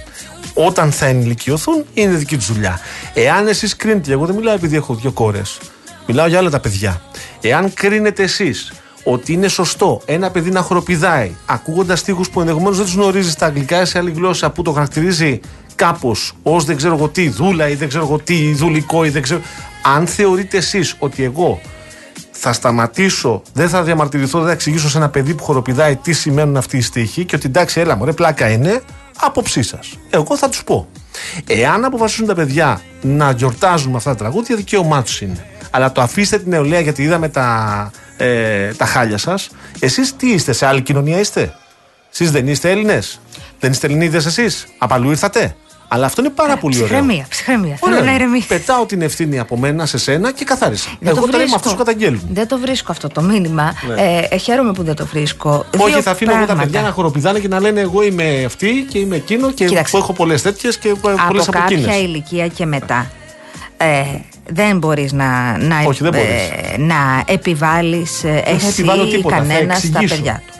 [0.53, 2.79] Όταν θα ενηλικιωθούν, είναι δική τους δουλειά.
[3.13, 5.59] Εάν εσείς κρίνετε, εγώ δεν μιλάω επειδή έχω δύο κόρες,
[6.07, 7.01] μιλάω για όλα τα παιδιά.
[7.41, 8.73] Εάν κρίνετε εσείς
[9.03, 13.45] ότι είναι σωστό ένα παιδί να χοροπηδάει, ακούγοντας στίχους που ενδεχομένως δεν τους γνωρίζεις στα
[13.45, 15.39] αγγλικά ή σε άλλη γλώσσα που το χαρακτηρίζει
[15.75, 19.21] κάπως ως δεν ξέρω εγώ τι δούλα ή δεν ξέρω εγώ τι δουλικό ή δεν
[19.21, 19.41] ξέρω.
[19.95, 21.61] Αν θεωρείτε εσείς ότι εγώ
[22.31, 26.57] θα σταματήσω, δεν θα διαμαρτυρηθώ, δεν θα εξηγήσω σε ένα παιδί που χοροπηδάει τι σημαίνουν
[26.57, 28.81] αυτοί οι στίχοι και ότι εντάξει, έλα μωρέ, πλάκα είναι,
[29.19, 29.97] άποψή σας.
[30.09, 30.87] Εγώ θα τους πω.
[31.47, 35.45] Εάν αποφασίσουν τα παιδιά να γιορτάζουν με αυτά τα τραγούδια, δικαίωμά τους είναι.
[35.71, 39.49] Αλλά το αφήστε την νεολαία γιατί είδαμε τα, ε, τα χάλια σας.
[39.79, 41.53] Εσείς τι είστε, σε άλλη κοινωνία είστε;
[42.11, 43.19] Εσείς δεν είστε Έλληνες;
[43.59, 45.55] Δεν είστε Ελληνίδες εσείς; Απαλού ήρθατε;
[45.93, 46.87] Αλλά αυτό είναι πάρα πολύ ωραίο.
[46.87, 47.75] Ψυχραιμία, ψυχραιμία.
[47.79, 48.05] Θέλω Ωραία.
[48.09, 48.47] να ηρεμήσει.
[48.47, 50.89] Πετάω την ευθύνη από μένα σε σένα και καθάρισα.
[50.89, 51.55] Δεν το Εγώ τώρα είμαι βρίσκω.
[51.55, 52.21] αυτός που καταγγέλνουν.
[52.31, 53.73] Δεν το βρίσκω αυτό το μήνυμα.
[54.29, 55.65] Ε, χαίρομαι που δεν το βρίσκω.
[55.79, 56.69] Όχι, Δύο θα αφήνω εγώ τα πράγματα.
[56.69, 59.91] παιδιά να χοροπηδάνε και να λένε Εγώ είμαι αυτή και είμαι εκείνο και Κοίταξε.
[59.91, 61.95] που έχω πολλές τέτοιες και πολλές από από κάποια εκείνε.
[61.95, 63.11] ηλικία και μετά.
[63.77, 64.03] Ε,
[64.47, 66.27] δεν μπορείς να, να, Όχι, δεν μπορείς.
[66.73, 70.15] ε, να επιβάλλεις ε, θα εσύ επιβάλλω ή τίποτα, θα κανένας στα εξηγήσω.
[70.15, 70.53] παιδιά του.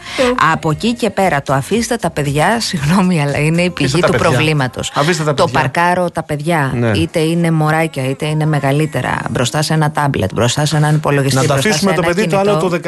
[0.51, 4.05] Από εκεί και πέρα το αφήστε τα παιδιά, συγγνώμη, αλλά είναι η πηγή Αφήστε τα
[4.07, 4.29] του παιδιά.
[4.29, 4.91] προβλήματος.
[4.95, 5.59] Αφήστε τα το παιδιά.
[5.59, 6.91] παρκάρω τα παιδιά, Ναι.
[6.97, 11.35] είτε είναι μωράκια, είτε είναι μεγαλύτερα, μπροστά σε ένα τάμπλετ, μπροστά σε έναν υπολογιστή.
[11.35, 12.51] Να το μπροστά αφήσουμε σε το ένα παιδί το κινητό.
[12.51, 12.79] άλλο το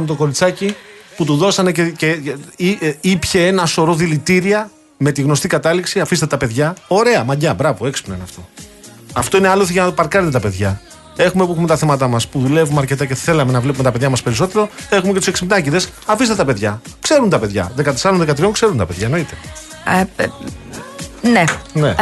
[0.00, 0.74] 16χρονο το κοριτσάκι
[1.16, 2.18] που του δώσανε και, και
[2.56, 6.00] ή- ε, ήπιε ένα σωρό δηλητήρια με τη γνωστή κατάληξη.
[6.00, 6.74] Αφήστε τα παιδιά.
[6.88, 8.48] Ωραία, μαγιά, μπράβο, έξυπνο είναι αυτό.
[9.12, 10.80] Αυτό είναι άλλος για να το παρκάρετε τα παιδιά.
[11.16, 14.10] Έχουμε που έχουμε τα θέματα μας που δουλεύουμε αρκετά και θέλαμε να βλέπουμε τα παιδιά
[14.10, 14.68] μας περισσότερο.
[14.90, 15.80] Έχουμε και τους εξυπνάκιδε.
[16.06, 16.80] Αφήστε τα παιδιά.
[17.00, 17.72] Ξέρουν τα παιδιά.
[18.02, 19.34] 14-13 ξέρουν τα παιδιά, εννοείται.
[21.22, 21.44] Ε, ε, ναι.
[21.72, 21.88] Ναι.
[21.88, 21.94] Ε,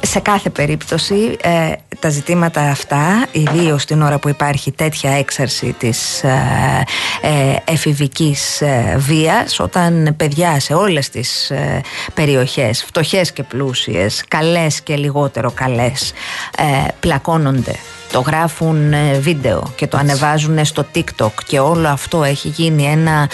[0.00, 6.24] σε κάθε περίπτωση ε, τα ζητήματα αυτά, ιδίως την ώρα που υπάρχει τέτοια έξαρση της
[6.24, 6.84] ε,
[7.22, 11.80] ε, εφηβικής ε, βίας, όταν παιδιά σε όλες τις ε,
[12.14, 16.12] περιοχές, φτωχές και πλούσιες, καλές και λιγότερο καλές,
[16.56, 17.74] ε, πλακώνονται
[18.12, 23.12] το γράφουν ε, βίντεο και το ανεβάζουν στο TikTok και όλο αυτό έχει γίνει ένα,
[23.20, 23.28] α,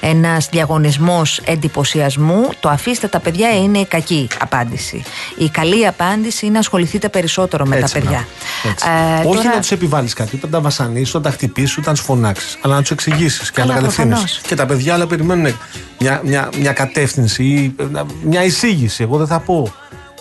[0.00, 5.02] ένας διαγωνισμός εντυπωσιασμού το αφήστε τα παιδιά είναι η κακή απάντηση
[5.38, 8.70] η καλή απάντηση είναι ασχοληθείτε περισσότερο με Έτσι, τα παιδιά μπράβο.
[8.70, 8.86] Έτσι.
[9.22, 12.02] Ε, Όχι τώρα- να τους επιβάλλεις κάτι, όταν τα βασανίσεις, όταν τα χτυπήσεις, όταν τους
[12.04, 12.58] φωνάξεις.
[12.62, 14.08] Αλλά να τους εξηγήσεις και να Καλά, τα κατευθύνει.
[14.08, 14.40] προφανώς.
[14.46, 15.56] Και τα παιδιά άλλα περιμένουν
[15.98, 17.84] μια, μια, μια κατεύθυνση ή ε,
[18.22, 19.02] μια εισήγηση.
[19.02, 19.72] Εγώ δεν θα πω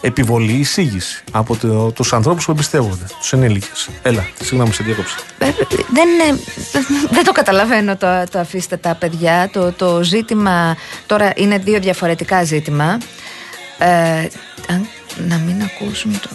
[0.01, 3.89] επιβολή, εισήγηση από το, τους ανθρώπους που εμπιστεύονται, τους ενήλικες.
[4.01, 5.15] Έλα, συγγνώμη, σε διέκοψα.
[5.37, 5.45] Ε,
[5.93, 6.39] δεν, ε,
[7.11, 9.49] δεν το καταλαβαίνω το, το αφήστε τα παιδιά.
[9.53, 12.97] Το, το ζήτημα τώρα είναι δύο διαφορετικά ζήτημα.
[13.77, 13.87] Ε,
[14.69, 14.87] αν-
[15.27, 16.29] να μην ακούσουμε το...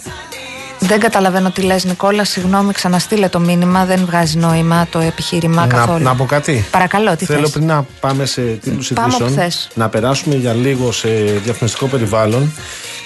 [0.79, 5.67] Δεν καταλαβαίνω τι λες Νικόλα, συγγνώμη, ξαναστείλε το μήνυμα, δεν βγάζει νόημα το επιχείρημα Να,
[5.73, 6.03] καθόλου.
[6.03, 6.65] να πω κάτι.
[6.71, 9.67] Παρακαλώ, τι Θέλω θες; πριν να πάμε σε τίτλους Πάμε όπου ειδήσεων θες.
[9.73, 11.09] να περάσουμε για λίγο σε
[11.43, 12.53] διαφημιστικό περιβάλλον.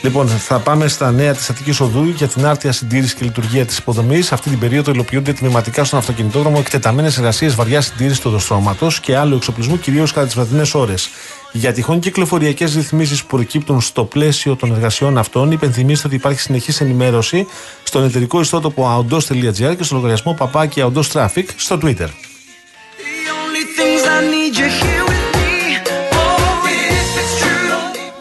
[0.02, 3.78] Λοιπόν, θα πάμε στα νέα της Αττικής Οδού για την άρτια συντήρηση και λειτουργία της
[3.78, 4.32] υποδομής.
[4.32, 9.36] Αυτή την περίοδο υλοποιούνται τμηματικά στον αυτοκινητόδρομο εκτεταμένες εργασίες βαριά συντήρηση του οδοστρώματος και άλλου
[9.36, 11.10] εξοπλισμού, κυρίως κατά τις βραδινές ώρες.
[11.52, 16.82] Για τυχόν κυκλοφοριακές ρυθμίσεις που προκύπτουν στο πλαίσιο των εργασιών αυτών, υπενθυμίστε ότι υπάρχει συνεχής
[16.82, 17.48] ενημέρωση
[17.84, 22.08] στον εταιρικό ιστότοπο aondos.gr και στο λογαριασμό παπάκι aondos traffic στο Twitter.
[23.26, 25.07] The only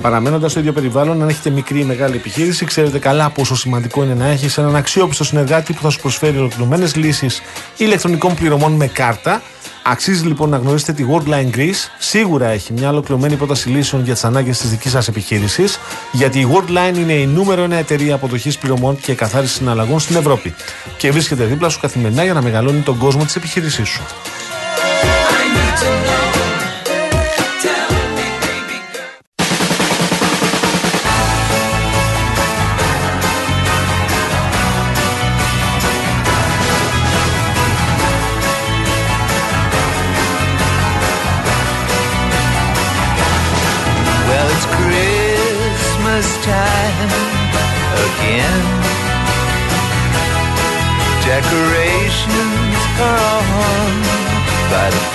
[0.07, 4.15] Παραμένοντας στο ίδιο περιβάλλον, αν έχετε μικρή ή μεγάλη επιχείρηση, ξέρετε καλά πόσο σημαντικό είναι
[4.15, 7.43] να έχεις έναν αξιόπιστο συνεργάτη που θα σου προσφέρει ολοκληρωμένες λύσεις
[7.77, 9.43] ηλεκτρονικών πληρωμών με κάρτα.
[9.83, 11.91] Αξίζει λοιπόν να γνωρίσετε τη Worldline Greece.
[11.99, 15.79] Σίγουρα έχει μια ολοκληρωμένη πρόταση λύσεων για τις ανάγκες της δικής σας επιχείρησης,
[16.13, 20.55] γιατί η Worldline είναι η νούμερο ένα εταιρεία αποδοχής πληρωμών και καθάριση συναλλαγών στην Ευρώπη.
[20.97, 24.03] Και βρίσκεται δίπλα σου καθημερινά για να μεγαλώνει τον κόσμο της επιχείρησής σου.
[25.87, 26.26] again.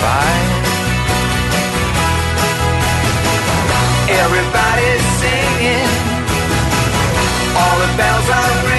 [0.02, 0.50] Fire.
[4.22, 5.90] Everybody's singing,
[7.60, 8.71] all the bells are ringing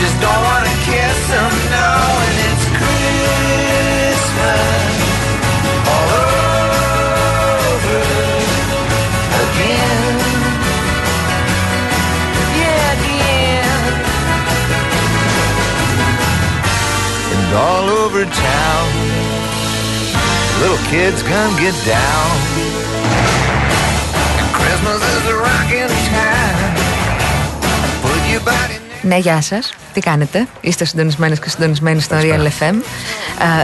[0.00, 4.18] just don't wanna kiss them now, and it's Christmas
[5.90, 8.02] all over
[9.42, 10.14] again.
[12.62, 13.82] Yeah, again.
[17.34, 18.86] And all over town,
[20.60, 22.30] little kids come get down.
[24.38, 26.74] And Christmas is a rockin' time.
[28.02, 29.74] Put your body Ναι, γεια σας.
[29.92, 32.74] Τι κάνετε, είστε συντονισμένες και συντονισμένοι στο Real FM.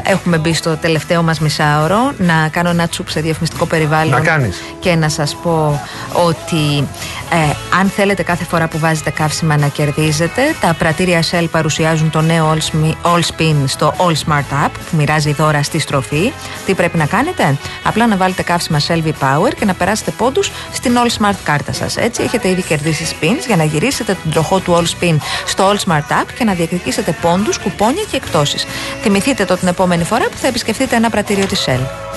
[0.04, 2.12] Ε, Έχουμε μπει στο τελευταίο μας μισάωρο.
[2.18, 4.12] Να κάνω ένα τσουπ σε διαφημιστικό περιβάλλον.
[4.12, 4.62] Να κάνεις.
[4.80, 5.80] Και να σας πω
[6.12, 6.88] ότι
[7.30, 7.36] ε,
[7.80, 12.54] αν θέλετε κάθε φορά που βάζετε καύσιμα να κερδίζετε, τα πρατήρια Shell παρουσιάζουν το νέο
[12.54, 16.32] All, Smi- All Spin στο All Smart App που μοιράζει δώρα στη στροφή.
[16.66, 20.96] Τι πρέπει να κάνετε, απλά να βάλετε καύσιμα Shell V-Power και να περάσετε πόντους στην
[21.04, 21.96] All Smart κάρτα σας.
[21.96, 25.16] Έτσι έχετε ήδη κερδίσει spins για να γυρίσετε τον τροχό του All Spin
[25.46, 28.58] στο All Smart App και να διεκδικήσετε πόντους, κουπόνια και εκτόσει.
[29.02, 32.13] Θυμηθείτε το την επόμενη φορά που θα επισκεφτείτε ένα πρατήριο της Shell.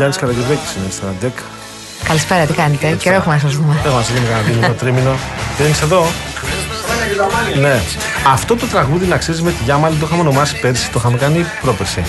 [0.00, 1.36] Γιάννη Καραγκιουζέκη είναι στα ντεκ.
[2.04, 3.76] Καλησπέρα, τι κάνετε, καιρό έχουμε να σας δούμε.
[3.82, 5.14] Δεν μα γίνει κανένα δίμηνο, τρίμηνο.
[5.58, 6.06] Δεν είσαι εδώ;
[7.60, 7.80] Ναι.
[8.32, 11.44] Αυτό το τραγούδι να ξέρεις με τη Γιάμαλη το είχαμε ονομάσει πέρσι, το είχαμε κάνει
[11.60, 12.04] πρόπερσι.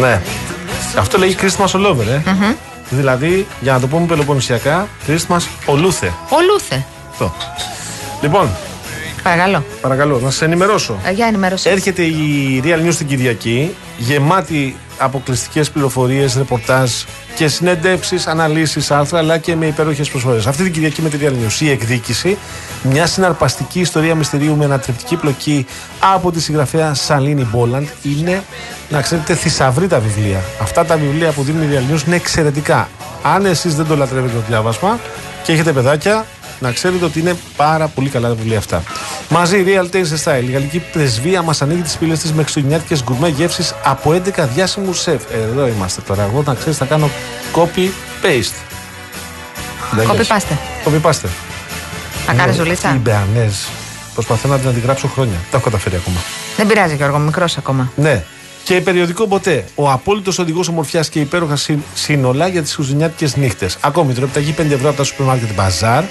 [0.00, 0.20] Ναι.
[0.98, 2.54] Αυτό λέγει Christmas all over, ε.
[2.90, 6.12] Δηλαδή, για να το πούμε πελοποννησιακά, Christmas ολούθε.
[6.28, 6.84] Ο Λούθε.
[7.10, 7.34] Αυτό.
[8.20, 8.48] Λοιπόν,
[9.22, 9.64] Παρακαλώ.
[9.80, 10.98] παρακαλώ, να σα ενημερώσω.
[11.04, 11.68] Ε, Για ενημέρωση.
[11.70, 16.90] Έρχεται η Real News την Κυριακή, γεμάτη αποκλειστικές πληροφορίες, ρεπορτάζ
[17.34, 20.46] και συνεντεύξεις, αναλύσεις, άρθρα, αλλά και με υπέροχες προσφορές.
[20.46, 22.38] Αυτή την Κυριακή με τη Real News η εκδίκηση,
[22.82, 25.66] μια συναρπαστική ιστορία μυστηρίου με ανατρεπτική πλοκή
[26.14, 27.86] από τη συγγραφέα Σαλίνη Μπόλαντ.
[28.02, 28.42] Είναι,
[28.88, 30.42] να ξέρετε, θησαυρή τα βιβλία.
[30.62, 32.88] Αυτά τα βιβλία που δίνει η Real News είναι εξαιρετικά.
[33.22, 34.98] Αν εσείς δεν το λατρεύετε το διάβασμα
[35.42, 36.26] και έχετε παιδάκια,
[36.60, 38.82] να ξέρετε ότι είναι πάρα πολύ καλά τα βιβλία αυτά.
[39.30, 43.28] Μαζί Real Taste Style, η γαλλική πρεσβεία μας ανοίγει τις πύλες της με χριστουγεννιάτικε γκουρμέ
[43.28, 45.22] γεύσεις από 11 διάσημους σεφ.
[45.32, 46.22] Εδώ είμαστε τώρα.
[46.22, 47.10] Εγώ να ξέρεις θα κάνω
[47.54, 47.88] copy
[48.22, 48.54] paste.
[50.06, 50.58] Κόπη πάστε.
[50.84, 51.28] Copy paste.
[52.26, 52.98] Θα κάνεις Η ζουλίτσα.
[53.02, 53.54] Μπεανέζ.
[54.14, 55.36] Προσπαθώ να την αντιγράψω χρόνια.
[55.50, 56.16] Τα έχω καταφέρει ακόμα.
[56.56, 57.92] Δεν πειράζει, Γιώργο, μικρός ακόμα.
[57.96, 58.22] Ναι.
[58.64, 59.64] Και περιοδικό ποτέ.
[59.74, 63.76] Ο απόλυτος οδηγός ομορφιάς και υπέροχα συ- σύνολα για τις χριστουγεννιάτικε νύχτες.
[63.80, 66.04] Ακόμη δωρεπιταγή 5 ευρώ από τα σούπερ μάρκετ Μπαζάρ.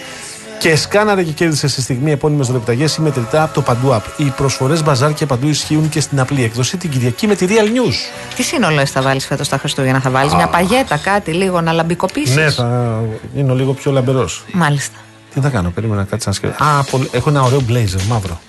[0.60, 4.02] Και σκάναρε και κέρδισε στη στιγμή επώνυμες δωρεπιταγέ ή μετρητά από το Παντού App.
[4.18, 7.66] Οι προσφορές Μπαζάρ και Παντού ισχύουν και στην απλή έκδοση την Κυριακή με τη Real
[7.66, 7.96] News.
[8.36, 12.36] Τι σύνολο θα βάλεις φέτος τα Χριστούγεννα, θα βάλεις μια παγέτα, κάτι λίγο να λαμπικοποιήσεις;
[12.36, 13.00] Ναι, θα
[13.34, 14.44] γίνω λίγο πιο λαμπερός.
[14.52, 14.98] Μάλιστα.
[15.34, 16.64] Τι θα κάνω, περίμενα κάτι να σκεφτώ.
[16.64, 18.40] Α, πολύ- έχω ένα ωραίο blazer μαύρο.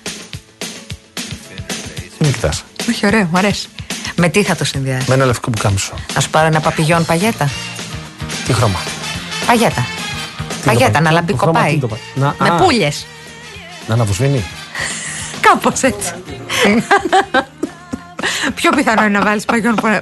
[2.17, 3.67] Τι με κοιτάς; Όχι, ωραίο, μου αρέσει.
[4.15, 5.93] Με τι θα το συνδυάσεις; Με ένα λευκό που κάμισο.
[6.15, 7.49] Να σου πάρω ένα παπηγιόν παγέτα;
[8.45, 8.79] Τι χρώμα;
[9.47, 9.85] Παγέτα.
[10.61, 11.73] Τι παγέτα, το να πα- το χρώμα λαμπικοπάει.
[11.73, 12.55] τι το πα- Να- Με α.
[12.63, 12.89] πουλιε.
[13.87, 14.43] Να αναβοσβήνει.
[15.41, 16.13] Κάπως έτσι.
[18.55, 19.45] Πιο πιθανό είναι να βάλεις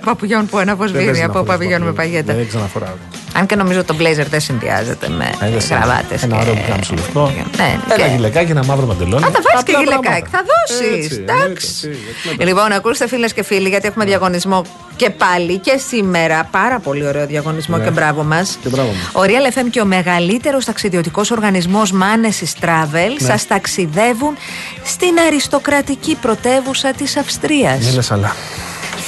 [0.05, 2.24] παπηγιόν που αναβοσβήνει παίζει να από φοράς παπηγιόν με παπηγιόν.
[2.24, 2.34] παγέτα.
[2.39, 2.93] Δεν ξαναφοράω.
[3.34, 6.24] Αν και νομίζω το blazer δεν συνδυάζεται με Ε, δεν γραβάτες.
[6.24, 7.32] Ένα ωραίο που κάμισο λευκό.
[7.57, 9.24] Ναι, Ένα και- γυλαικάκι, ένα μαύρο μαντελόνι.
[9.24, 10.30] Α, θα βάλεις και Απλά γυλαικάκι.
[10.30, 10.30] πράγματα.
[10.32, 11.05] Θα δώσεις.
[11.05, 11.70] Έτσι, Εντάξει.
[11.84, 14.61] εννοείται, τι, γιατί να Λοιπόν, ακούστε φίλες και φίλοι, γιατί έχουμε διαγωνισμό
[14.95, 16.47] και πάλι και σήμερα.
[16.51, 17.84] Πάρα πολύ ωραίο διαγωνισμό Ναι.
[17.84, 18.57] και μπράβο μας.
[18.63, 19.07] Και μπράβο μας.
[19.13, 23.28] Ο Real FM και ο μεγαλύτερος ταξιδιωτικός οργανισμός Manesis Travel Ναι.
[23.28, 24.36] σας ταξιδεύουν
[24.84, 27.86] στην αριστοκρατική πρωτεύουσα της Αυστρίας.
[28.12, 28.36] Μη λες αλλά.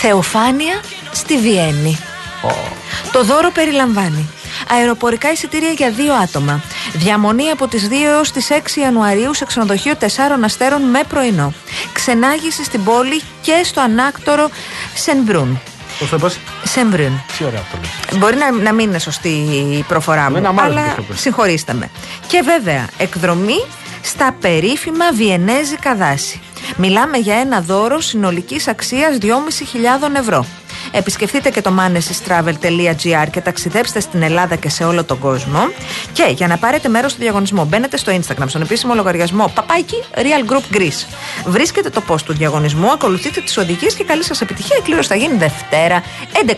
[0.01, 0.81] Θεοφάνεια
[1.11, 1.99] στη Βιέννη.
[3.11, 4.29] Το δώρο περιλαμβάνει
[4.69, 6.61] αεροπορικά εισιτήρια για δύο άτομα.
[6.93, 10.05] Διαμονή από τις 2 έως τις 6 Ιανουαρίου σε ξενοδοχείο 4
[10.43, 11.53] αστέρων με πρωινό.
[11.93, 14.49] Ξενάγηση στην πόλη και στο ανάκτορο
[14.95, 15.61] Σενμπρούν.
[15.99, 17.23] Πώς το είπες; Σενμπρούν.
[17.37, 18.19] Τι ωραία αυτό λέει.
[18.19, 19.29] Μπορεί να, να μην είναι σωστή
[19.79, 21.19] η προφορά μου, Εμένα μ' άρεσε αλλά που το είπες.
[21.19, 21.89] συγχωρήστε με.
[22.27, 23.65] Και βέβαια, εκδρομή
[24.01, 26.41] στα περίφημα βιενέζικα δάση.
[26.77, 29.29] Μιλάμε για ένα δώρο συνολικής αξίας 2.500
[30.17, 30.45] ευρώ.
[30.91, 35.59] Επισκεφτείτε και το manesystravel.gr και ταξιδέψτε στην Ελλάδα και σε όλο τον κόσμο.
[36.13, 40.51] Και για να πάρετε μέρος στο διαγωνισμό, μπαίνετε στο Instagram, στον επίσημο λογαριασμό Παπάκι Real
[40.51, 41.05] Group Greece.
[41.45, 44.77] Βρίσκετε το post του διαγωνισμού, ακολουθείτε τις οδηγίες και καλή σας επιτυχία.
[44.77, 46.03] Η κλήρωση θα γίνει Δευτέρα,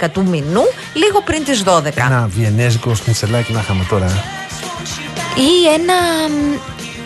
[0.03, 0.61] 11 του μηνού,
[0.93, 2.05] λίγο πριν τις 12.
[2.05, 4.05] Ένα βιενέζικο σκνιτσελάκι να είχαμε τώρα.
[4.05, 4.21] ε.
[5.41, 5.93] Ή ένα.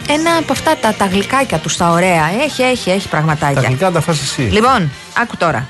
[0.08, 2.30] Ένα από αυτά τα, τα γλυκάκια τους στα ωραία.
[2.43, 3.62] Έχει, έχει, έχει Τα πραγματάκια.
[3.62, 4.41] γλυκά τα φας εσύ.
[4.41, 4.91] Λοιπόν,
[5.22, 5.68] άκου τώρα.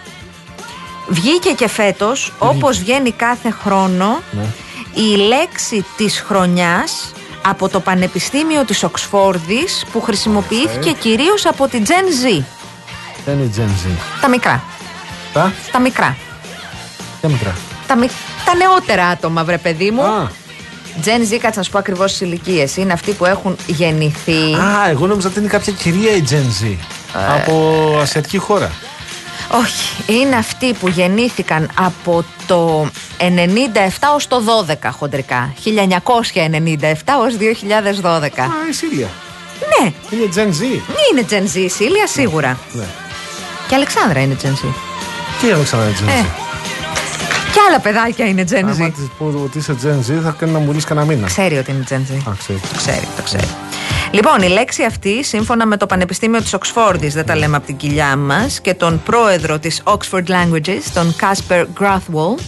[1.08, 4.46] Βγήκε και φέτος, όπως βγαίνει κάθε χρόνο, Ναι.
[4.94, 7.12] η λέξη της χρονιάς
[7.46, 12.44] από το Πανεπιστήμιο της Οξφόρδης που χρησιμοποιήθηκε κυρίως από την Gen Z.
[13.26, 13.90] Δεν είναι Gen Z;
[14.22, 14.64] Τα μικρά.
[15.34, 16.18] Τα, Τα μικρά.
[17.22, 17.56] ποια μικρά;
[17.88, 18.12] Τα, μι-
[18.46, 20.02] τα νεότερα άτομα, βρε παιδί μου.
[20.04, 20.30] Α,
[21.04, 22.76] Gen Z, κάτσε να σου πω ακριβώς τις ηλικίες.
[22.78, 24.54] Είναι αυτοί που έχουν γεννηθεί.
[24.56, 26.66] α, εγώ νόμιζα ότι είναι κάποια κυρία η Gen Z.
[26.68, 27.34] Ε.
[27.42, 28.72] Από ασιατική χώρα.
[29.52, 32.90] Όχι, είναι αυτοί που γεννήθηκαν από το
[33.20, 33.24] 97
[34.16, 34.42] ως το
[34.82, 35.54] 12 χοντρικά.
[35.64, 35.70] 1997
[37.26, 38.42] ως 2012.
[38.42, 39.08] Α, η Σίλια.
[39.80, 40.64] Ναι, Είναι Gen Z.
[41.12, 42.58] είναι Gen Z η Σίλια σίγουρα.
[42.72, 42.84] Ναι.
[43.68, 44.74] Και η Αλεξάνδρα είναι Gen Z.
[45.42, 46.26] Και η Αλεξάνδρα είναι Gen Ε,
[47.56, 47.58] Z.
[47.58, 48.92] Και άλλα παιδάκια είναι Gen Άμα Z.
[48.96, 51.28] της πω ότι είσαι Gen Z θα κάνει να μου λύσεις κανένα μήνα.
[51.28, 52.30] Ξέρει ότι είναι Gen Z.
[52.30, 52.60] Α, ξέρει.
[52.60, 53.48] Το ξέρει, το ξέρει.
[54.12, 57.78] Λοιπόν, η λέξη αυτή, σύμφωνα με το Πανεπιστήμιο της Οξφόρδης, δεν τα λέμε από την
[57.78, 62.40] κοιλιά μας, και τον πρόεδρο της Oxford Languages, τον Casper Grathwohl,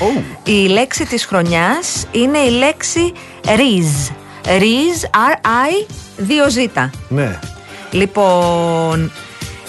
[0.00, 3.12] Ω, η λέξη της χρονιάς είναι η λέξη
[3.44, 4.12] RIZ.
[4.44, 5.86] RIZ, R-I,
[6.18, 6.88] 2Z.
[7.08, 7.38] Ναι.
[7.90, 9.12] Λοιπόν,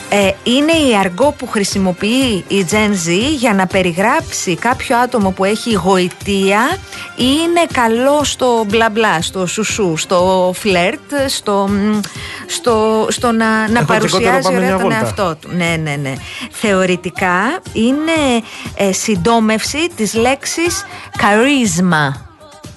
[0.09, 5.43] ε, είναι η αργό που χρησιμοποιεί η Gen Z για να περιγράψει κάποιο άτομο που
[5.43, 6.77] έχει γοητεία
[7.15, 11.99] ή είναι καλό στο μπλα μπλα, στο σουσού, στο φλερτ, στο, μ,
[12.45, 14.97] στο, στο να, να Έχω και εγώ τώρα παρουσιάζει πάμε ωραία μια τον βόλτα.
[14.97, 15.49] εαυτό του.
[15.55, 16.13] Ναι, ναι, ναι.
[16.51, 18.43] Θεωρητικά είναι
[18.75, 20.85] ε, συντόμευση της λέξης
[21.17, 22.24] καρίσμα.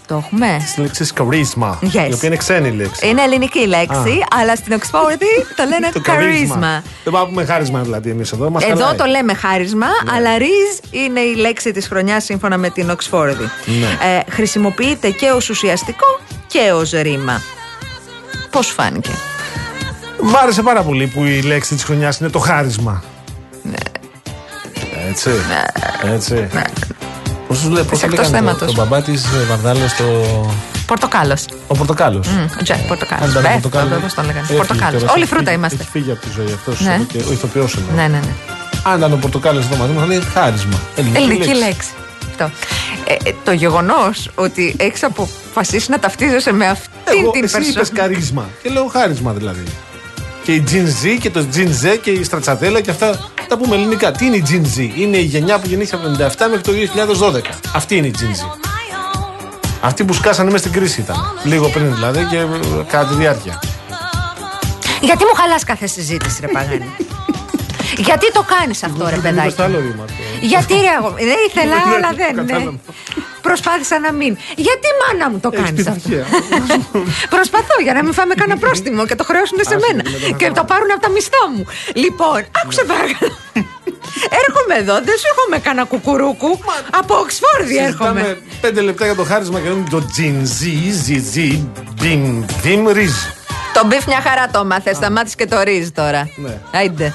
[0.08, 1.70] Το έχουμε; Τη λέξη charisma.
[1.70, 2.08] Yes.
[2.10, 3.08] Η οποία είναι ξένη λέξη.
[3.08, 6.82] Είναι ελληνική λέξη, αλλά στην Οξφόρδη το λένε Το καρίσμα.
[7.04, 8.50] Δεν πάμε να πούμε χάρισμα δηλαδή εμείς εδώ.
[8.50, 8.96] Μας Εδώ χαλάει.
[8.96, 9.86] το λέμε χάρισμα,
[10.16, 13.50] αλλά ρίζ είναι η λέξη της χρονιάς σύμφωνα με την Οξφόρδη.
[13.80, 14.14] Ναι.
[14.16, 17.42] Ε, χρησιμοποιείται και ως ουσιαστικό και ως ρήμα.
[18.50, 19.10] Πώς σου φάνηκε;
[20.22, 23.02] Μ' άρεσε πάρα πολύ που η λέξη της χρονιάς είναι το χάρισμα.
[23.62, 23.76] Ναι.
[25.08, 25.30] Έτσι.
[26.14, 26.48] Έτσι.
[27.48, 28.74] Πώς τους λέει, πώς Είσαι το εκτός λέγανε το, θέματος.
[28.74, 30.04] τον μπαμπά της Βαρδάλος στο.
[30.86, 31.44] Πορτοκάλος.
[31.66, 32.26] Ο Πορτοκάλος.
[32.28, 33.32] Μμ, Ο Τζακ Πορτοκάλος.
[33.32, 33.58] Μπε,
[34.02, 34.46] Πώς τον λέγανε.
[34.56, 35.02] Πορτοκάλος.
[35.16, 35.78] Όλοι φρούτα είμαστε.
[35.80, 36.80] Έχει φύγει από τη ζωή αυτός.
[36.80, 37.00] Ναι.
[37.28, 37.84] Ο ηθοποιός είναι.
[37.94, 38.32] Ναι, ναι, ναι.
[38.82, 40.80] Αν ήταν ο Πορτοκάλος εδώ μαζί μας, θα λέει χάρισμα.
[40.96, 41.88] Ελληνική λέξη.
[42.30, 42.50] Αυτό.
[43.06, 46.90] Ε, ε, το γεγονός ότι έχει αποφασίσει να ταυτίζεσαι με αυτήν
[47.20, 47.98] Εγώ, την εσύ είπες περσόνα.
[47.98, 48.44] καρίσμα.
[48.62, 49.62] Και λέω χάρισμα δηλαδή.
[50.44, 53.18] Και η Gen Z και το Gen Z και η Στρατσατέλα και αυτά
[53.48, 54.10] τα πούμε ελληνικά.
[54.12, 56.72] Τι είναι η Gen Z, Είναι η γενιά που γεννήθηκε από το 97 μέχρι το
[57.34, 57.40] 2012.
[57.74, 58.68] Αυτή είναι η Gen Z.
[59.80, 61.16] Αυτοί που σκάσανε μέσα στην κρίση ήταν.
[61.44, 62.46] Λίγο πριν δηλαδή και ε,
[62.88, 63.58] κατά τη διάρκεια.
[65.00, 66.84] Γιατί μου χαλάς κάθε συζήτηση, ρε Παγάνη;
[68.08, 69.40] Γιατί το κάνεις αυτό, ρε Δεν παιδάκι.
[69.46, 70.04] είπες το άλλο ρήμα.
[70.04, 71.10] το- Γιατί ρε αγώ...
[71.10, 72.80] Δεν ήθελα, Ναι, αλλά το δεν.
[73.42, 73.44] Ναι.
[73.44, 73.48] κατάλαβα.
[73.48, 74.32] Προσπάθησα να μην.
[74.66, 76.24] Γιατί μάνα μου το Έχεις κάνεις αυτό; πειθαρχία.
[77.34, 80.02] Προσπαθώ για να μην φάμε κανένα πρόστιμο και το χρεώσουν σε Άσε, μένα.
[80.10, 80.54] δεν το Και φάω.
[80.58, 81.64] το πάρουν από τα μισθά μου.
[82.04, 83.32] Λοιπόν, άκουσε παρακαλώ.
[84.42, 86.50] Έρχομαι εδώ, δεν σου έχω με κανένα κουκουρούκου.
[87.00, 88.20] Από Οξφόρδη έρχομαι.
[88.20, 90.62] Συζητάμε πέντε λεπτά για το χάρισμα και λέμε το Gen Z,
[91.04, 91.36] Z, Z,
[92.02, 93.16] beef, beef, rizz.
[93.72, 94.96] Το beef μια χαρά το 'μαθες.
[94.96, 96.28] Σταμάτησε και το rizz τώρα.
[96.36, 96.58] Ναι.
[96.72, 97.12] Άιντε.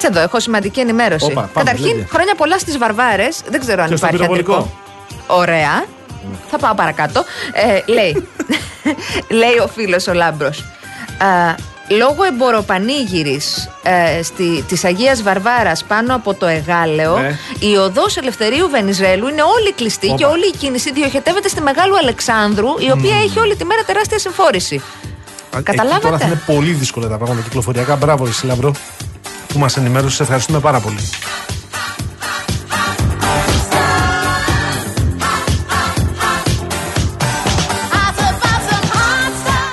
[0.00, 1.24] Κάτσε εδώ, έχω σημαντική ενημέρωση.
[1.24, 2.06] Όπα, πάμε, Καταρχήν, λέγε.
[2.10, 3.40] χρόνια πολλά στις Βαρβάρες.
[3.50, 4.52] Δεν ξέρω αν Και στο υπάρχει πυροβολικό.
[4.54, 4.72] αντρικό.
[5.26, 5.84] Ωραία.
[6.50, 7.24] Θα πάω παρακάτω.
[7.52, 8.28] Ε, λέει,
[9.40, 10.58] λέει ο φίλος ο Λάμπρος.
[11.18, 11.54] Α,
[11.88, 17.38] λόγω εμποροπανήγυρης ε, στη, της Αγίας Βαρβάρας πάνω από το Αιγάλεω Ναι.
[17.58, 20.16] η οδός Ελευθερίου Βενιζέλου είναι όλη κλειστή Όπα.
[20.16, 24.18] και όλη η κίνηση διοχετεύεται στη Μεγάλου Αλεξάνδρου η οποία έχει όλη τη μέρα τεράστια
[24.18, 24.74] συμφόρηση.
[24.74, 26.24] Εκεί τώρα θα Καταλάβατε.
[26.26, 27.96] είναι πολύ δύσκολα τα πράγματα κυκλοφοριακά.
[27.96, 28.72] Μπράβο, εσύ Λάμπρο,
[29.48, 30.16] που μας ενημέρωσε.
[30.16, 31.00] Σε ευχαριστούμε πάρα πολύ.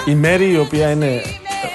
[0.05, 1.05] Η Μέρη, η οποία είναι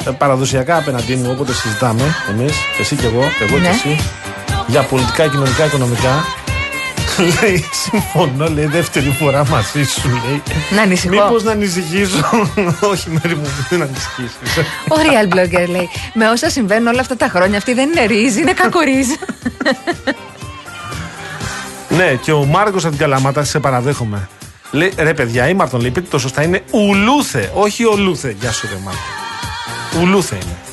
[0.07, 3.63] ε, παραδοσιακά απέναντί μου, όποτε συζητάμε εμείς, εσύ και εγώ, εγώ Ναι.
[3.63, 4.01] και εσύ,
[4.67, 6.25] για πολιτικά, κοινωνικά, οικονομικά.
[7.21, 10.43] Λέει, συμφωνώ, λέει, δεύτερη φορά μαζί σου, λέει.
[10.71, 11.15] Να ανησυχώ.
[11.15, 12.25] Μήπως να ανησυχήσω;
[12.93, 14.61] Όχι, Μέρη μου, δεν ανησυχήσει.
[14.89, 18.37] Ο real blogger λέει: Με όσα συμβαίνουν όλα αυτά τα χρόνια, αυτή δεν είναι ρίζ,
[18.37, 19.09] είναι κακορίζ.
[21.89, 24.29] ναι, και ο Μάρκο από την Καλαμάτα, σε παραδέχομαι.
[24.71, 28.37] Λέει, ρε παιδιά, η Μάρτον λέει, πείτε το σωστά, είναι ουλούθε, όχι ολούθε.
[28.41, 29.01] Γεια σου, ρε Μάρκο.
[30.03, 30.70] Ουλούθε είναι.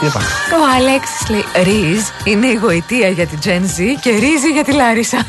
[0.00, 0.20] Τι είπα.
[0.52, 4.72] Ο Αλέξης λέει: Ρίζ είναι η γοητεία για την Gen Z και ρίζι για τη
[4.72, 5.26] Λάρισα.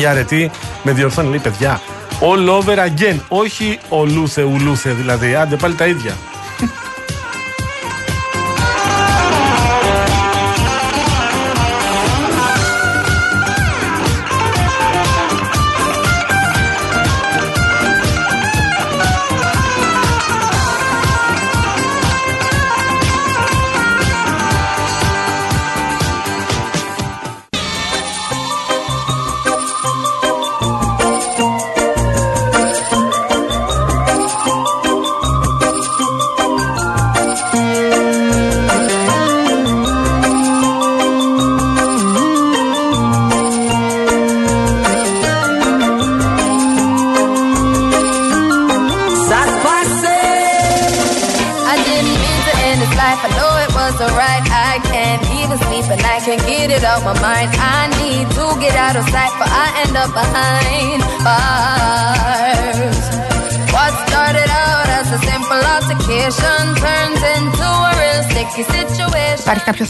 [0.00, 0.50] Η αρετή
[0.82, 1.80] με διορθώνει, λέει, παιδιά.
[2.20, 3.20] All over again.
[3.28, 5.34] Όχι ολούθε, ουλούθε δηλαδή.
[5.34, 6.16] Άντε πάλι τα ίδια.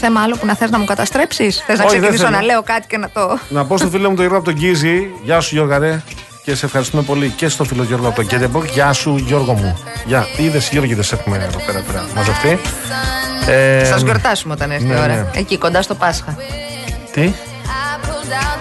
[0.05, 2.35] Θέμα άλλο που να θες να μου καταστρέψεις; Θες να Όχι, δεν ξεκινήσω θέλω.
[2.37, 3.39] να λέω κάτι και να το.
[3.49, 5.09] Να πω στο φίλο μου τον Γιώργο από τον Κίζη.
[5.23, 6.01] Γεια σου Γιώργα ρε.
[6.43, 8.69] Και σε ευχαριστούμε πολύ και στο φίλο Γιώργο από τον Κέντεμπορκ.
[8.71, 9.79] Γεια σου Γιώργο μου.
[10.05, 10.27] Γεια.
[10.37, 12.59] Είδες Γιώργοι έχουμε εδώ πέρα πέρα μαζευτεί.
[13.47, 15.07] Ε, Σας γιορτάσουμε όταν έρθει ναι, η ώρα.
[15.07, 15.25] ναι.
[15.33, 16.37] Εκεί κοντά στο Πάσχα.
[17.11, 17.33] Τι; Δεν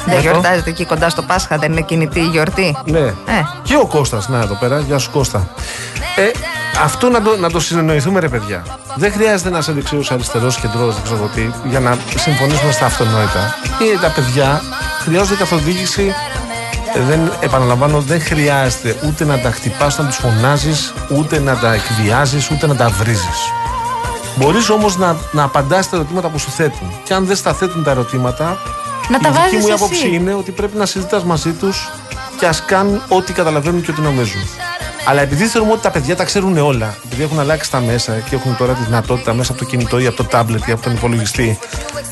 [0.06, 0.20] Για το.
[0.20, 2.98] γιορτάζετε εκεί κοντά στο Πάσχα, δεν είναι κινητή η γιορτή; Ναι.
[2.98, 3.12] Ε.
[3.62, 4.78] Και ο Κώστας, να εδώ πέρα.
[4.80, 5.48] Γεια σου Κώστα.
[6.16, 6.30] Ε,
[6.82, 8.64] αυτό να το, να το συνεννοηθούμε ρε παιδιά.
[8.94, 12.86] Δεν χρειάζεται να είσαι δεξιός, αριστερός, κεντρός, δεν ξέρω εγώ τι, για να συμφωνήσουμε στα
[12.86, 13.54] αυτονόητα.
[13.78, 14.62] Και τα παιδιά
[15.00, 16.14] χρειάζονται καθοδήγηση.
[16.94, 21.72] Ε, δεν, επαναλαμβάνω, δεν χρειάζεται ούτε να τα χτυπάς, να τους φωνάζεις, ούτε να τα
[21.72, 23.38] εκβιάζεις, ούτε να τα βρίζεις.
[24.36, 26.92] Μπορείς όμως να, να απαντάς στα ερωτήματα που σου θέτουν.
[27.04, 28.58] Και αν δεν στα θέτουν τα ερωτήματα,
[29.08, 29.72] Να τα η δική βάζεις μου εσύ.
[29.84, 31.88] άποψη είναι ότι πρέπει να συζητάς μαζί τους
[32.38, 34.42] και ας κάνουν ό,τι καταλαβαίνουν και ό,τι νομίζουν.
[35.06, 38.34] Αλλά επειδή θεωρούμε ότι τα παιδιά τα ξέρουν όλα, επειδή έχουν αλλάξει τα μέσα και
[38.34, 40.92] έχουν τώρα τη δυνατότητα μέσα από το κινητό ή από το τάμπλετ ή από τον
[40.92, 41.58] υπολογιστή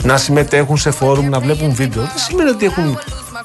[0.02, 2.98] να συμμετέχουν σε φόρουμ, να βλέπουν βίντεο, δεν σημαίνει ότι έχουν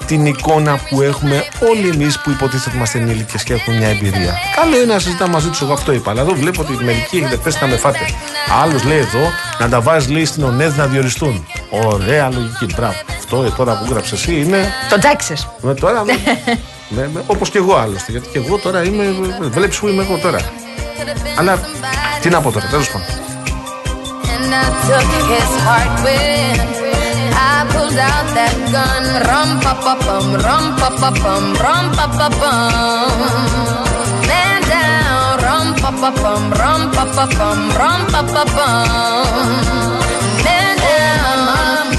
[0.06, 4.34] την εικόνα που έχουμε όλοι εμείς που υποτίθεται ότι είμαστε ενήλικες και έχουμε μια εμπειρία.
[4.56, 6.12] Καλό είναι να συζητάμε μαζί τους, εγώ αυτό είπα.
[6.12, 8.06] Αλλά εδώ βλέπω ότι μερικοί έχετε πέσει να με φάτε.
[8.62, 11.46] Άλλος λέει εδώ να τα βάζεις λέει στην ΟΝΕΔ να διοριστούν.
[11.70, 12.66] Ωραία λογική.
[12.76, 12.96] Μπράβο.
[13.18, 14.74] Αυτό ε, τώρα που γράψε εσύ είναι.
[14.90, 15.34] Το τζάξε.
[15.62, 16.04] Με τώρα.
[17.28, 19.16] Όπως και εγώ άλλωστε, γιατί και εγώ τώρα είμαι.
[19.40, 20.40] Βλέπεις που είμαι εγώ τώρα.
[21.38, 21.60] Αλλά
[22.22, 23.08] τι να πω τώρα, τέλος πάντων.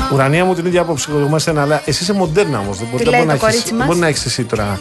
[0.09, 0.15] Man down.
[0.15, 2.79] Ουρανία μου την ίδια άποψη εγώ με σένα, αλλά εσύ είσαι μοντέρνα όμως.
[2.79, 4.81] Δεν μπορεί, Τι λέει μπορεί το να έχεις- κορίτσι μας; μπορεί να έχεις εσύ τώρα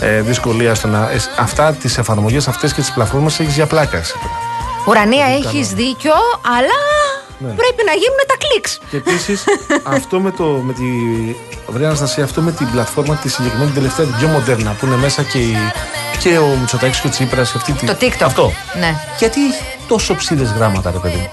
[0.00, 1.10] ε, δυσκολία στο να.
[1.10, 4.12] εσ- αυτά τις εφαρμογές αυτές και τις πλατφόρμες έχεις για πλάκα εσύ.
[4.12, 4.34] τώρα.
[4.88, 6.12] Ουρανία, έχεις δίκιο,
[6.58, 6.78] αλλά
[7.38, 7.48] Ναι.
[7.48, 8.78] πρέπει να γίνουν τα κλικς.
[8.90, 9.44] Και επίσης
[9.82, 10.84] αυτό με, το, με τη.
[11.68, 14.96] Βρέα Αναστασία, αυτό με την πλατφόρμα τη συγκεκριμένη την τελευταία, την πιο μοντέρνα που είναι
[14.96, 15.56] μέσα και, η,
[16.18, 17.54] και ο Μητσοτάκης και ο Τσίπρας.
[17.54, 18.22] Αυτή τη, Το TikTok.
[18.24, 18.52] Αυτό.
[18.80, 18.94] Ναι.
[19.18, 19.54] Γιατί έχει
[19.88, 21.30] τόσο ψίδες γράμματα, ρε παιδί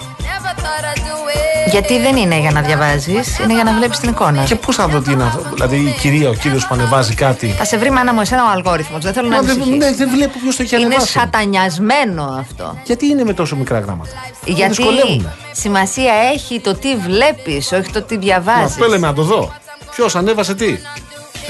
[1.72, 4.44] Γιατί δεν είναι για να διαβάζεις, είναι για να βλέπεις την εικόνα.
[4.44, 7.48] Και πώς θα δω τι είναι αυτό; Δηλαδή η κυρία, ο κύριος που ανεβάζει κάτι.
[7.48, 9.04] Θα σε βρει μάνα μου εσένα ο αλγόριθμος.
[9.04, 9.78] Δεν θέλω να Μα δεν, ανησυχείς.
[9.78, 11.12] ναι, δεν βλέπω ποιος το έχει Είναι ανεβάσει.
[11.12, 12.78] σατανιασμένο αυτό.
[12.86, 14.12] Γιατί είναι με τόσο μικρά γράμματα;
[14.48, 15.36] Με Γιατί δυσκολεύουνε.
[15.52, 18.64] σημασία έχει το τι βλέπεις, όχι το τι Μα διαβάζεις.
[18.66, 19.54] Αυτό λέμε να το δω.
[19.96, 20.78] Ποιος ανέβασε τι;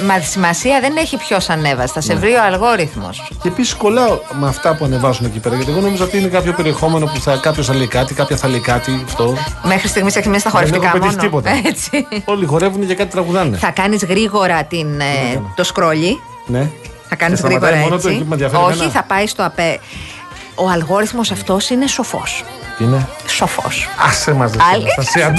[0.06, 1.94] Μα σημασία δεν έχει ποιος ανέβασε.
[1.94, 3.28] Θα σε βρει ο αλγόριθμος.
[3.42, 5.56] Και επίσης κολλάω με αυτά που ανεβάζουν εκεί πέρα.
[5.56, 8.48] Γιατί εγώ νόμιζα ότι είναι κάποιο περιεχόμενο που θα, κάποιος θα λέει κάτι, κάποια θα
[8.48, 9.02] λέει κάτι.
[9.06, 9.34] Αυτό.
[9.64, 11.28] Μέχρι στιγμής έχει μέσα στα Δεν χορευτικά έχω πετύχει μόνο.
[11.28, 11.50] τίποτα.
[11.72, 12.08] Έτσι.
[12.26, 13.58] Όλοι χορεύουν και κάτι τραγουδάνε.
[13.58, 16.20] Θα κάνεις γρήγορα την, ε, το σκρόλι.
[16.46, 16.70] Ναι.
[17.10, 18.08] Θα κάνεις Και σταματάει γρήγορα μόνο έτσι.
[18.08, 18.92] του, εκεί που με ενδιαφέρει Όχι, εμένα.
[18.92, 19.80] θα πάει στο ΑΠΕ.
[20.56, 22.44] Ο αλγόριθμος αυτός είναι σοφός.
[22.78, 23.88] Τι είναι; Σοφός.
[24.10, 24.52] Άσε μας.
[24.74, 25.34] Αλήθεια.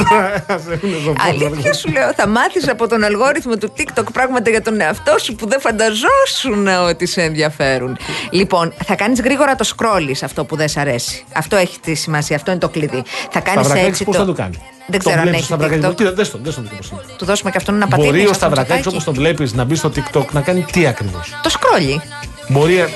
[1.29, 5.35] Αλήθεια σου λέω, θα μάθεις από τον αλγόριθμο του TikTok πράγματα για τον εαυτό σου
[5.35, 7.97] που δεν φανταζόσουν ότι σε ενδιαφέρουν.
[8.31, 11.25] Λοιπόν, θα κάνεις γρήγορα το scroll σε αυτό που δεν σ' αρέσει.
[11.33, 13.03] Αυτό έχει τη σημασία, αυτό είναι το κλειδί.
[13.31, 14.05] Θα κάνεις Σταυρακάκης έτσι.
[14.05, 14.57] πώς θα το κάνει;
[14.87, 15.87] Δεν τον ξέρω αν βλέπεις έχει στο Σταυρακάκι.
[15.93, 15.97] TikTok.
[15.97, 17.01] Κοίτα, δες τον, δες τον τι πώς είναι.
[17.17, 18.09] Του δώσουμε και αυτόν ένα πατήρι.
[18.09, 18.97] Μπορεί ο στο Σταυρακάκης Μητσοτάκη.
[18.97, 22.03] όπως τον βλέπεις να μπει στο TikTok να κάνει τι ακριβώς; Το σκρόλι.
[22.49, 22.79] Μπορεί.
[22.79, 22.89] ε,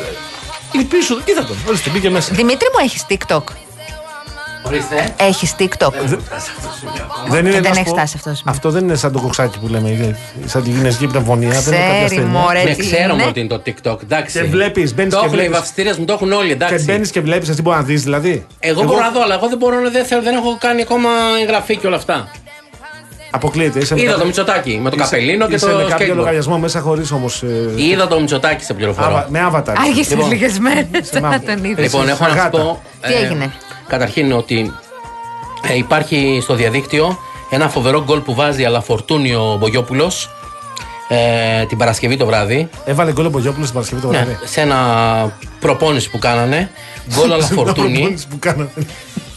[0.72, 1.56] Είναι πίσω, κοίτα τον.
[1.68, 2.34] Ορίστε, μπήκε μέσα.
[2.34, 3.42] Δημήτρη μου, έχεις TikTok.
[4.66, 5.14] Ορίστε.
[5.16, 5.93] Έχεις TikTok.
[7.28, 8.44] Δεν, είναι δεν να σου έχεις πω, φτάσει αυτός το σημείο.
[8.44, 11.48] Αυτό δεν είναι σαν το κοξάκι που λέμε, είναι σαν τη γυναική πνευμονία.
[11.60, 12.40] δεν είναι κάποια Ξέρει, ασθένεια.
[12.40, 13.24] μωρέ, Ναι, τι ξέρουμε είναι.
[13.24, 14.02] ότι είναι το TikTok.
[14.02, 14.40] Εντάξει.
[14.40, 15.56] Και βλέπεις, μπαίνεις Το και έχουν οι βλέπεις.
[15.59, 16.47] βαφτιστήρες μου, το έχουν όλοι.
[16.47, 16.84] Και Εντάξει.
[16.84, 18.47] μπαίνεις και βλέπεις, εσύ μπορείς να δεις δηλαδή.
[18.60, 21.09] Εγώ, μπορώ να δω, αλλά εγώ δεν μπορώ να δεν, θέλω, δεν έχω κάνει ακόμα
[21.43, 22.28] εγγραφή και όλα αυτά.
[23.30, 23.78] Αποκλείεται.
[23.78, 26.12] Είσαι με Είδα κάποιο- το Μητσοτάκι με το είσαι- καπελίνο και είσαι το με κάποιο
[26.12, 26.16] skateboard.
[26.16, 27.43] λογαριασμό μέσα χωρίς όμως.
[27.76, 29.24] Είδα το Μητσοτάκι σε πληροφορώ.
[29.28, 29.74] με avatar.
[29.86, 31.55] Άργησε Λοιπόν, λίγες μέρες σε να μαύρο.
[31.55, 31.84] τον είδες.
[31.84, 32.59] Λοιπόν, έχω να σου Αγάτα.
[32.59, 32.82] πω.
[33.06, 33.52] Τι έγινε;
[33.88, 34.72] Καταρχήν ότι
[35.68, 37.18] ε, υπάρχει στο διαδίκτυο
[37.50, 40.30] ένα φοβερό γκολ που βάζει αλαφορτούνιο Μπογιόπουλος
[41.08, 42.68] ε, την Παρασκευή το βράδυ.
[42.84, 44.38] Έβαλε γκολ ο Μπογιόπουλος την Παρασκευή το Ναι, βράδυ.
[44.46, 44.78] σε ένα
[45.60, 46.70] προπόνηση που κάνανε.
[47.14, 47.92] Γκολ αλαφορτούνι.
[47.92, 48.68] Προπόνηση που κάνανε.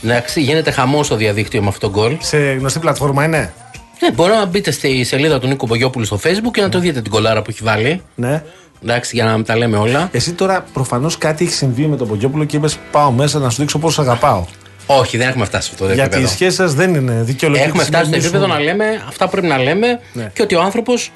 [0.04, 2.18] Εντάξει, γίνεται χαμός στο διαδίκτυο με αυτό το γκολ.
[2.20, 3.54] Σε γνωστή πλατφόρμα είναι;
[4.00, 7.02] Ναι, μπορεί να μπείτε στη σελίδα του Νίκο Μπογιόπουλου στο facebook και να το δείτε
[7.02, 8.02] την κολάρα που έχει βάλει.
[8.16, 8.44] Ναι.
[8.84, 10.10] Εντάξει, για να μην τα λέμε όλα.
[10.12, 13.58] Εσύ τώρα προφανώς κάτι έχει συμβεί με τον Μπογιόπουλο και είπες Πάω μέσα να σου
[13.60, 14.46] δείξω πόσο αγαπάω.
[14.86, 16.32] Όχι, δεν έχουμε φτάσει σε αυτό το Γιατί επίπεδο.
[16.32, 17.68] η σχέση σας δεν είναι δικαιολογική.
[17.68, 20.30] Έχουμε φτάσει στο επίπεδο να λέμε αυτά που πρέπει να λέμε Ναι.
[20.34, 21.12] και ότι ο άνθρωπος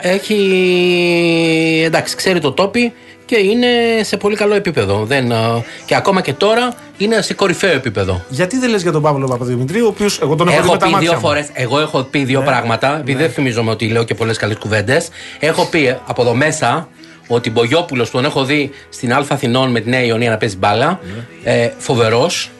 [0.00, 1.82] έχει.
[1.84, 2.92] εντάξει, ξέρει το τόπι
[3.24, 3.66] και είναι
[4.02, 5.04] σε πολύ καλό επίπεδο.
[5.04, 8.24] Δεν, α, και ακόμα και τώρα είναι σε κορυφαίο επίπεδο.
[8.28, 10.78] Γιατί δεν λες για τον Παύλο Παπαδημητρίου, ο οποίος εγώ τον έχω, δει Έχω με
[10.78, 11.26] τα πει μάτια δύο μου.
[11.26, 11.48] φορές.
[11.52, 15.08] Εγώ έχω πει δύο πράγματα, επειδή δεν θυμίζομαι ότι λέω και πολλές καλές κουβέντες.
[15.38, 16.88] Έχω πει από εδώ μέσα
[17.28, 20.56] ότι Μπογιόπουλος που τον έχω δει στην Α Αθηνών με τη Νέα Ιωνία να παίζει
[20.56, 21.00] μπάλα,
[21.44, 22.50] ε, φοβερός.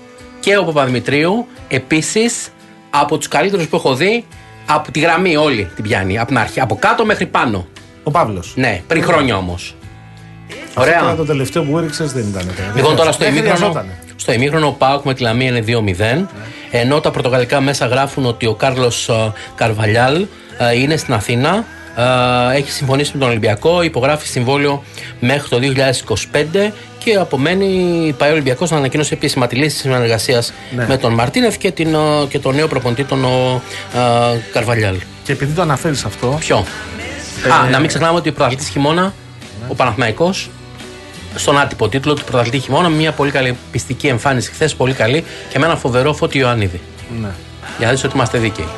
[0.40, 2.48] Και ο Παπαδημητρίου επίσης
[2.90, 4.24] από τους καλύτερους που έχω δει
[4.66, 6.18] από τη γραμμή όλη την πιάνει.
[6.18, 6.60] Από την αρχή.
[6.60, 7.66] Από κάτω μέχρι πάνω.
[8.02, 8.52] Ο Παύλος.
[8.56, 9.74] Ναι, πριν χρόνια όμως.
[10.74, 11.14] Τώρα Ωραία.
[11.16, 12.50] το τελευταίο που έριξες δεν ήταν.
[12.74, 13.98] Λοιπόν, τώρα στο Δεν ημίχρονο, χρειαζότανε.
[14.16, 16.26] στο ημίχρονο ο Πάουκ με τη Λαμία είναι 2-0.
[16.70, 19.10] Ενώ τα πορτογαλικά μέσα γράφουν ότι ο Κάρλος
[19.54, 20.26] Καρβαλιάλ
[20.58, 21.64] ε, είναι στην Αθήνα.
[21.98, 24.82] Ε, Έχει συμφωνήσει με τον Ολυμπιακό, υπογράφει συμβόλαιο
[25.20, 25.58] μέχρι το
[26.64, 30.86] 2025 και απομένει πάει ο Ολυμπιακός να ανακοίνωσε επίσημα της λύση συνεργασίας Ναι.
[30.88, 31.98] με τον Μαρτίνεθ και, την, ε,
[32.28, 33.28] και τον νέο προπονητή, τον ε,
[34.52, 34.96] Καρβαλιάλ.
[35.24, 39.14] Και επειδή το αναφέρεις αυτό, Ποιο; Α, να μην ξεχνάμε ότι ο πρωταθλητή χειμώνα,
[39.68, 40.50] ο Παναθηναϊκός
[41.34, 45.24] στον άτυπο τίτλο του πρωταθλητή χειμώνα, με μια πολύ καλή πιστική εμφάνιση χθες, πολύ καλή
[45.48, 46.80] και με ένα φοβερό φώτι Ιωαννίδη.
[47.20, 47.28] ναι.
[47.78, 48.68] Για να δεις ότι είμαστε δίκαιοι.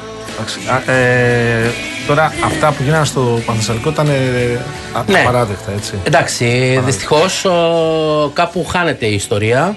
[0.40, 0.58] Εντάξει,
[0.90, 1.70] α, ε,
[2.06, 4.12] τώρα αυτά που γίνανε στο Πανθεσσαλικό ήταν ε,
[4.92, 5.18] α- Ναι.
[5.20, 5.94] απαράδεκτα έτσι.
[6.04, 7.46] Εντάξει, δυστυχώς
[8.32, 9.76] κάπου χάνεται η ιστορία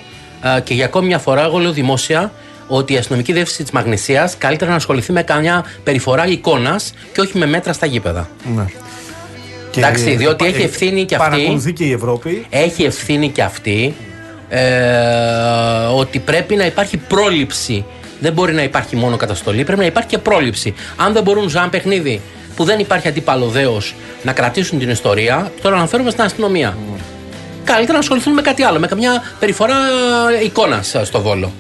[0.57, 2.31] ε, και για ακόμη μια φορά εγώ λέω δημόσια
[2.67, 7.37] ότι η αστυνομική διεύθυνση της Μαγνησίας καλύτερα να ασχοληθεί με καμιά περιφορά εικόνας και όχι
[7.37, 8.29] με μέτρα στα γήπεδα.
[8.55, 8.65] Ναι.
[9.71, 11.29] Και, Εντάξει, διότι ε, έχει ευθύνη και αυτή.
[11.29, 12.45] Παρακολουθεί και η Ευρώπη.
[12.49, 13.93] έχει ευθύνη και αυτή
[14.49, 14.61] ε,
[15.95, 17.85] ότι πρέπει να υπάρχει πρόληψη.
[18.19, 20.73] Δεν μπορεί να υπάρχει μόνο καταστολή, πρέπει να υπάρχει και πρόληψη.
[20.95, 22.21] Αν δεν μπορούν σε ένα παιχνίδι
[22.55, 26.77] που δεν υπάρχει αντίπαλο δέος να κρατήσουν την ιστορία, τώρα αναφέρομαι στην αστυνομία.
[27.63, 29.75] Καλύτερα να ασχοληθούν με κάτι άλλο, με καμιά περιφορά
[30.43, 31.51] εικόνας στο βόλο.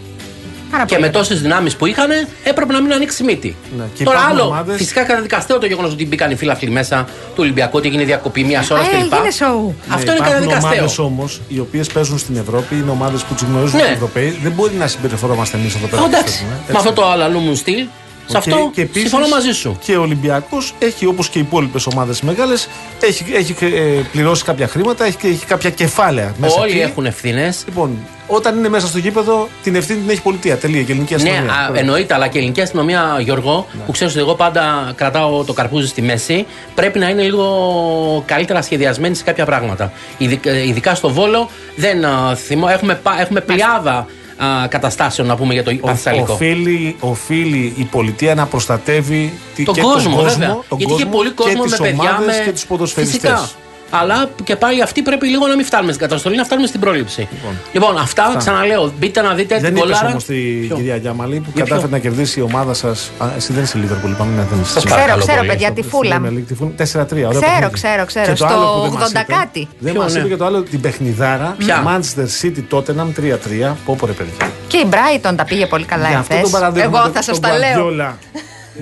[0.73, 1.19] Πάρα Και πολύ με ωραία.
[1.21, 2.09] τόσες δυνάμεις που είχαν,
[2.43, 3.55] έπρεπε να μην ανοίξει μύτη.
[3.77, 7.03] Ναι, και Τώρα υπάρχουν άλλο, ομάδες- φυσικά καταδικαστέο το γεγονός ότι μπήκαν οι φίλαθλοι μέσα
[7.03, 9.13] του Ολυμπιακού, ότι έγινε διακοπή μιας ώρας Ε, κλπ.
[9.13, 9.75] έγινε σοου.
[9.89, 10.69] Αυτό είναι καταδικαστέο.
[10.71, 13.83] ομάδες όμως οι οποίες παίζουν στην Ευρώπη, είναι ομάδες που τις γνωρίζουν Ναι.
[13.87, 14.39] οι Ευρωπαίοι.
[14.43, 16.01] Δεν μπορεί να συμπεριφερόμαστε εμείς εδώ πέρα.
[16.01, 16.77] Ε, που Εντάξει, παίζουμε, με έτσι.
[16.77, 17.85] αυτό το άλλα μου στυλ,
[18.27, 19.77] σε αυτό Και- και επίσης συμφωνώ μαζί σου.
[19.85, 22.67] Και ο Ολυμπιακός έχει όπως και οι υπόλοιπες ομάδες μεγάλες,
[22.99, 26.79] έχει, έχει ε, πληρώσει κάποια χρήματα, έχει, έχει κάποια κεφάλαια μέσα Όλοι εκεί.
[26.81, 27.63] έχουν ευθύνες.
[27.67, 27.97] Λοιπόν,
[28.27, 30.57] όταν είναι μέσα στο γήπεδο, την ευθύνη την έχει η πολιτεία.
[30.57, 30.81] Τελεία.
[30.81, 31.53] Και η ελληνική Ναι, αστυνομία.
[31.53, 33.81] α, εννοείται, αλλά και η ελληνική αστυνομία, Γιώργο, Ναι.
[33.85, 36.45] που ξέρεις ότι εγώ πάντα κρατάω το καρπούζι στη μέση,
[36.75, 39.91] πρέπει να είναι λίγο καλύτερα σχεδιασμένη σε κάποια πράγματα.
[40.17, 44.05] Ειδικά, ειδικά στο Βόλο, δεν α, θυμώ, έχουμε, πα- έχουμε πλειάδα
[44.37, 46.33] α, καταστάσεων να πούμε για το Ο- Πανθεσσαλικό.
[46.33, 50.57] Οφείλει, οφείλει η πολιτεία να προστατεύει τη- Τον και κόσμο, τον κόσμο, βέβαια.
[50.69, 51.93] τον Γιατί είχε πολύ κόσμο και με τις παιδιά.
[52.17, 52.43] ομάδες Με...
[52.45, 53.19] και τους ποδοσφαιριστές.
[53.31, 53.49] Φυσικά.
[53.95, 57.27] Αλλά και πάλι αυτοί πρέπει λίγο να μην φτάνουμε στην καταστολή, να φτάνουμε στην πρόληψη.
[57.71, 58.93] Λοιπόν, αυτά ξαναλέω.
[58.99, 60.07] Μπείτε να δείτε Δεν την είπες κολάρα.
[60.09, 63.11] όμως την Ποιο; κυρία Γιάμαλη που Για κατάφερε ποιο; να κερδίσει η ομάδα σας.
[63.37, 64.31] Εσύ δεν είσαι Λίβερπουλ, είπαμε.
[64.35, 64.71] Ναι, δεν είσαι.
[64.71, 65.49] Σας Ξέρω, παρακαλώ ξέρω, πολύ.
[65.49, 66.19] παιδιά, τη φούλα.
[66.19, 67.27] Λέμε League, τη Fulham, 4-3.
[67.27, 67.73] ωραίο Ξέρω, παιχνίδι.
[67.73, 68.25] ξέρω, ξέρω.
[68.25, 69.67] Και το Στο άλλο που δεν μας 80 είπε, κάτι.
[69.79, 70.19] Δεν Ποιο, μας ναι.
[70.19, 71.55] είπε και το άλλο την παιχνιδάρα.
[71.57, 73.75] Ποια; Manchester City Tottenham 3-3.
[73.85, 74.51] Πόπο ρε παιδιά.
[74.67, 76.51] Και η Brighton τα πήγε πολύ καλά Γι' αυτό εχθές.
[76.51, 76.95] τον παραδέχομαι.
[76.97, 77.89] Εγώ τον- θα σας τον τα λέω.
[77.89, 78.11] Guardiola.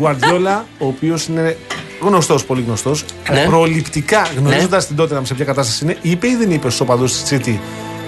[0.03, 1.57] Guardiola, ο οποίος είναι
[2.01, 3.05] γνωστός, πολύ γνωστός.
[3.31, 3.45] Ναι.
[3.45, 7.39] Προληπτικά γνωρίζοντας την Tottenham σε ποια κατάσταση είναι, είπε ή δεν είπε στους οπαδούς της
[7.39, 7.59] City.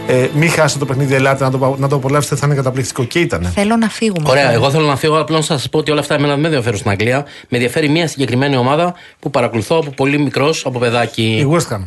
[0.07, 3.03] Ε, μην χάσετε το παιχνίδι, ελάτε να το, να το απολαύσετε, θα είναι καταπληκτικό.
[3.03, 3.51] Και ήταν.
[3.53, 4.29] Θέλω να φύγουμε.
[4.29, 4.55] Ωραία, τώρα.
[4.55, 5.19] εγώ θέλω να φύγω.
[5.19, 7.25] Απλώς να σας πω ότι όλα αυτά εμένα δεν με ενδιαφέρουν στην Αγγλία.
[7.49, 11.47] Με ενδιαφέρει μια συγκεκριμένη ομάδα που παρακολουθώ από πολύ μικρός, από Η παιδάκι.
[11.51, 11.81] West Ham.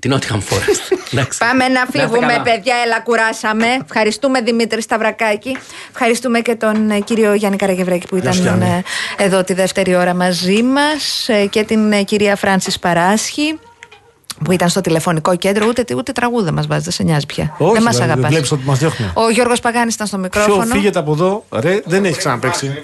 [0.00, 0.96] Την Nottingham Forest.
[1.12, 1.38] Εντάξει.
[1.38, 2.42] Πάμε να είστε φύγουμε, καλά.
[2.42, 2.74] παιδιά.
[2.84, 3.66] Έλα, κουράσαμε.
[3.84, 5.56] Ευχαριστούμε Δημήτρη Σταυρακάκη.
[5.90, 8.82] Ευχαριστούμε και τον ε, κύριο Γιάννη Καραγευρέκη που Γεια σου, ήταν Γιάννη.
[9.16, 13.58] ε, εδώ τη δεύτερη ώρα μαζί μας και την ε, κυρία Φράνση Παράσχη
[14.44, 15.66] που ήταν στο τηλεφωνικό κέντρο.
[15.66, 17.54] Ούτε, ούτε τραγούδα μας βάζει, δεν σε νοιάζει πια.
[17.58, 18.30] Όχι, δεν μας δηλαδή, αγαπάς.
[18.30, 19.10] βλέπεις ότι μας διώχνουν.
[19.14, 20.74] Ο Γιώργος Παγάνης ήταν στο Ποιο μικρόφωνο.
[20.74, 22.82] φύγεται από εδώ, ρε, δεν έχει ξαναπέξει.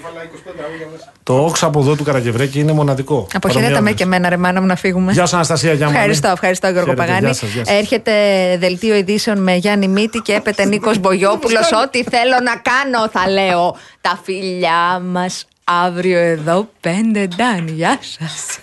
[1.25, 3.27] Το όξο από εδώ του Καραγευρέκη είναι μοναδικό.
[3.33, 3.97] Αποχαιρέτα με Παρομοιώνεις.
[3.97, 5.11] και εμένα, ρε μάνα μου, να φύγουμε.
[5.11, 5.95] Γεια σου, Αναστασία Γιάννη.
[5.95, 7.25] Ευχαριστώ, ευχαριστώ Γιώργο Χαίρετε, Παγάνη.
[7.25, 7.75] γεια σας, γεια σας.
[7.75, 8.11] Έρχεται
[8.59, 11.71] δελτίο ειδήσεων με Γιάννη Μύτη και έπεται Νίκος Μπογιόπουλος.
[11.85, 13.75] Ό,τι θέλω να κάνω, θα λέω.
[14.01, 17.67] Τα φιλιά μας αύριο εδώ, πέντε ντάν.
[17.67, 18.57] Γεια σας.